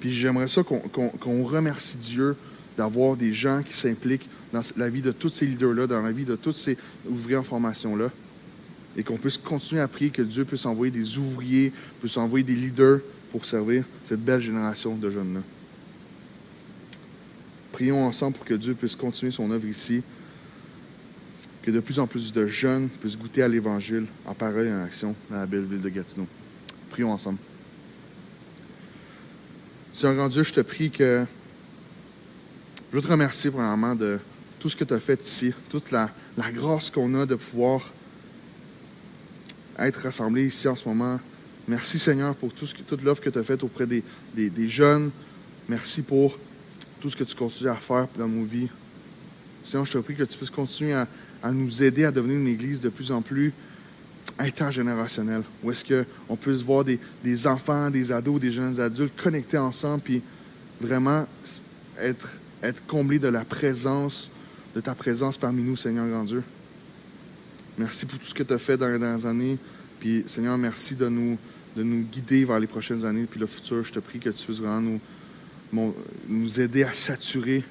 Puis 0.00 0.12
j'aimerais 0.12 0.48
ça 0.48 0.62
qu'on 0.62 1.44
remercie 1.44 1.96
Dieu 1.96 2.36
d'avoir 2.76 3.16
des 3.16 3.32
gens 3.32 3.62
qui 3.62 3.72
s'impliquent 3.72 4.28
dans 4.52 4.60
la 4.76 4.88
vie 4.88 5.02
de 5.02 5.12
tous 5.12 5.30
ces 5.30 5.46
leaders-là, 5.46 5.86
dans 5.86 6.02
la 6.02 6.12
vie 6.12 6.24
de 6.24 6.36
tous 6.36 6.52
ces 6.52 6.76
ouvriers 7.08 7.36
en 7.36 7.42
formation-là. 7.42 8.10
Et 8.98 9.02
qu'on 9.02 9.16
puisse 9.16 9.38
continuer 9.38 9.82
à 9.82 9.88
prier 9.88 10.10
que 10.10 10.22
Dieu 10.22 10.44
puisse 10.44 10.64
envoyer 10.64 10.90
des 10.90 11.18
ouvriers, 11.18 11.72
puisse 12.00 12.16
envoyer 12.16 12.44
des 12.44 12.54
leaders 12.54 13.00
pour 13.30 13.44
servir 13.44 13.84
cette 14.04 14.24
belle 14.24 14.40
génération 14.40 14.94
de 14.94 15.10
jeunes-là. 15.10 15.40
Prions 17.72 18.06
ensemble 18.06 18.36
pour 18.36 18.46
que 18.46 18.54
Dieu 18.54 18.74
puisse 18.74 18.96
continuer 18.96 19.32
son 19.32 19.50
œuvre 19.50 19.66
ici, 19.66 20.02
que 21.66 21.72
de 21.72 21.80
plus 21.80 21.98
en 21.98 22.06
plus 22.06 22.32
de 22.32 22.46
jeunes 22.46 22.88
puissent 22.88 23.18
goûter 23.18 23.42
à 23.42 23.48
l'Évangile 23.48 24.06
en 24.24 24.34
parole 24.34 24.68
et 24.68 24.72
en 24.72 24.84
action 24.84 25.16
dans 25.28 25.36
la 25.36 25.46
belle 25.46 25.64
ville 25.64 25.80
de 25.80 25.88
Gatineau. 25.88 26.28
Prions 26.90 27.10
ensemble. 27.10 27.38
Seigneur 29.92 30.14
grand 30.14 30.28
Dieu, 30.28 30.44
je 30.44 30.52
te 30.52 30.60
prie 30.60 30.92
que. 30.92 31.24
Je 32.92 32.96
veux 32.96 33.02
te 33.02 33.08
remercier 33.08 33.50
premièrement 33.50 33.96
de 33.96 34.20
tout 34.60 34.68
ce 34.68 34.76
que 34.76 34.84
tu 34.84 34.94
as 34.94 35.00
fait 35.00 35.20
ici, 35.26 35.52
toute 35.68 35.90
la, 35.90 36.08
grâce 36.52 36.88
qu'on 36.88 37.12
a 37.20 37.26
de 37.26 37.34
pouvoir 37.34 37.92
être 39.76 40.02
rassemblés 40.02 40.46
ici 40.46 40.68
en 40.68 40.76
ce 40.76 40.88
moment. 40.88 41.18
Merci 41.66 41.98
Seigneur 41.98 42.36
pour 42.36 42.52
toute 42.54 43.02
l'offre 43.02 43.22
que 43.22 43.30
tu 43.30 43.40
as 43.40 43.42
faite 43.42 43.64
auprès 43.64 43.88
des, 43.88 44.04
des, 44.34 44.68
jeunes. 44.68 45.10
Merci 45.68 46.02
pour 46.02 46.38
tout 47.00 47.10
ce 47.10 47.16
que 47.16 47.24
tu 47.24 47.34
continues 47.34 47.70
à 47.70 47.74
faire 47.74 48.06
dans 48.16 48.28
nos 48.28 48.44
vies. 48.44 48.68
Seigneur, 49.64 49.84
je 49.84 49.94
te 49.94 49.98
prie 49.98 50.14
que 50.14 50.22
tu 50.22 50.36
puisses 50.36 50.50
continuer 50.50 50.94
à, 50.94 51.08
à 51.46 51.52
nous 51.52 51.82
aider 51.82 52.04
à 52.04 52.10
devenir 52.10 52.38
une 52.38 52.48
Église 52.48 52.80
de 52.80 52.88
plus 52.88 53.12
en 53.12 53.22
plus 53.22 53.52
intergénérationnel, 54.38 55.42
où 55.62 55.70
est-ce 55.70 55.84
qu'on 55.84 56.36
peut 56.36 56.56
se 56.56 56.64
voir 56.64 56.84
des, 56.84 57.46
enfants, 57.46 57.88
des 57.88 58.10
ados, 58.10 58.40
des 58.40 58.50
jeunes 58.50 58.80
adultes 58.80 59.16
connectés 59.16 59.56
ensemble, 59.56 60.02
puis 60.02 60.22
vraiment 60.80 61.26
être, 61.98 62.36
être 62.62 62.84
comblés 62.86 63.20
de 63.20 63.28
la 63.28 63.44
présence, 63.44 64.30
de 64.74 64.80
ta 64.80 64.94
présence 64.94 65.38
parmi 65.38 65.62
nous, 65.62 65.76
Seigneur 65.76 66.06
grand 66.08 66.24
Dieu. 66.24 66.42
Merci 67.78 68.06
pour 68.06 68.18
tout 68.18 68.26
ce 68.26 68.34
que 68.34 68.42
tu 68.42 68.52
as 68.52 68.58
fait 68.58 68.76
dans 68.76 68.88
les 68.88 68.98
dernières 68.98 69.26
années. 69.26 69.56
Puis, 70.00 70.24
Seigneur, 70.26 70.58
merci 70.58 70.96
de 70.96 71.08
nous, 71.08 71.38
de 71.76 71.82
nous 71.82 72.02
guider 72.02 72.44
vers 72.44 72.58
les 72.58 72.66
prochaines 72.66 73.04
années, 73.04 73.26
puis 73.30 73.38
le 73.38 73.46
futur. 73.46 73.84
Je 73.84 73.92
te 73.92 74.00
prie 74.00 74.18
que 74.18 74.30
tu 74.30 74.44
puisses 74.44 74.58
vraiment 74.58 74.98
nous, 75.72 75.94
nous 76.28 76.60
aider 76.60 76.82
à 76.82 76.92
saturer 76.92 77.62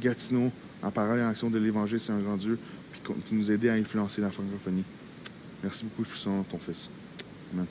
Gatineau 0.00 0.52
en 0.82 0.90
parole 0.90 1.18
et 1.18 1.22
en 1.22 1.28
action 1.28 1.50
de 1.50 1.58
l'Évangile, 1.58 1.98
Seigneur 1.98 2.22
grand 2.22 2.36
Dieu, 2.36 2.58
qui 3.14 3.34
nous 3.34 3.50
aider 3.50 3.68
à 3.68 3.74
influencer 3.74 4.20
la 4.20 4.30
francophonie. 4.30 4.84
Merci 5.62 5.84
beaucoup, 5.84 6.04
Fousson, 6.04 6.44
ton 6.44 6.58
fils. 6.58 6.90
Amen. 7.52 7.66